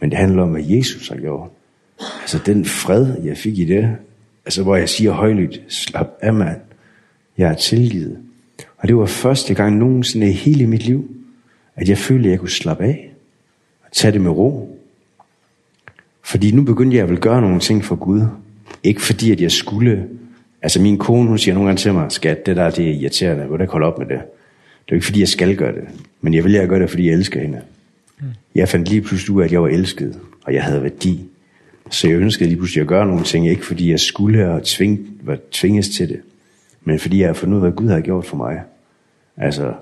men 0.00 0.10
det 0.10 0.18
handler 0.18 0.42
om, 0.42 0.50
hvad 0.50 0.62
Jesus 0.64 1.08
har 1.08 1.16
gjort. 1.16 1.50
Altså 2.20 2.40
den 2.46 2.64
fred, 2.64 3.22
jeg 3.24 3.36
fik 3.36 3.58
i 3.58 3.64
det, 3.64 3.96
altså 4.44 4.62
hvor 4.62 4.76
jeg 4.76 4.88
siger 4.88 5.12
højlydt, 5.12 5.62
slap 5.68 6.08
af 6.20 6.34
mand, 6.34 6.60
jeg 7.38 7.50
er 7.50 7.54
tilgivet. 7.54 8.18
Og 8.78 8.88
det 8.88 8.96
var 8.96 9.06
første 9.06 9.54
gang 9.54 9.76
nogensinde 9.76 10.28
i 10.28 10.32
hele 10.32 10.66
mit 10.66 10.82
liv, 10.82 11.10
at 11.78 11.88
jeg 11.88 11.98
følte, 11.98 12.28
at 12.28 12.30
jeg 12.30 12.38
kunne 12.38 12.50
slappe 12.50 12.84
af, 12.84 13.10
og 13.84 13.92
tage 13.92 14.12
det 14.12 14.20
med 14.20 14.30
ro. 14.30 14.78
Fordi 16.22 16.50
nu 16.50 16.62
begyndte 16.62 16.96
jeg 16.96 17.02
at 17.02 17.08
ville 17.08 17.20
gøre 17.20 17.40
nogle 17.40 17.60
ting 17.60 17.84
for 17.84 17.96
Gud. 17.96 18.22
Ikke 18.82 19.02
fordi, 19.02 19.32
at 19.32 19.40
jeg 19.40 19.52
skulle... 19.52 20.08
Altså 20.62 20.82
min 20.82 20.98
kone, 20.98 21.28
hun 21.28 21.38
siger 21.38 21.54
nogle 21.54 21.68
gange 21.68 21.80
til 21.80 21.92
mig, 21.92 22.12
skat, 22.12 22.46
det 22.46 22.56
der 22.56 22.70
det 22.70 22.90
er 22.90 22.94
irriterende, 22.94 23.44
hvordan 23.44 23.66
kan 23.66 23.72
holde 23.72 23.86
op 23.86 23.98
med 23.98 24.06
det? 24.06 24.18
Det 24.84 24.92
er 24.92 24.94
ikke, 24.94 25.06
fordi 25.06 25.20
jeg 25.20 25.28
skal 25.28 25.56
gøre 25.56 25.72
det, 25.72 25.84
men 26.20 26.34
jeg 26.34 26.44
vil 26.44 26.52
jeg 26.52 26.68
gøre 26.68 26.80
det, 26.80 26.90
fordi 26.90 27.06
jeg 27.06 27.14
elsker 27.14 27.40
hende. 27.40 27.60
Jeg 28.54 28.68
fandt 28.68 28.88
lige 28.88 29.00
pludselig 29.00 29.36
ud 29.36 29.40
af, 29.40 29.44
at 29.44 29.52
jeg 29.52 29.62
var 29.62 29.68
elsket, 29.68 30.20
og 30.44 30.54
jeg 30.54 30.64
havde 30.64 30.82
værdi. 30.82 31.24
Så 31.90 32.08
jeg 32.08 32.16
ønskede 32.16 32.48
lige 32.48 32.56
pludselig 32.56 32.80
at 32.80 32.86
gøre 32.86 33.06
nogle 33.06 33.24
ting, 33.24 33.48
ikke 33.48 33.66
fordi 33.66 33.90
jeg 33.90 34.00
skulle 34.00 34.50
og 34.50 34.64
tving, 34.64 35.20
var 35.22 35.38
tvinges 35.50 35.88
til 35.88 36.08
det, 36.08 36.20
men 36.84 36.98
fordi 36.98 37.20
jeg 37.20 37.28
har 37.28 37.34
fundet 37.34 37.56
ud 37.56 37.62
af, 37.62 37.70
hvad 37.70 37.76
Gud 37.76 37.88
har 37.88 38.00
gjort 38.00 38.24
for 38.24 38.36
mig. 38.36 38.62
Altså, 39.36 39.72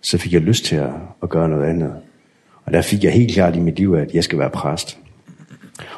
så 0.00 0.18
fik 0.18 0.32
jeg 0.32 0.40
lyst 0.40 0.64
til 0.64 0.76
at, 0.76 0.90
at 1.22 1.28
gøre 1.28 1.48
noget 1.48 1.64
andet. 1.64 1.92
Og 2.64 2.72
der 2.72 2.82
fik 2.82 3.04
jeg 3.04 3.12
helt 3.12 3.34
klart 3.34 3.56
i 3.56 3.60
mit 3.60 3.78
liv, 3.78 3.94
at 3.94 4.14
jeg 4.14 4.24
skal 4.24 4.38
være 4.38 4.50
præst. 4.50 4.98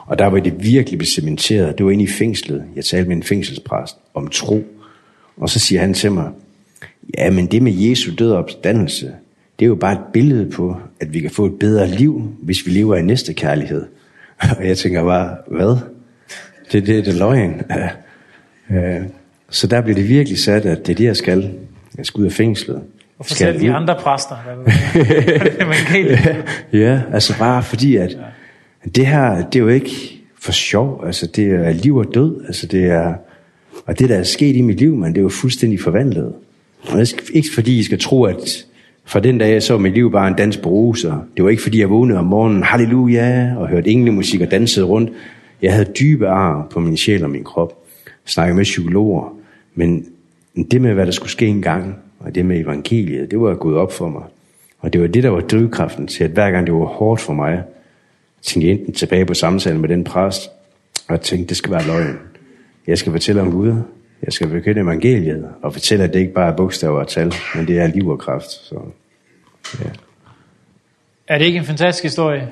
Og 0.06 0.18
der 0.18 0.26
var 0.26 0.40
det 0.40 0.64
virkelig 0.64 1.06
cementeret. 1.06 1.78
Det 1.78 1.86
var 1.86 1.92
inde 1.92 2.04
i 2.04 2.06
fængslet. 2.06 2.64
Jeg 2.76 2.84
talte 2.84 3.08
med 3.08 3.16
en 3.16 3.22
fængselspræst 3.22 3.96
om 4.14 4.28
tro. 4.28 4.64
Og 5.36 5.50
så 5.50 5.58
siger 5.58 5.80
han 5.80 5.94
til 5.94 6.12
mig, 6.12 6.30
ja, 7.18 7.30
men 7.30 7.46
det 7.46 7.62
med 7.62 7.72
Jesu 7.72 8.12
død 8.18 8.30
og 8.30 8.38
opstandelse, 8.38 9.12
det 9.58 9.64
er 9.64 9.68
jo 9.68 9.74
bare 9.74 9.92
et 9.92 10.04
billede 10.12 10.50
på, 10.50 10.76
at 11.00 11.12
vi 11.12 11.20
kan 11.20 11.30
få 11.30 11.46
et 11.46 11.58
bedre 11.58 11.88
liv, 11.88 12.36
hvis 12.42 12.66
vi 12.66 12.70
lever 12.70 12.96
i 12.96 13.02
næste 13.02 13.34
kærlighed. 13.34 13.86
og 14.58 14.66
jeg 14.66 14.78
tænker 14.78 15.04
bare, 15.04 15.36
hvad? 15.46 15.76
Det, 16.72 16.86
det, 16.86 17.06
det 17.06 17.14
er 17.14 17.18
løgn. 17.18 17.62
så 19.50 19.66
der 19.66 19.80
blev 19.80 19.96
det 19.96 20.08
virkelig 20.08 20.38
sat, 20.38 20.66
at 20.66 20.86
det 20.86 20.92
er 20.92 20.96
det, 20.96 21.04
jeg 21.04 21.16
skal. 21.16 21.54
Jeg 21.96 22.06
skal 22.06 22.20
ud 22.20 22.26
af 22.26 22.32
fængslet. 22.32 22.82
Og 23.18 23.26
forskellige 23.26 23.60
Skal 23.60 23.72
andre 23.72 23.96
præster. 24.00 24.36
man 25.66 25.76
kan 25.86 26.36
ja, 26.80 27.00
altså 27.12 27.38
bare 27.38 27.62
fordi, 27.62 27.96
at 27.96 28.16
det 28.94 29.06
her, 29.06 29.36
det 29.36 29.58
er 29.58 29.62
jo 29.62 29.68
ikke 29.68 29.90
for 30.40 30.52
sjov. 30.52 31.02
Altså, 31.06 31.26
det 31.26 31.50
er 31.50 31.72
liv 31.72 31.96
og 31.96 32.14
død. 32.14 32.44
Altså, 32.46 32.66
det 32.66 32.84
er, 32.84 33.14
og 33.86 33.98
det, 33.98 34.08
der 34.08 34.16
er 34.16 34.22
sket 34.22 34.56
i 34.56 34.60
mit 34.60 34.78
liv, 34.78 34.96
man, 34.96 35.12
det 35.12 35.18
er 35.18 35.22
jo 35.22 35.28
fuldstændig 35.28 35.80
forvandlet. 35.80 36.32
Og 36.82 36.98
det 36.98 37.12
er 37.12 37.30
ikke 37.32 37.48
fordi, 37.54 37.78
I 37.78 37.82
skal 37.82 37.98
tro, 37.98 38.24
at 38.24 38.66
fra 39.04 39.20
den 39.20 39.38
dag, 39.38 39.52
jeg 39.52 39.62
så 39.62 39.78
mit 39.78 39.94
liv 39.94 40.12
bare 40.12 40.28
en 40.28 40.34
dans 40.34 40.56
på 40.56 40.68
roser. 40.68 41.26
Det 41.36 41.44
var 41.44 41.50
ikke 41.50 41.62
fordi, 41.62 41.80
jeg 41.80 41.90
vågnede 41.90 42.18
om 42.18 42.24
morgenen, 42.24 42.62
halleluja, 42.62 43.54
og 43.56 43.68
hørte 43.68 43.90
englemusik 43.90 44.40
og 44.40 44.50
dansede 44.50 44.86
rundt. 44.86 45.12
Jeg 45.62 45.72
havde 45.72 45.92
dybe 46.00 46.28
ar 46.28 46.66
på 46.70 46.80
min 46.80 46.96
sjæl 46.96 47.24
og 47.24 47.30
min 47.30 47.44
krop. 47.44 47.72
Snakkede 48.24 48.56
med 48.56 48.64
psykologer. 48.64 49.36
Men 49.74 50.06
det 50.70 50.80
med, 50.80 50.94
hvad 50.94 51.06
der 51.06 51.12
skulle 51.12 51.30
ske 51.30 51.46
en 51.46 51.62
gang, 51.62 51.96
og 52.18 52.34
det 52.34 52.46
med 52.46 52.60
evangeliet, 52.60 53.30
det 53.30 53.40
var 53.40 53.54
gået 53.54 53.76
op 53.76 53.92
for 53.92 54.08
mig. 54.08 54.22
Og 54.78 54.92
det 54.92 55.00
var 55.00 55.06
det, 55.06 55.22
der 55.22 55.30
var 55.30 55.40
drivkraften 55.40 56.06
til, 56.06 56.24
at 56.24 56.30
hver 56.30 56.50
gang 56.50 56.66
det 56.66 56.74
var 56.74 56.84
hårdt 56.84 57.20
for 57.20 57.32
mig, 57.32 57.62
tænkte 58.42 58.68
jeg 58.68 58.78
enten 58.78 58.94
tilbage 58.94 59.26
på 59.26 59.34
samtalen 59.34 59.80
med 59.80 59.88
den 59.88 60.04
præst, 60.04 60.48
og 61.08 61.12
jeg 61.12 61.20
tænkte, 61.20 61.48
det 61.48 61.56
skal 61.56 61.72
være 61.72 61.86
løgn. 61.86 62.18
Jeg 62.86 62.98
skal 62.98 63.12
fortælle 63.12 63.40
om 63.40 63.52
Gud, 63.52 63.82
jeg 64.22 64.32
skal 64.32 64.48
bekende 64.48 64.80
evangeliet, 64.80 65.48
og 65.62 65.72
fortælle, 65.72 66.04
at 66.04 66.12
det 66.12 66.20
ikke 66.20 66.32
bare 66.32 66.52
er 66.52 66.56
bogstaver 66.56 67.00
og 67.00 67.08
tal, 67.08 67.34
men 67.54 67.66
det 67.66 67.78
er 67.78 67.86
liv 67.86 68.08
og 68.08 68.18
kraft. 68.18 68.50
Så, 68.50 68.80
ja. 69.80 69.90
Er 71.28 71.38
det 71.38 71.44
ikke 71.44 71.58
en 71.58 71.64
fantastisk 71.64 72.02
historie? 72.02 72.50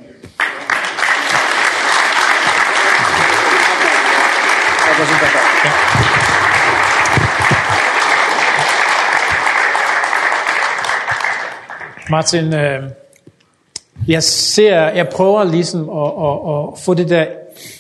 Martin, 12.11 12.55
øh, 12.55 12.83
jeg 14.09 14.23
ser, 14.23 14.77
jeg 14.77 15.09
prøver 15.09 15.45
ligesom 15.45 15.81
at, 15.89 16.13
at, 16.27 16.73
at 16.75 16.85
få 16.85 16.95
det 16.95 17.09
der 17.09 17.27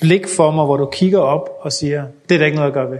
blik 0.00 0.28
for 0.36 0.50
mig, 0.50 0.64
hvor 0.64 0.76
du 0.76 0.86
kigger 0.92 1.18
op 1.18 1.48
og 1.60 1.72
siger, 1.72 2.04
det 2.28 2.34
er 2.34 2.38
der 2.38 2.46
ikke 2.46 2.56
noget 2.56 2.70
at 2.70 2.74
gøre 2.74 2.90
ved. 2.90 2.98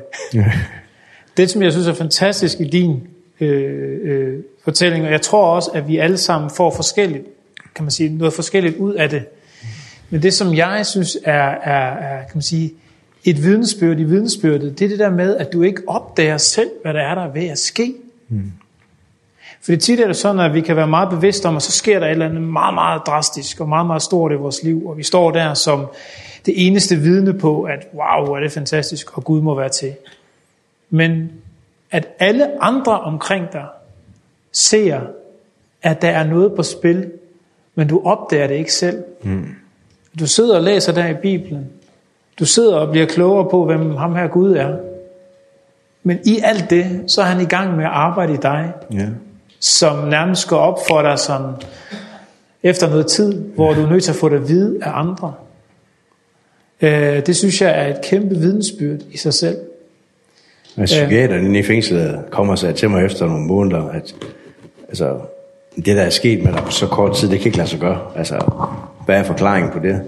Det, 1.36 1.50
som 1.50 1.62
jeg 1.62 1.72
synes 1.72 1.86
er 1.86 1.94
fantastisk 1.94 2.60
i 2.60 2.64
din 2.64 3.08
øh, 3.40 3.98
øh, 4.02 4.38
fortælling, 4.64 5.04
og 5.04 5.10
jeg 5.10 5.20
tror 5.20 5.54
også, 5.54 5.70
at 5.74 5.88
vi 5.88 5.98
alle 5.98 6.18
sammen 6.18 6.50
får 6.50 6.70
forskelligt, 6.70 7.24
kan 7.74 7.84
man 7.84 7.90
sige, 7.90 8.16
noget 8.18 8.34
forskelligt 8.34 8.76
ud 8.76 8.94
af 8.94 9.10
det. 9.10 9.24
Men 10.10 10.22
det, 10.22 10.34
som 10.34 10.54
jeg 10.54 10.86
synes 10.86 11.18
er, 11.24 11.48
er, 11.48 11.96
er 11.96 12.18
kan 12.18 12.30
man 12.34 12.42
sige, 12.42 12.74
et 13.24 13.42
vidensbyrd 13.42 13.98
i 13.98 14.04
vidensbyrdet, 14.04 14.78
det 14.78 14.84
er 14.84 14.88
det 14.88 14.98
der 14.98 15.10
med, 15.10 15.36
at 15.36 15.52
du 15.52 15.62
ikke 15.62 15.82
opdager 15.86 16.38
selv, 16.38 16.70
hvad 16.82 16.94
der 16.94 17.00
er 17.00 17.14
der 17.14 17.32
ved 17.32 17.44
at 17.44 17.58
ske. 17.58 17.94
Mm. 18.28 18.52
Fordi 19.66 19.76
tit 19.76 20.00
er 20.00 20.06
det 20.06 20.16
sådan, 20.16 20.40
at 20.40 20.54
vi 20.54 20.60
kan 20.60 20.76
være 20.76 20.86
meget 20.86 21.10
bevidste 21.10 21.46
om, 21.46 21.56
at 21.56 21.62
så 21.62 21.72
sker 21.72 21.98
der 21.98 22.06
et 22.06 22.10
eller 22.10 22.26
andet 22.26 22.42
meget, 22.42 22.74
meget 22.74 23.02
drastisk 23.06 23.60
og 23.60 23.68
meget, 23.68 23.86
meget 23.86 24.02
stort 24.02 24.32
i 24.32 24.34
vores 24.34 24.62
liv, 24.62 24.86
og 24.88 24.96
vi 24.96 25.02
står 25.02 25.30
der 25.30 25.54
som 25.54 25.86
det 26.46 26.66
eneste 26.66 26.96
vidne 26.96 27.38
på, 27.38 27.62
at 27.62 27.88
wow, 27.94 28.34
er 28.34 28.40
det 28.40 28.52
fantastisk, 28.52 29.16
og 29.16 29.24
Gud 29.24 29.40
må 29.40 29.54
være 29.54 29.68
til. 29.68 29.94
Men 30.90 31.32
at 31.90 32.08
alle 32.18 32.62
andre 32.62 33.00
omkring 33.00 33.52
dig 33.52 33.64
ser, 34.52 35.00
at 35.82 36.02
der 36.02 36.10
er 36.10 36.24
noget 36.24 36.52
på 36.52 36.62
spil, 36.62 37.10
men 37.74 37.88
du 37.88 38.02
opdager 38.04 38.46
det 38.46 38.54
ikke 38.54 38.72
selv. 38.72 39.04
Mm. 39.22 39.54
Du 40.18 40.26
sidder 40.26 40.56
og 40.56 40.62
læser 40.62 40.92
der 40.92 41.08
i 41.08 41.14
Bibelen. 41.14 41.66
Du 42.38 42.44
sidder 42.44 42.76
og 42.76 42.90
bliver 42.90 43.06
klogere 43.06 43.50
på, 43.50 43.64
hvem 43.64 43.96
ham 43.96 44.14
her 44.14 44.26
Gud 44.26 44.52
er. 44.52 44.76
Men 46.02 46.18
i 46.24 46.40
alt 46.44 46.70
det, 46.70 47.04
så 47.06 47.20
er 47.20 47.26
han 47.26 47.40
i 47.40 47.48
gang 47.48 47.76
med 47.76 47.84
at 47.84 47.90
arbejde 47.90 48.34
i 48.34 48.38
dig. 48.42 48.72
Ja. 48.92 48.96
Yeah 48.96 49.10
som 49.60 50.08
nærmest 50.08 50.48
går 50.48 50.58
op 50.58 50.78
for 50.88 51.02
dig 51.02 51.18
som 51.18 51.42
efter 52.62 52.90
noget 52.90 53.06
tid, 53.06 53.34
hvor 53.54 53.74
du 53.74 53.82
er 53.82 53.90
nødt 53.90 54.04
til 54.04 54.10
at 54.10 54.16
få 54.16 54.28
det 54.28 54.36
at 54.36 54.48
vide 54.48 54.78
af 54.82 54.90
andre. 54.94 55.34
Øh, 56.80 57.26
det 57.26 57.36
synes 57.36 57.60
jeg 57.60 57.70
er 57.70 57.86
et 57.86 58.00
kæmpe 58.04 58.34
vidensbyrd 58.34 58.98
i 59.10 59.16
sig 59.16 59.34
selv. 59.34 59.56
Men 60.76 60.84
psykiateren 60.84 61.46
inde 61.46 61.58
i 61.58 61.62
fængslet 61.62 62.24
kommer 62.30 62.56
sig 62.56 62.74
til 62.74 62.90
mig 62.90 63.04
efter 63.04 63.26
nogle 63.26 63.46
måneder, 63.46 63.88
at 63.88 64.14
altså, 64.88 65.18
det 65.76 65.86
der 65.86 66.02
er 66.02 66.10
sket 66.10 66.44
med 66.44 66.52
dig 66.52 66.62
på 66.62 66.70
så 66.70 66.86
kort 66.86 67.16
tid, 67.16 67.30
det 67.30 67.38
kan 67.38 67.46
ikke 67.46 67.58
lade 67.58 67.68
sig 67.68 67.80
gøre. 67.80 68.00
Altså, 68.16 68.52
hvad 69.04 69.18
er 69.18 69.22
forklaringen 69.22 69.72
på 69.72 69.78
det? 69.78 70.02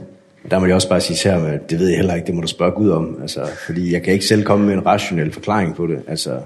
Der 0.50 0.58
må 0.58 0.66
jeg 0.66 0.74
også 0.74 0.88
bare 0.88 1.00
sige 1.00 1.16
til 1.16 1.30
ham, 1.30 1.44
at 1.44 1.70
det 1.70 1.78
ved 1.78 1.88
jeg 1.88 1.96
heller 1.96 2.14
ikke, 2.14 2.26
det 2.26 2.34
må 2.34 2.40
du 2.40 2.46
spørge 2.46 2.72
Gud 2.72 2.90
om. 2.90 3.18
Altså, 3.22 3.46
fordi 3.66 3.92
jeg 3.92 4.02
kan 4.02 4.12
ikke 4.12 4.24
selv 4.24 4.44
komme 4.44 4.66
med 4.66 4.74
en 4.74 4.86
rationel 4.86 5.32
forklaring 5.32 5.76
på 5.76 5.86
det. 5.86 6.02
Altså, 6.08 6.40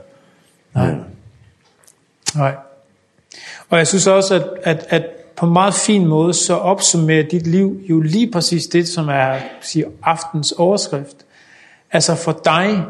Nej. 0.75 0.87
Ja. 0.87 0.95
Nej. 2.35 2.55
Og 3.73 3.79
jeg 3.79 3.87
synes 3.87 4.07
også, 4.07 4.35
at, 4.35 4.47
at, 4.63 4.87
at 4.89 5.07
på 5.37 5.47
en 5.47 5.53
meget 5.53 5.75
fin 5.75 6.07
måde, 6.07 6.35
så 6.35 6.55
opsummerer 6.55 7.23
dit 7.23 7.47
liv 7.47 7.81
jo 7.91 8.01
lige 8.01 8.31
præcis 8.31 8.67
det, 8.67 8.89
som 8.89 9.09
er 9.09 9.39
siger, 9.61 9.87
aftens 10.03 10.53
overskrift. 10.53 11.17
Altså 11.93 12.15
for 12.15 12.41
dig 12.45 12.85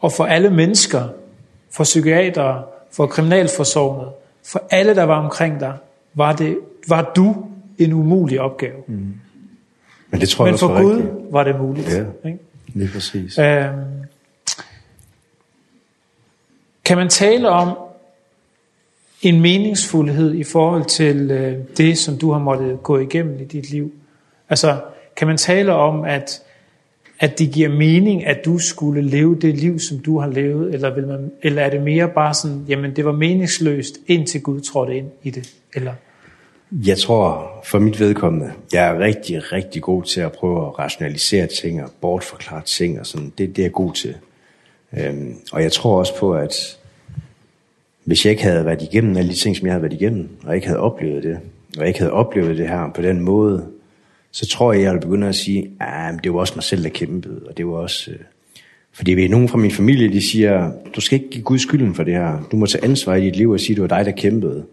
og 0.00 0.12
for 0.12 0.24
alle 0.24 0.50
mennesker, 0.50 1.08
for 1.70 1.84
psykiatere, 1.84 2.62
for 2.92 3.06
kriminalforsorgene, 3.06 4.10
for 4.46 4.62
alle, 4.70 4.94
der 4.94 5.02
var 5.02 5.24
omkring 5.24 5.60
dig, 5.60 5.74
var, 6.14 6.32
det, 6.32 6.58
var 6.88 7.12
du 7.16 7.46
en 7.78 7.92
umulig 7.92 8.40
opgave. 8.40 8.82
Mm. 8.86 9.14
Men 10.10 10.20
det 10.20 10.28
tror 10.28 10.46
jeg 10.46 10.52
Men 10.52 10.58
for 10.58 10.82
Gud 10.82 10.94
rigtigt. 10.94 11.12
var 11.30 11.44
det 11.44 11.60
muligt. 11.60 11.88
Ja, 11.88 12.04
ikke? 12.28 12.38
lige 12.66 12.90
præcis. 12.92 13.38
Øhm, 13.38 13.72
kan 16.84 16.96
man 16.96 17.08
tale 17.08 17.48
om, 17.48 17.78
en 19.28 19.40
meningsfuldhed 19.40 20.34
i 20.34 20.44
forhold 20.44 20.84
til 20.84 21.28
det, 21.76 21.98
som 21.98 22.18
du 22.18 22.32
har 22.32 22.38
måttet 22.38 22.82
gå 22.82 22.98
igennem 22.98 23.40
i 23.40 23.44
dit 23.44 23.70
liv. 23.70 23.92
Altså, 24.48 24.80
kan 25.16 25.26
man 25.26 25.36
tale 25.36 25.72
om, 25.72 26.04
at, 26.04 26.42
at 27.20 27.38
det 27.38 27.50
giver 27.50 27.68
mening, 27.68 28.26
at 28.26 28.44
du 28.44 28.58
skulle 28.58 29.02
leve 29.02 29.38
det 29.40 29.54
liv, 29.54 29.78
som 29.78 29.98
du 29.98 30.18
har 30.18 30.28
levet, 30.28 30.74
eller, 30.74 30.94
vil 30.94 31.06
man, 31.06 31.32
eller 31.42 31.62
er 31.62 31.70
det 31.70 31.82
mere 31.82 32.08
bare 32.08 32.34
sådan, 32.34 32.64
jamen 32.68 32.96
det 32.96 33.04
var 33.04 33.12
meningsløst, 33.12 33.98
indtil 34.06 34.42
Gud 34.42 34.60
trådte 34.60 34.96
ind 34.96 35.06
i 35.22 35.30
det, 35.30 35.54
eller... 35.74 35.92
Jeg 36.72 36.98
tror, 36.98 37.50
for 37.64 37.78
mit 37.78 38.00
vedkommende, 38.00 38.52
jeg 38.72 38.88
er 38.88 38.98
rigtig, 38.98 39.52
rigtig 39.52 39.82
god 39.82 40.02
til 40.02 40.20
at 40.20 40.32
prøve 40.32 40.66
at 40.66 40.78
rationalisere 40.78 41.46
ting 41.46 41.82
og 41.82 41.90
bortforklare 42.00 42.62
ting 42.64 43.00
og 43.00 43.06
sådan. 43.06 43.32
Det, 43.38 43.48
det 43.48 43.58
er 43.58 43.64
jeg 43.64 43.72
god 43.72 43.92
til. 43.92 44.14
Øhm, 44.98 45.36
og 45.52 45.62
jeg 45.62 45.72
tror 45.72 45.98
også 45.98 46.18
på, 46.18 46.34
at 46.34 46.78
hvis 48.04 48.24
jeg 48.24 48.30
ikke 48.30 48.42
havde 48.42 48.64
været 48.64 48.82
igennem 48.82 49.16
alle 49.16 49.30
de 49.30 49.36
ting, 49.38 49.56
som 49.56 49.66
jeg 49.66 49.72
havde 49.72 49.82
været 49.82 49.92
igennem, 49.92 50.28
og 50.44 50.54
ikke 50.54 50.66
havde 50.66 50.80
oplevet 50.80 51.22
det, 51.22 51.38
og 51.78 51.86
ikke 51.86 51.98
havde 51.98 52.12
oplevet 52.12 52.58
det 52.58 52.68
her 52.68 52.90
på 52.94 53.02
den 53.02 53.20
måde, 53.20 53.66
så 54.30 54.46
tror 54.46 54.72
jeg, 54.72 54.82
jeg 54.82 54.92
ville 54.92 55.06
begynde 55.06 55.28
at 55.28 55.34
sige, 55.34 55.70
at 55.80 56.14
det 56.24 56.34
var 56.34 56.40
også 56.40 56.52
mig 56.56 56.62
selv, 56.62 56.82
der 56.82 56.88
kæmpede, 56.88 57.40
og 57.48 57.56
det 57.56 57.66
var 57.66 57.72
også... 57.72 58.10
Øh, 58.10 58.16
fordi 58.92 59.12
ved 59.12 59.28
nogen 59.28 59.48
fra 59.48 59.58
min 59.58 59.70
familie, 59.70 60.12
de 60.12 60.30
siger, 60.30 60.72
du 60.96 61.00
skal 61.00 61.18
ikke 61.18 61.30
give 61.30 61.44
Gud 61.44 61.58
skylden 61.58 61.94
for 61.94 62.04
det 62.04 62.14
her. 62.14 62.48
Du 62.52 62.56
må 62.56 62.66
tage 62.66 62.84
ansvar 62.84 63.14
i 63.14 63.24
dit 63.24 63.36
liv 63.36 63.50
og 63.50 63.60
sige, 63.60 63.74
det 63.74 63.82
var 63.82 63.88
dig, 63.88 64.04
der 64.04 64.12
kæmpede. 64.12 64.64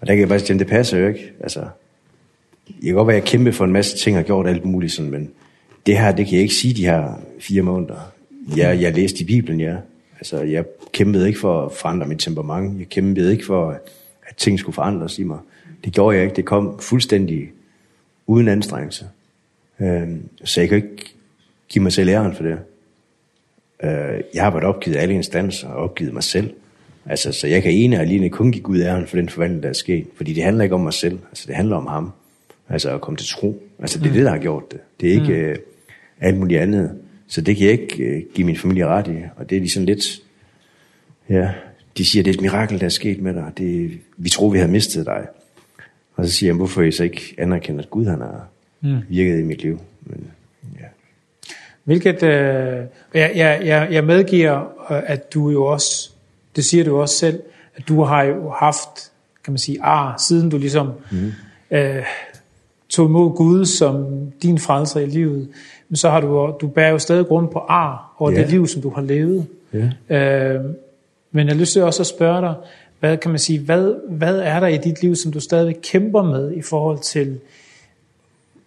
Og 0.00 0.06
der 0.06 0.14
kan 0.14 0.20
jeg 0.20 0.28
bare 0.28 0.38
sige, 0.38 0.58
det 0.58 0.66
passer 0.66 0.98
jo 0.98 1.08
ikke. 1.08 1.32
Altså, 1.40 1.60
jeg 2.68 2.86
kan 2.86 2.94
godt 2.94 3.06
være, 3.06 3.16
at 3.16 3.22
jeg 3.22 3.28
kæmpede 3.28 3.52
for 3.52 3.64
en 3.64 3.72
masse 3.72 3.96
ting 3.96 4.18
og 4.18 4.24
gjort 4.24 4.48
alt 4.48 4.64
muligt, 4.64 4.92
sådan, 4.92 5.10
men 5.10 5.30
det 5.86 5.98
her, 5.98 6.12
det 6.12 6.26
kan 6.26 6.34
jeg 6.34 6.42
ikke 6.42 6.54
sige 6.54 6.74
de 6.74 6.84
her 6.84 7.20
fire 7.40 7.62
måneder. 7.62 8.12
Jeg, 8.56 8.80
jeg 8.80 8.94
læste 8.94 9.20
i 9.20 9.26
Bibelen, 9.26 9.60
ja. 9.60 9.74
Altså, 10.18 10.42
jeg 10.42 10.64
kæmpede 10.92 11.26
ikke 11.26 11.38
for 11.38 11.66
at 11.66 11.72
forandre 11.72 12.06
mit 12.06 12.18
temperament. 12.18 12.78
Jeg 12.78 12.88
kæmpede 12.88 13.32
ikke 13.32 13.46
for, 13.46 13.70
at 14.26 14.36
ting 14.36 14.58
skulle 14.58 14.74
forandres 14.74 15.18
i 15.18 15.22
mig. 15.22 15.38
Det 15.84 15.92
gjorde 15.92 16.16
jeg 16.16 16.24
ikke. 16.24 16.36
Det 16.36 16.44
kom 16.44 16.78
fuldstændig 16.78 17.50
uden 18.26 18.48
anstrengelse. 18.48 19.06
Øhm, 19.80 20.28
så 20.44 20.60
jeg 20.60 20.68
kan 20.68 20.76
ikke 20.76 21.14
give 21.68 21.82
mig 21.82 21.92
selv 21.92 22.08
æren 22.08 22.34
for 22.34 22.42
det. 22.42 22.58
Øh, 23.82 24.20
jeg 24.34 24.44
har 24.44 24.50
været 24.50 24.64
opgivet 24.64 24.96
alle 24.96 25.14
instanser 25.14 25.68
og 25.68 25.76
opgivet 25.76 26.12
mig 26.12 26.22
selv. 26.22 26.50
Altså, 27.06 27.32
så 27.32 27.46
jeg 27.46 27.62
kan 27.62 27.72
ene 27.72 27.96
og 27.96 28.02
alene 28.02 28.30
kun 28.30 28.52
give 28.52 28.62
Gud 28.62 28.80
æren 28.80 29.06
for 29.06 29.16
den 29.16 29.28
forvandling, 29.28 29.62
der 29.62 29.68
er 29.68 29.72
sket. 29.72 30.06
Fordi 30.16 30.32
det 30.32 30.44
handler 30.44 30.64
ikke 30.64 30.74
om 30.74 30.80
mig 30.80 30.92
selv. 30.92 31.18
Altså, 31.30 31.44
det 31.46 31.54
handler 31.54 31.76
om 31.76 31.86
ham. 31.86 32.12
Altså, 32.68 32.94
at 32.94 33.00
komme 33.00 33.16
til 33.16 33.28
tro. 33.28 33.62
Altså, 33.78 33.98
det 33.98 34.04
er 34.04 34.10
mm. 34.10 34.14
det, 34.14 34.24
der 34.24 34.30
har 34.30 34.38
gjort 34.38 34.72
det. 34.72 34.80
Det 35.00 35.08
er 35.08 35.12
ikke 35.12 35.56
mm. 35.56 35.62
alt 36.20 36.38
muligt 36.38 36.60
andet. 36.60 36.98
Så 37.28 37.40
det 37.40 37.56
kan 37.56 37.66
jeg 37.66 37.72
ikke 37.72 38.04
øh, 38.04 38.22
give 38.34 38.46
min 38.46 38.56
familie 38.56 38.86
ret 38.86 39.08
i. 39.08 39.16
Og 39.36 39.50
det 39.50 39.56
er 39.56 39.60
de 39.60 39.72
sådan 39.72 39.86
lidt... 39.86 40.04
Ja, 41.28 41.50
de 41.98 42.10
siger, 42.10 42.22
det 42.22 42.30
er 42.30 42.34
et 42.34 42.40
mirakel, 42.40 42.80
der 42.80 42.84
er 42.84 42.90
sket 42.90 43.20
med 43.22 43.34
dig. 43.34 43.52
Det, 43.58 43.98
vi 44.16 44.28
tror, 44.28 44.50
vi 44.50 44.58
har 44.58 44.66
mistet 44.66 45.06
dig. 45.06 45.26
Og 46.16 46.26
så 46.26 46.32
siger 46.32 46.48
jeg, 46.50 46.56
hvorfor 46.56 46.82
I 46.82 46.92
så 46.92 47.04
ikke 47.04 47.34
anerkender, 47.38 47.82
at 47.82 47.90
Gud 47.90 48.06
han 48.06 48.20
har 48.20 48.48
virket 49.08 49.38
i 49.38 49.42
mit 49.42 49.62
liv. 49.62 49.80
Men, 50.02 50.30
ja. 50.80 50.86
Hvilket... 51.84 52.22
Øh, 52.22 52.84
jeg, 53.14 53.32
jeg, 53.34 53.88
jeg 53.90 54.04
medgiver, 54.04 54.90
at 54.90 55.34
du 55.34 55.50
jo 55.50 55.64
også... 55.64 56.10
Det 56.56 56.64
siger 56.64 56.84
du 56.84 57.00
også 57.00 57.16
selv, 57.16 57.42
at 57.76 57.88
du 57.88 58.02
har 58.02 58.22
jo 58.22 58.50
haft, 58.50 59.12
kan 59.44 59.52
man 59.52 59.58
sige, 59.58 59.82
ar, 59.82 60.22
siden 60.28 60.50
du 60.50 60.58
ligesom... 60.58 60.90
Mm. 61.10 61.32
Øh, 61.70 62.02
tog 62.88 63.08
imod 63.08 63.36
Gud 63.36 63.64
som 63.64 64.06
din 64.42 64.58
frelser 64.58 65.00
i 65.00 65.06
livet, 65.06 65.48
men 65.88 65.96
så 65.96 66.10
har 66.10 66.20
du, 66.20 66.52
du 66.60 66.66
bærer 66.66 66.90
jo 66.90 66.98
stadig 66.98 67.26
grund 67.26 67.48
på 67.48 67.58
ar 67.58 68.14
over 68.18 68.32
yeah. 68.32 68.42
det 68.42 68.50
liv, 68.50 68.66
som 68.66 68.82
du 68.82 68.90
har 68.90 69.02
levet. 69.02 69.46
Yeah. 69.74 70.54
Øh, 70.54 70.64
men 71.32 71.46
jeg 71.46 71.54
har 71.54 71.60
lyst 71.60 71.72
til 71.72 71.82
også 71.82 72.02
at 72.02 72.06
spørge 72.06 72.40
dig, 72.40 72.54
hvad 73.00 73.16
kan 73.16 73.30
man 73.30 73.38
sige, 73.38 73.58
hvad, 73.58 73.94
hvad 74.08 74.38
er 74.38 74.60
der 74.60 74.66
i 74.66 74.76
dit 74.76 75.02
liv, 75.02 75.14
som 75.14 75.32
du 75.32 75.40
stadig 75.40 75.76
kæmper 75.82 76.22
med 76.22 76.52
i 76.52 76.62
forhold 76.62 76.98
til, 76.98 77.38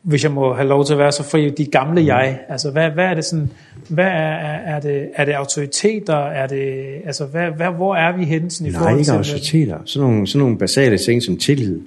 hvis 0.01 0.24
jeg 0.24 0.32
må 0.32 0.53
have 0.53 0.67
lov 0.67 0.86
til 0.86 0.93
at 0.93 0.99
være 0.99 1.11
så 1.11 1.24
fri, 1.24 1.49
de 1.49 1.65
gamle 1.65 2.05
jeg, 2.05 2.39
altså 2.49 2.72
hvad, 2.72 2.89
hvad 2.89 3.05
er 3.05 3.13
det 3.13 3.26
sådan, 3.26 3.49
hvad 3.89 4.05
er, 4.05 4.09
er, 4.09 4.76
er, 4.76 4.80
det, 4.80 5.09
er 5.15 5.26
det 5.26 5.32
autoriteter, 5.32 6.15
er 6.15 6.47
det, 6.47 6.93
altså 7.05 7.26
hvad, 7.26 7.51
hvad, 7.51 7.67
hvor 7.67 7.95
er 7.95 8.17
vi 8.17 8.24
henne 8.26 8.51
sådan, 8.51 8.67
i 8.67 8.69
Nej, 8.69 8.80
forhold 8.80 9.03
til? 9.03 9.11
Nej, 9.11 9.19
ikke 9.19 9.32
autoriteter, 9.32 9.78
sådan 9.86 10.09
nogle, 10.09 10.28
sådan 10.28 10.39
nogle 10.39 10.57
basale 10.57 10.97
ting 10.97 11.24
som 11.24 11.38
tillid 11.38 11.80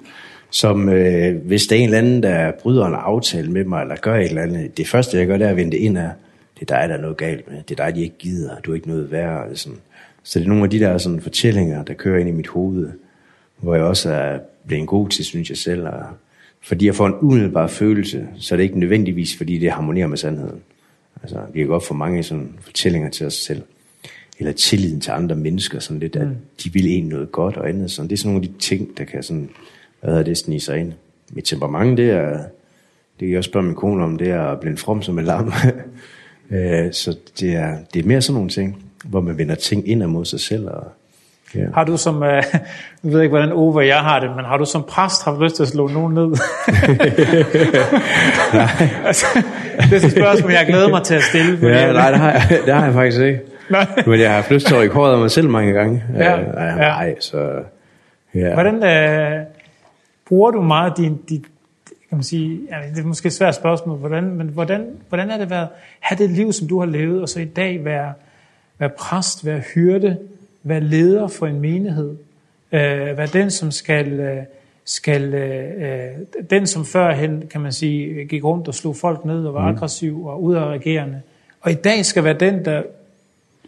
som 0.49 0.89
øh, 0.89 1.35
hvis 1.45 1.63
der 1.63 1.75
er 1.75 1.79
en 1.79 1.85
eller 1.85 1.97
anden, 1.97 2.23
der 2.23 2.51
bryder 2.51 2.85
en 2.85 2.93
aftale 2.93 3.51
med 3.51 3.63
mig, 3.63 3.81
eller 3.81 3.95
gør 3.95 4.15
et 4.15 4.25
eller 4.25 4.41
andet, 4.41 4.77
det 4.77 4.87
første, 4.87 5.17
jeg 5.17 5.27
gør, 5.27 5.37
det 5.37 5.45
er 5.45 5.51
at 5.51 5.55
vende 5.55 5.77
ind 5.77 5.97
af, 5.97 6.09
det 6.59 6.71
er 6.71 6.79
dig, 6.79 6.89
der 6.89 6.95
er 6.95 7.01
noget 7.01 7.17
galt 7.17 7.51
med, 7.51 7.57
det 7.69 7.79
er 7.79 7.85
dig, 7.85 7.95
de 7.95 8.01
ikke 8.01 8.17
gider, 8.19 8.59
du 8.59 8.71
er 8.71 8.75
ikke 8.75 8.87
noget 8.87 9.11
værd. 9.11 9.43
eller 9.43 9.57
sådan. 9.57 9.79
Så 10.23 10.39
det 10.39 10.45
er 10.45 10.49
nogle 10.49 10.63
af 10.63 10.69
de 10.69 10.79
der 10.79 10.97
sådan, 10.97 11.21
fortællinger, 11.21 11.83
der 11.83 11.93
kører 11.93 12.19
ind 12.19 12.29
i 12.29 12.31
mit 12.31 12.47
hoved, 12.47 12.89
hvor 13.57 13.75
jeg 13.75 13.83
også 13.83 14.09
er 14.09 14.39
blevet 14.67 14.87
god 14.87 15.09
til, 15.09 15.25
synes 15.25 15.49
jeg 15.49 15.57
selv, 15.57 15.87
og 15.87 16.03
fordi 16.61 16.85
jeg 16.85 16.95
får 16.95 17.07
en 17.07 17.15
umiddelbar 17.21 17.67
følelse, 17.67 18.27
så 18.37 18.55
er 18.55 18.57
det 18.57 18.63
ikke 18.63 18.79
nødvendigvis, 18.79 19.37
fordi 19.37 19.57
det 19.57 19.71
harmonerer 19.71 20.07
med 20.07 20.17
sandheden. 20.17 20.61
Altså, 21.23 21.39
vi 21.53 21.59
kan 21.59 21.67
godt 21.67 21.85
få 21.85 21.93
mange 21.93 22.23
sådan 22.23 22.53
fortællinger 22.61 23.09
til 23.09 23.25
os 23.25 23.33
selv, 23.33 23.61
eller 24.39 24.51
tilliden 24.51 25.01
til 25.01 25.11
andre 25.11 25.35
mennesker, 25.35 25.79
sådan 25.79 25.99
lidt, 25.99 26.15
at 26.15 26.27
mm. 26.27 26.35
de 26.63 26.73
vil 26.73 26.87
en 26.87 27.03
noget 27.03 27.31
godt 27.31 27.57
og 27.57 27.69
andet. 27.69 27.91
Sådan. 27.91 28.09
Det 28.09 28.15
er 28.15 28.17
sådan 28.17 28.33
nogle 28.33 28.47
af 28.47 28.53
de 28.53 28.59
ting, 28.59 28.97
der 28.97 29.03
kan 29.03 29.23
sådan 29.23 29.49
hvad 30.05 30.13
hedder 30.13 30.25
det, 30.29 30.37
snige 30.37 30.59
sig 30.59 30.79
ind. 30.79 30.93
Mit 31.29 31.43
temperament, 31.43 31.97
det 31.97 32.09
er, 32.09 32.29
det 32.31 33.19
kan 33.19 33.29
jeg 33.29 33.37
også 33.37 33.49
spørge 33.49 33.65
min 33.65 33.75
kone 33.75 34.03
om, 34.03 34.17
det 34.17 34.29
er 34.29 34.41
at 34.41 34.59
blive 34.59 34.77
from 34.77 35.01
som 35.01 35.19
en 35.19 35.25
lam. 35.25 35.53
så 37.01 37.17
det 37.39 37.55
er, 37.55 37.77
det 37.93 38.03
er 38.03 38.07
mere 38.07 38.21
sådan 38.21 38.33
nogle 38.33 38.49
ting, 38.49 38.83
hvor 39.05 39.21
man 39.21 39.37
vender 39.37 39.55
ting 39.55 39.89
ind 39.89 40.05
mod 40.05 40.25
sig 40.25 40.39
selv. 40.39 40.67
Og, 40.67 40.83
ja. 41.55 41.65
Har 41.73 41.83
du 41.83 41.97
som, 41.97 42.23
øh, 42.23 42.43
jeg 42.53 42.61
ved 43.03 43.21
ikke, 43.21 43.29
hvordan 43.29 43.51
Ove 43.51 43.79
jeg 43.79 43.97
har 43.97 44.19
det, 44.19 44.29
men 44.35 44.45
har 44.45 44.57
du 44.57 44.65
som 44.65 44.83
præst 44.83 45.23
haft 45.23 45.41
lyst 45.41 45.55
til 45.55 45.63
at 45.63 45.69
slå 45.69 45.87
nogen 45.87 46.13
ned? 46.13 46.23
altså, 49.07 49.25
det 49.77 49.91
er 49.91 50.05
et 50.05 50.11
spørgsmål, 50.11 50.51
jeg 50.51 50.65
glæder 50.67 50.89
mig 50.89 51.03
til 51.03 51.15
at 51.15 51.23
stille. 51.23 51.57
Fordi... 51.57 51.71
Ja, 51.71 51.91
nej, 51.91 52.11
det 52.11 52.19
har, 52.19 52.31
jeg, 52.31 52.59
det 52.65 52.73
har 52.73 52.85
jeg 52.85 52.93
faktisk 52.93 53.21
ikke. 53.21 53.39
Nej. 53.69 53.87
men 54.05 54.19
jeg 54.19 54.29
har 54.29 54.35
haft 54.35 54.51
lyst 54.51 54.67
til 54.67 54.73
at 54.75 54.81
rykke 54.81 54.95
håret 54.95 55.13
af 55.13 55.19
mig 55.19 55.31
selv 55.31 55.49
mange 55.49 55.73
gange. 55.73 56.03
Ja, 56.15 56.39
øh, 56.39 56.53
nej, 56.53 56.65
ja. 56.65 56.75
nej, 56.75 57.15
så... 57.19 57.51
Ja. 58.35 58.53
Hvordan, 58.53 58.83
øh, 58.83 59.45
bruger 60.25 60.51
du 60.51 60.61
meget 60.61 60.97
din, 60.97 61.17
dit, 61.29 61.45
kan 62.09 62.17
man 62.17 62.23
sige, 62.23 62.61
altså, 62.71 62.95
det 62.95 63.03
er 63.03 63.07
måske 63.07 63.27
et 63.27 63.33
svært 63.33 63.55
spørgsmål, 63.55 63.97
hvordan, 63.97 64.23
men 64.23 64.47
hvordan, 64.47 64.87
hvordan 65.09 65.31
er 65.31 65.37
det 65.37 65.49
været, 65.49 65.67
have 65.99 66.17
det 66.17 66.29
liv, 66.29 66.53
som 66.53 66.67
du 66.67 66.79
har 66.79 66.85
levet, 66.85 67.21
og 67.21 67.29
så 67.29 67.39
i 67.39 67.45
dag 67.45 67.85
være, 67.85 68.13
være 68.79 68.89
præst, 68.89 69.45
være 69.45 69.59
hyrde, 69.59 70.17
være 70.63 70.79
leder 70.81 71.27
for 71.27 71.47
en 71.47 71.59
menighed, 71.59 72.15
øh, 72.71 73.17
være 73.17 73.27
den, 73.27 73.51
som 73.51 73.71
skal, 73.71 74.19
øh, 74.19 74.43
skal 74.85 75.33
øh, 75.33 76.11
den, 76.49 76.67
som 76.67 76.85
førhen, 76.85 77.47
kan 77.47 77.61
man 77.61 77.71
sige, 77.71 78.25
gik 78.25 78.43
rundt 78.43 78.67
og 78.67 78.75
slog 78.75 78.95
folk 78.95 79.25
ned 79.25 79.45
og 79.45 79.53
var 79.53 79.71
mm. 79.71 79.75
aggressiv 79.75 80.25
og 80.25 80.43
ud 80.43 80.55
af 80.55 80.65
regerende, 80.65 81.21
og 81.61 81.71
i 81.71 81.75
dag 81.75 82.05
skal 82.05 82.23
være 82.23 82.39
den, 82.39 82.65
der 82.65 82.83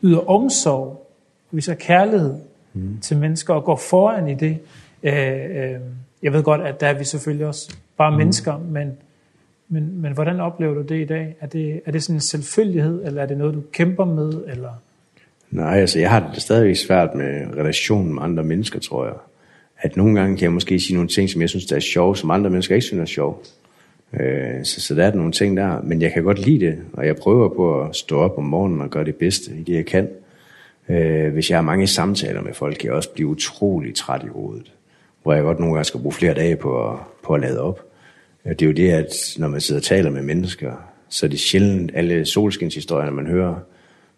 yder 0.04 0.30
omsorg, 0.30 1.08
viser 1.52 1.74
kærlighed 1.74 2.36
mm. 2.74 3.00
til 3.02 3.18
mennesker 3.18 3.54
og 3.54 3.64
går 3.64 3.76
foran 3.76 4.28
i 4.28 4.34
det, 4.34 4.58
øh, 5.04 5.74
øh, 5.74 5.80
Jeg 6.24 6.34
ved 6.34 6.44
godt, 6.44 6.62
at 6.62 6.82
der 6.82 6.88
er 6.88 6.98
vi 6.98 7.04
selvfølgelig 7.04 7.48
også 7.48 7.76
bare 7.98 8.12
mm. 8.12 8.18
mennesker, 8.18 8.58
men, 8.58 8.92
men, 9.68 10.02
men 10.02 10.14
hvordan 10.14 10.40
oplever 10.40 10.74
du 10.74 10.82
det 10.82 11.02
i 11.02 11.06
dag? 11.06 11.36
Er 11.42 11.48
det, 11.48 11.82
er 11.86 11.92
det 11.92 12.04
sådan 12.04 12.16
en 12.16 12.22
selvfølgelighed, 12.22 13.06
eller 13.06 13.22
er 13.22 13.26
det 13.26 13.38
noget, 13.38 13.54
du 13.54 13.62
kæmper 13.74 14.06
med? 14.06 14.34
Eller? 14.48 14.72
Nej, 15.52 15.80
altså 15.80 16.00
jeg 16.00 16.10
har 16.10 16.32
det 16.34 16.42
stadigvæk 16.42 16.76
svært 16.76 17.16
med 17.16 17.58
relationen 17.58 18.14
med 18.14 18.24
andre 18.24 18.44
mennesker, 18.44 18.80
tror 18.80 19.06
jeg. 19.06 19.14
At 19.80 19.98
nogle 19.98 20.20
gange 20.20 20.38
kan 20.38 20.44
jeg 20.44 20.52
måske 20.52 20.80
sige 20.80 20.96
nogle 20.96 21.10
ting, 21.10 21.30
som 21.30 21.42
jeg 21.42 21.50
synes, 21.50 21.66
der 21.66 21.76
er 21.76 21.80
sjove, 21.80 22.18
som 22.18 22.32
andre 22.32 22.50
mennesker 22.50 22.76
ikke 22.76 22.86
synes 22.86 23.02
er 23.02 23.14
sjove. 23.14 23.36
Øh, 24.14 24.66
så, 24.66 24.82
så 24.82 24.96
der 24.96 25.06
er 25.06 25.16
nogle 25.16 25.32
ting 25.32 25.58
der, 25.58 25.82
men 25.82 26.02
jeg 26.02 26.14
kan 26.14 26.24
godt 26.24 26.46
lide 26.46 26.66
det, 26.66 26.78
og 26.94 27.06
jeg 27.06 27.16
prøver 27.16 27.50
på 27.50 27.82
at 27.82 27.96
stå 27.96 28.20
op 28.20 28.38
om 28.38 28.44
morgenen 28.44 28.82
og 28.82 28.90
gøre 28.90 29.06
det 29.06 29.16
bedste 29.16 29.52
i 29.58 29.64
det, 29.64 29.76
jeg 29.76 29.86
kan. 29.86 30.10
Øh, 30.90 31.34
hvis 31.34 31.50
jeg 31.50 31.58
har 31.58 31.64
mange 31.64 31.88
samtaler 31.88 32.42
med 32.42 32.54
folk, 32.54 32.78
kan 32.78 32.88
jeg 32.88 32.96
også 32.96 33.14
blive 33.14 33.28
utrolig 33.28 33.96
træt 33.96 34.24
i 34.24 34.28
hovedet 34.28 34.72
hvor 35.28 35.34
jeg 35.34 35.44
godt 35.44 35.60
nogle 35.60 35.74
gange 35.74 35.86
skal 35.86 36.00
bruge 36.00 36.14
flere 36.14 36.34
dage 36.34 36.56
på 36.56 36.90
at, 36.90 37.00
på 37.24 37.34
at 37.34 37.42
lade 37.42 37.62
op. 37.62 37.86
Det 38.50 38.62
er 38.62 38.66
jo 38.66 38.72
det, 38.72 38.92
at 38.92 39.14
når 39.38 39.48
man 39.48 39.62
sidder 39.62 39.80
og 39.80 39.84
taler 39.84 40.10
med 40.10 40.22
mennesker, 40.22 40.74
så 41.10 41.26
er 41.26 41.30
det 41.30 41.40
sjældent 41.40 41.92
alle 41.94 42.26
solskinshistorierne, 42.26 43.12
man 43.12 43.28
hører, 43.28 43.56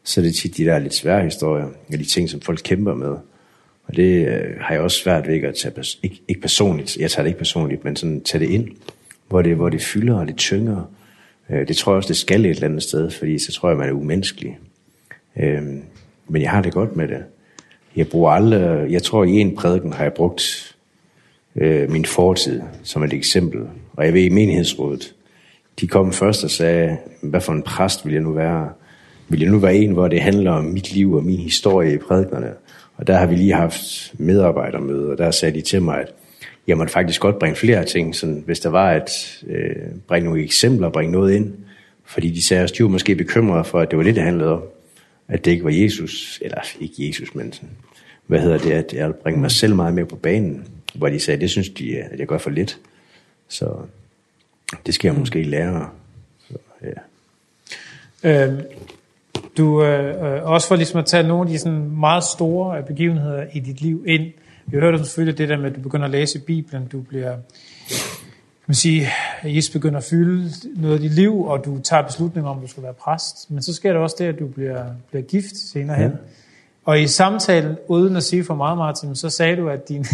så 0.03 0.21
er 0.21 0.25
det 0.25 0.35
tit 0.35 0.57
de 0.57 0.65
der 0.65 0.79
lidt 0.79 0.93
svære 0.93 1.23
historier, 1.23 1.65
og 1.65 1.73
de 1.89 2.03
ting, 2.03 2.29
som 2.29 2.41
folk 2.41 2.61
kæmper 2.63 2.93
med. 2.93 3.15
Og 3.83 3.95
det 3.95 4.27
har 4.61 4.73
jeg 4.73 4.81
også 4.81 4.99
svært 4.99 5.27
ved 5.27 5.35
ikke 5.35 5.47
at 5.47 5.55
tage, 5.55 5.73
ikke, 6.03 6.21
ikke 6.27 6.41
personligt, 6.41 6.97
jeg 6.97 7.11
tager 7.11 7.23
det 7.23 7.29
ikke 7.29 7.39
personligt, 7.39 7.83
men 7.83 7.95
sådan 7.95 8.21
tage 8.21 8.45
det 8.45 8.49
ind, 8.49 8.67
hvor 9.27 9.41
det, 9.41 9.55
hvor 9.55 9.69
det 9.69 9.81
fylder 9.81 10.19
og 10.19 10.27
det 10.27 10.35
tyngere. 10.35 10.85
Det 11.49 11.77
tror 11.77 11.91
jeg 11.91 11.97
også, 11.97 12.07
det 12.07 12.17
skal 12.17 12.45
et 12.45 12.49
eller 12.49 12.67
andet 12.67 12.83
sted, 12.83 13.09
fordi 13.11 13.39
så 13.39 13.51
tror 13.51 13.69
jeg, 13.69 13.77
man 13.77 13.89
er 13.89 13.93
umenneskelig. 13.93 14.59
Men 16.27 16.41
jeg 16.41 16.51
har 16.51 16.61
det 16.61 16.73
godt 16.73 16.95
med 16.95 17.07
det. 17.07 17.23
Jeg 17.95 18.07
bruger 18.07 18.31
aldrig, 18.31 18.91
jeg 18.91 19.03
tror 19.03 19.23
i 19.23 19.31
en 19.31 19.55
prædiken 19.55 19.93
har 19.93 20.03
jeg 20.03 20.13
brugt 20.13 20.75
øh, 21.55 21.91
min 21.91 22.05
fortid 22.05 22.61
som 22.83 23.03
et 23.03 23.13
eksempel. 23.13 23.61
Og 23.93 24.05
jeg 24.05 24.13
ved 24.13 24.21
i 24.21 24.29
menighedsrådet, 24.29 25.15
de 25.79 25.87
kom 25.87 26.13
først 26.13 26.43
og 26.43 26.49
sagde, 26.49 26.97
hvad 27.21 27.41
for 27.41 27.53
en 27.53 27.63
præst 27.63 28.05
vil 28.05 28.13
jeg 28.13 28.21
nu 28.21 28.31
være? 28.31 28.69
Vil 29.29 29.39
jeg 29.39 29.49
nu 29.49 29.59
være 29.59 29.75
en, 29.75 29.91
hvor 29.91 30.07
det 30.07 30.21
handler 30.21 30.51
om 30.51 30.65
mit 30.65 30.93
liv 30.93 31.13
og 31.13 31.23
min 31.23 31.39
historie 31.39 31.93
i 31.93 31.97
prædikerne? 31.97 32.51
Og 32.97 33.07
der 33.07 33.17
har 33.17 33.25
vi 33.25 33.35
lige 33.35 33.53
haft 33.53 34.13
medarbejdermøde, 34.17 35.11
og 35.11 35.17
der 35.17 35.31
sagde 35.31 35.55
de 35.55 35.61
til 35.61 35.81
mig, 35.81 35.99
at 35.99 36.13
jeg 36.67 36.77
måtte 36.77 36.93
faktisk 36.93 37.21
godt 37.21 37.39
bringe 37.39 37.55
flere 37.55 37.85
ting, 37.85 38.15
sådan, 38.15 38.43
hvis 38.45 38.59
der 38.59 38.69
var 38.69 38.93
et, 38.93 39.43
øh, 39.47 39.75
bringe 40.07 40.25
nogle 40.25 40.43
eksempler, 40.43 40.89
bringe 40.89 41.11
noget 41.11 41.35
ind. 41.35 41.53
Fordi 42.05 42.29
de 42.29 42.45
sagde, 42.47 42.63
at 42.63 42.71
de 42.77 42.83
var 42.83 42.89
måske 42.89 43.15
bekymrede 43.15 43.63
for, 43.63 43.79
at 43.79 43.91
det 43.91 43.97
var 43.97 44.03
det, 44.03 44.15
det 44.15 44.23
handlede 44.23 44.51
om. 44.51 44.61
At 45.27 45.45
det 45.45 45.51
ikke 45.51 45.63
var 45.63 45.71
Jesus, 45.71 46.39
eller 46.41 46.57
ikke 46.79 47.07
Jesus, 47.07 47.35
men 47.35 47.53
sådan, 47.53 47.69
hvad 48.27 48.39
hedder 48.39 48.57
det, 48.57 48.71
at 48.71 48.93
jeg 48.93 49.15
bringe 49.15 49.41
mig 49.41 49.51
selv 49.51 49.75
meget 49.75 49.93
mere 49.93 50.05
på 50.05 50.15
banen 50.15 50.65
hvor 50.93 51.09
de 51.09 51.19
sagde, 51.19 51.41
det 51.41 51.49
synes 51.49 51.69
de, 51.69 51.97
at 51.97 52.19
jeg 52.19 52.27
gør 52.27 52.37
for 52.37 52.49
lidt. 52.49 52.79
Så 53.47 53.75
det 54.85 54.93
skal 54.93 55.09
jeg 55.09 55.19
måske 55.19 55.43
lære. 55.43 55.89
Så, 56.47 56.57
ja. 56.83 58.43
Øhm, 58.43 58.61
du, 59.57 59.83
øh, 59.83 60.43
også 60.43 60.67
for 60.67 60.75
ligesom 60.75 60.99
at 60.99 61.05
tage 61.05 61.27
nogle 61.27 61.49
af 61.49 61.53
de 61.53 61.59
sådan 61.59 61.91
meget 61.99 62.23
store 62.23 62.83
begivenheder 62.83 63.45
i 63.53 63.59
dit 63.59 63.81
liv 63.81 64.03
ind. 64.07 64.31
Vi 64.65 64.77
hørte 64.77 64.97
selvfølgelig 64.97 65.37
det 65.37 65.49
der 65.49 65.57
med, 65.57 65.69
at 65.69 65.75
du 65.75 65.81
begynder 65.81 66.05
at 66.05 66.11
læse 66.11 66.39
Bibelen, 66.39 66.87
du 66.87 67.01
bliver 67.01 67.37
kan 68.69 68.71
man 68.71 68.75
sige, 68.75 69.07
at 69.41 69.55
Jesus 69.55 69.69
begynder 69.69 69.97
at 69.97 70.03
fylde 70.03 70.51
noget 70.75 70.95
af 70.95 71.01
dit 71.01 71.11
liv, 71.11 71.45
og 71.45 71.65
du 71.65 71.79
tager 71.79 72.03
beslutninger 72.03 72.51
om, 72.51 72.57
at 72.57 72.63
du 72.63 72.67
skal 72.67 72.83
være 72.83 72.93
præst. 72.93 73.51
Men 73.51 73.61
så 73.61 73.73
sker 73.73 73.93
der 73.93 73.99
også 73.99 74.15
det, 74.19 74.25
at 74.25 74.39
du 74.39 74.47
bliver, 74.47 74.85
bliver 75.09 75.23
gift 75.23 75.57
senere 75.57 75.97
hen. 75.97 76.11
Ja. 76.11 76.17
Og 76.85 77.01
i 77.01 77.07
samtalen, 77.07 77.77
uden 77.87 78.15
at 78.15 78.23
sige 78.23 78.43
for 78.43 78.55
meget, 78.55 78.77
Martin, 78.77 79.15
så 79.15 79.29
sagde 79.29 79.55
du, 79.55 79.69
at 79.69 79.89
din, 79.89 80.05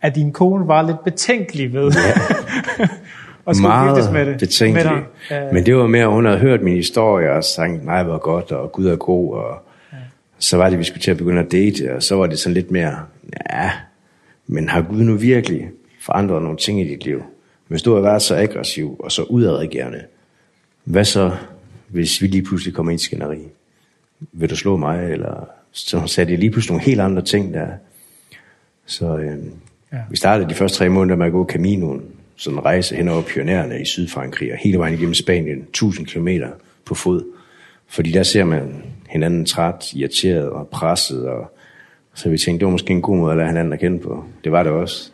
at 0.00 0.14
din 0.14 0.32
kone 0.32 0.68
var 0.68 0.82
lidt 0.82 1.04
betænkelig 1.04 1.72
ved. 1.72 1.92
Ja. 1.92 2.86
og 3.46 3.56
skulle 3.56 3.94
giftes 3.94 4.12
med 4.12 4.26
det. 4.26 4.38
Betænkelig. 4.38 4.92
Med 4.92 5.02
dig. 5.30 5.54
Men 5.54 5.66
det 5.66 5.76
var 5.76 5.86
mere, 5.86 6.02
at 6.02 6.10
hun 6.10 6.24
havde 6.24 6.38
hørt 6.38 6.62
min 6.62 6.76
historie 6.76 7.32
og 7.32 7.44
sagt, 7.44 7.84
nej, 7.84 8.02
hvor 8.02 8.18
godt, 8.18 8.52
og 8.52 8.72
Gud 8.72 8.86
er 8.86 8.96
god, 8.96 9.34
og 9.34 9.62
ja. 9.92 9.96
så 10.38 10.56
var 10.56 10.70
det, 10.70 10.78
vi 10.78 10.84
skulle 10.84 11.00
til 11.00 11.10
at 11.10 11.16
begynde 11.16 11.40
at 11.40 11.52
date, 11.52 11.94
og 11.94 12.02
så 12.02 12.16
var 12.16 12.26
det 12.26 12.38
sådan 12.38 12.54
lidt 12.54 12.70
mere, 12.70 12.96
ja, 13.50 13.70
men 14.46 14.68
har 14.68 14.82
Gud 14.82 15.02
nu 15.02 15.14
virkelig 15.14 15.70
forandret 16.00 16.42
nogle 16.42 16.58
ting 16.58 16.80
i 16.80 16.88
dit 16.88 17.04
liv? 17.04 17.22
Hvis 17.68 17.82
du 17.82 17.94
har 17.94 18.00
været 18.00 18.22
så 18.22 18.36
aggressiv 18.36 18.96
og 18.98 19.12
så 19.12 19.22
udadreagerende, 19.22 20.02
hvad 20.84 21.04
så, 21.04 21.30
hvis 21.88 22.22
vi 22.22 22.26
lige 22.26 22.42
pludselig 22.42 22.74
kommer 22.74 22.92
ind 22.92 23.00
i 23.00 23.04
skænderi? 23.04 23.38
Vil 24.32 24.50
du 24.50 24.56
slå 24.56 24.76
mig? 24.76 25.12
Eller 25.12 25.48
så 25.72 26.06
sagde 26.06 26.30
det 26.30 26.38
lige 26.38 26.50
pludselig 26.50 26.72
nogle 26.72 26.84
helt 26.84 27.00
andre 27.00 27.22
ting 27.22 27.54
der. 27.54 27.66
Så, 28.86 29.16
øh, 29.16 29.38
Ja. 29.96 30.00
Vi 30.10 30.16
startede 30.16 30.48
de 30.48 30.54
første 30.54 30.78
tre 30.78 30.88
måneder 30.88 31.16
med 31.16 31.26
at 31.26 31.32
gå 31.32 31.46
Caminoen, 31.46 32.02
så 32.36 32.50
en 32.50 32.64
rejse 32.64 32.96
hen 32.96 33.08
over 33.08 33.22
pionerne 33.22 33.80
i 33.80 33.84
Sydfrankrig 33.84 34.52
og 34.52 34.58
hele 34.58 34.78
vejen 34.78 34.94
igennem 34.94 35.14
Spanien, 35.14 35.58
1000 35.58 36.06
km 36.06 36.28
på 36.84 36.94
fod. 36.94 37.22
Fordi 37.88 38.12
der 38.12 38.22
ser 38.22 38.44
man 38.44 38.82
hinanden 39.08 39.46
træt, 39.46 39.92
irriteret 39.94 40.48
og 40.48 40.68
presset. 40.68 41.28
Og... 41.28 41.52
Så 42.14 42.28
vi 42.28 42.38
tænkte, 42.38 42.60
det 42.60 42.66
var 42.66 42.72
måske 42.72 42.90
en 42.90 43.02
god 43.02 43.16
måde 43.16 43.30
at 43.30 43.36
lade 43.36 43.48
hinanden 43.48 43.72
at 43.72 43.80
kende 43.80 43.98
på. 43.98 44.24
Det 44.44 44.52
var 44.52 44.62
det 44.62 44.72
også. 44.72 45.10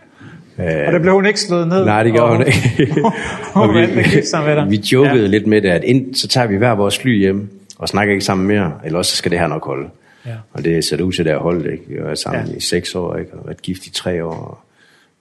Og 0.58 0.92
der 0.92 0.98
blev 0.98 1.12
hun 1.12 1.26
ikke 1.26 1.40
slået 1.40 1.68
ned? 1.68 1.84
Nej, 1.84 2.02
det 2.02 2.12
gjorde 2.12 2.30
og... 2.30 2.36
hun 2.36 2.46
ikke. 2.46 3.04
og 3.54 3.74
vi, 3.74 4.76
vi 4.76 4.84
jokede 4.92 5.22
ja. 5.22 5.26
lidt 5.26 5.46
med 5.46 5.62
det, 5.62 5.68
at 5.68 5.84
ind, 5.84 6.14
så 6.14 6.28
tager 6.28 6.46
vi 6.46 6.56
hver 6.56 6.70
vores 6.70 6.98
fly 6.98 7.18
hjem 7.18 7.48
og 7.78 7.88
snakker 7.88 8.12
ikke 8.12 8.24
sammen 8.24 8.46
mere, 8.46 8.72
eller 8.84 8.98
også 8.98 9.16
skal 9.16 9.30
det 9.30 9.38
her 9.38 9.46
nok 9.46 9.64
holde. 9.64 9.88
Ja. 10.26 10.34
Og 10.52 10.64
det 10.64 10.84
ser 10.84 10.96
det 10.96 11.04
ud 11.04 11.12
til, 11.12 11.22
at 11.22 11.26
det 11.26 11.32
har 11.32 11.40
holdt, 11.40 11.66
ikke? 11.66 11.84
Vi 11.88 11.94
har 11.96 12.04
været 12.04 12.18
sammen 12.18 12.46
ja. 12.46 12.56
i 12.56 12.60
seks 12.60 12.94
år, 12.94 13.16
ikke? 13.16 13.32
Og 13.34 13.46
været 13.46 13.62
gift 13.62 13.86
i 13.86 13.90
tre 13.90 14.24
år, 14.24 14.34
og 14.34 14.58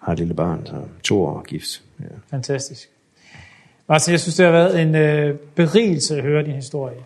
har 0.02 0.12
et 0.12 0.20
lille 0.20 0.34
barn, 0.34 0.66
så 0.66 0.74
to 1.04 1.26
år 1.26 1.42
gift. 1.42 1.82
Ja. 2.00 2.06
Fantastisk. 2.30 2.90
Martin, 3.88 4.12
jeg 4.12 4.20
synes, 4.20 4.36
det 4.36 4.46
har 4.46 4.52
været 4.52 4.82
en 4.82 4.96
øh, 4.96 5.36
berigelse 5.56 6.18
at 6.18 6.24
høre 6.24 6.44
din 6.44 6.56
historie. 6.56 6.98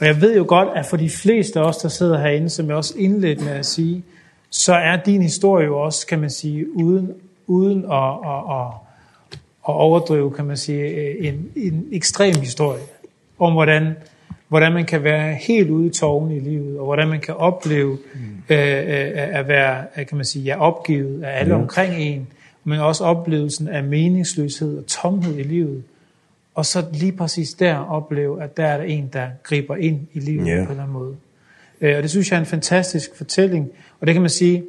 Og 0.00 0.06
jeg 0.06 0.20
ved 0.20 0.36
jo 0.36 0.44
godt, 0.48 0.68
at 0.74 0.86
for 0.86 0.96
de 0.96 1.10
fleste 1.10 1.60
af 1.60 1.64
os, 1.64 1.76
der 1.76 1.88
sidder 1.88 2.18
herinde, 2.18 2.50
som 2.50 2.68
jeg 2.68 2.76
også 2.76 2.94
indledte 2.98 3.44
med 3.44 3.52
at 3.52 3.66
sige, 3.66 4.04
så 4.50 4.74
er 4.74 4.96
din 4.96 5.22
historie 5.22 5.66
jo 5.66 5.80
også, 5.80 6.06
kan 6.06 6.20
man 6.20 6.30
sige, 6.30 6.76
uden, 6.76 7.12
uden 7.46 7.84
at, 7.84 8.10
at, 8.24 8.60
at, 8.60 8.66
at 9.68 9.74
overdrive, 9.74 10.30
kan 10.30 10.44
man 10.44 10.56
sige, 10.56 11.18
en, 11.28 11.50
en 11.56 11.88
ekstrem 11.92 12.34
historie 12.34 12.82
om, 13.38 13.52
hvordan, 13.52 13.96
hvordan 14.48 14.72
man 14.72 14.84
kan 14.84 15.04
være 15.04 15.34
helt 15.34 15.70
ude 15.70 15.86
i 15.86 15.90
tågen 15.90 16.30
i 16.30 16.40
livet, 16.40 16.78
og 16.78 16.84
hvordan 16.84 17.08
man 17.08 17.20
kan 17.20 17.34
opleve 17.34 17.98
mm. 18.14 18.20
øh, 18.48 19.12
at 19.14 19.48
være, 19.48 19.84
kan 19.96 20.16
man 20.16 20.24
sige, 20.24 20.44
ja, 20.44 20.60
opgivet 20.60 21.22
af 21.22 21.40
alle 21.40 21.54
mm. 21.54 21.60
omkring 21.60 21.94
en, 21.94 22.28
men 22.64 22.80
også 22.80 23.04
oplevelsen 23.04 23.68
af 23.68 23.84
meningsløshed 23.84 24.78
og 24.78 24.86
tomhed 24.86 25.38
i 25.38 25.42
livet. 25.42 25.82
Og 26.54 26.66
så 26.66 26.84
lige 26.92 27.12
præcis 27.12 27.54
der 27.54 27.76
opleve, 27.76 28.42
at 28.42 28.56
der 28.56 28.66
er 28.66 28.76
der 28.76 28.84
en, 28.84 29.10
der 29.12 29.26
griber 29.42 29.76
ind 29.76 30.00
i 30.12 30.20
livet 30.20 30.46
yeah. 30.48 30.58
på 30.58 30.64
en 30.64 30.70
eller 30.70 30.82
anden 30.82 30.92
måde. 30.92 31.16
Og 31.80 32.02
det 32.02 32.10
synes 32.10 32.30
jeg 32.30 32.36
er 32.36 32.40
en 32.40 32.46
fantastisk 32.46 33.16
fortælling. 33.16 33.70
Og 34.00 34.06
det 34.06 34.14
kan 34.14 34.22
man 34.22 34.30
sige, 34.30 34.64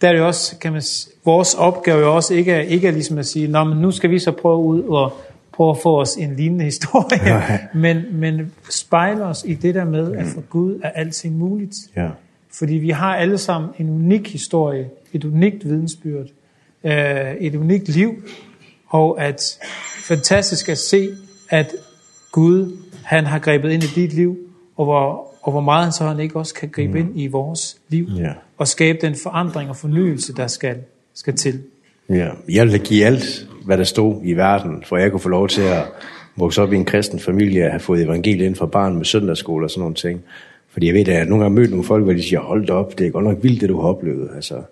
der 0.00 0.08
er 0.08 0.12
det 0.12 0.22
også, 0.22 0.58
kan 0.58 0.72
man, 0.72 0.82
vores 1.24 1.54
opgave 1.54 1.98
jo 1.98 2.16
også 2.16 2.34
ikke 2.34 2.52
er, 2.52 2.60
ikke 2.60 2.88
er 2.88 2.92
ligesom 2.92 3.18
at 3.18 3.26
sige, 3.26 3.48
Nå, 3.48 3.64
men 3.64 3.78
nu 3.78 3.90
skal 3.90 4.10
vi 4.10 4.18
så 4.18 4.32
prøve 4.32 4.58
ud 4.58 4.82
og 4.82 5.12
prøve 5.52 5.70
at 5.70 5.78
få 5.82 6.00
os 6.00 6.16
en 6.16 6.36
lignende 6.36 6.64
historie, 6.64 7.42
men, 7.84 8.04
men 8.12 8.52
spejle 8.70 9.24
os 9.24 9.44
i 9.46 9.54
det 9.54 9.74
der 9.74 9.84
med, 9.84 10.12
at 10.12 10.26
for 10.26 10.40
Gud 10.40 10.80
er 10.82 10.90
alting 10.90 11.36
muligt. 11.38 11.74
Ja. 11.96 12.08
Fordi 12.52 12.74
vi 12.74 12.90
har 12.90 13.16
alle 13.16 13.38
sammen 13.38 13.70
en 13.78 13.90
unik 13.90 14.32
historie, 14.32 14.88
et 15.12 15.24
unikt 15.24 15.64
vidensbyrd, 15.64 16.26
øh, 16.86 17.34
et 17.40 17.54
unikt 17.54 17.88
liv, 17.88 18.14
og 18.86 19.22
at 19.22 19.58
fantastisk 19.98 20.68
at 20.68 20.78
se, 20.78 21.08
at 21.50 21.72
Gud, 22.32 22.76
han 23.04 23.24
har 23.24 23.38
grebet 23.38 23.70
ind 23.70 23.82
i 23.82 23.86
dit 23.86 24.12
liv, 24.12 24.36
og 24.76 24.84
hvor, 24.84 25.34
og 25.42 25.52
hvor 25.52 25.60
meget 25.60 25.94
så 25.94 26.04
han 26.04 26.20
ikke 26.20 26.36
også 26.36 26.54
kan 26.54 26.68
gribe 26.68 26.92
mm. 26.92 26.98
ind 26.98 27.20
i 27.20 27.26
vores 27.26 27.78
liv, 27.88 28.08
yeah. 28.20 28.34
og 28.58 28.68
skabe 28.68 28.98
den 29.00 29.14
forandring 29.22 29.70
og 29.70 29.76
fornyelse, 29.76 30.34
der 30.34 30.46
skal, 30.46 30.76
skal 31.14 31.34
til. 31.34 31.62
Ja, 32.08 32.28
jeg 32.48 32.66
vil 32.66 32.80
give 32.80 33.04
alt, 33.04 33.48
hvad 33.64 33.78
der 33.78 33.84
stod 33.84 34.20
i 34.24 34.32
verden, 34.32 34.84
for 34.86 34.96
jeg 34.96 35.10
kunne 35.10 35.20
få 35.20 35.28
lov 35.28 35.48
til 35.48 35.62
at 35.62 35.84
vokse 36.36 36.62
op 36.62 36.72
i 36.72 36.76
en 36.76 36.84
kristen 36.84 37.20
familie, 37.20 37.64
og 37.64 37.70
have 37.70 37.80
fået 37.80 38.02
evangeliet 38.02 38.46
ind 38.46 38.54
fra 38.54 38.66
barn 38.66 38.96
med 38.96 39.04
søndagsskole 39.04 39.66
og 39.66 39.70
sådan 39.70 39.80
nogle 39.80 39.94
ting. 39.94 40.22
Fordi 40.68 40.86
jeg 40.86 40.94
ved, 40.94 41.08
at 41.08 41.14
jeg 41.14 41.24
nogle 41.24 41.44
gange 41.44 41.54
mødt 41.54 41.70
nogle 41.70 41.84
folk, 41.84 42.04
hvor 42.04 42.12
de 42.12 42.22
siger, 42.22 42.40
hold 42.40 42.70
op, 42.70 42.98
det 42.98 43.06
er 43.06 43.10
godt 43.10 43.24
nok 43.24 43.38
vildt, 43.42 43.60
det 43.60 43.68
du 43.68 43.80
har 43.80 43.88
oplevet. 43.88 44.30
Altså, 44.34 44.62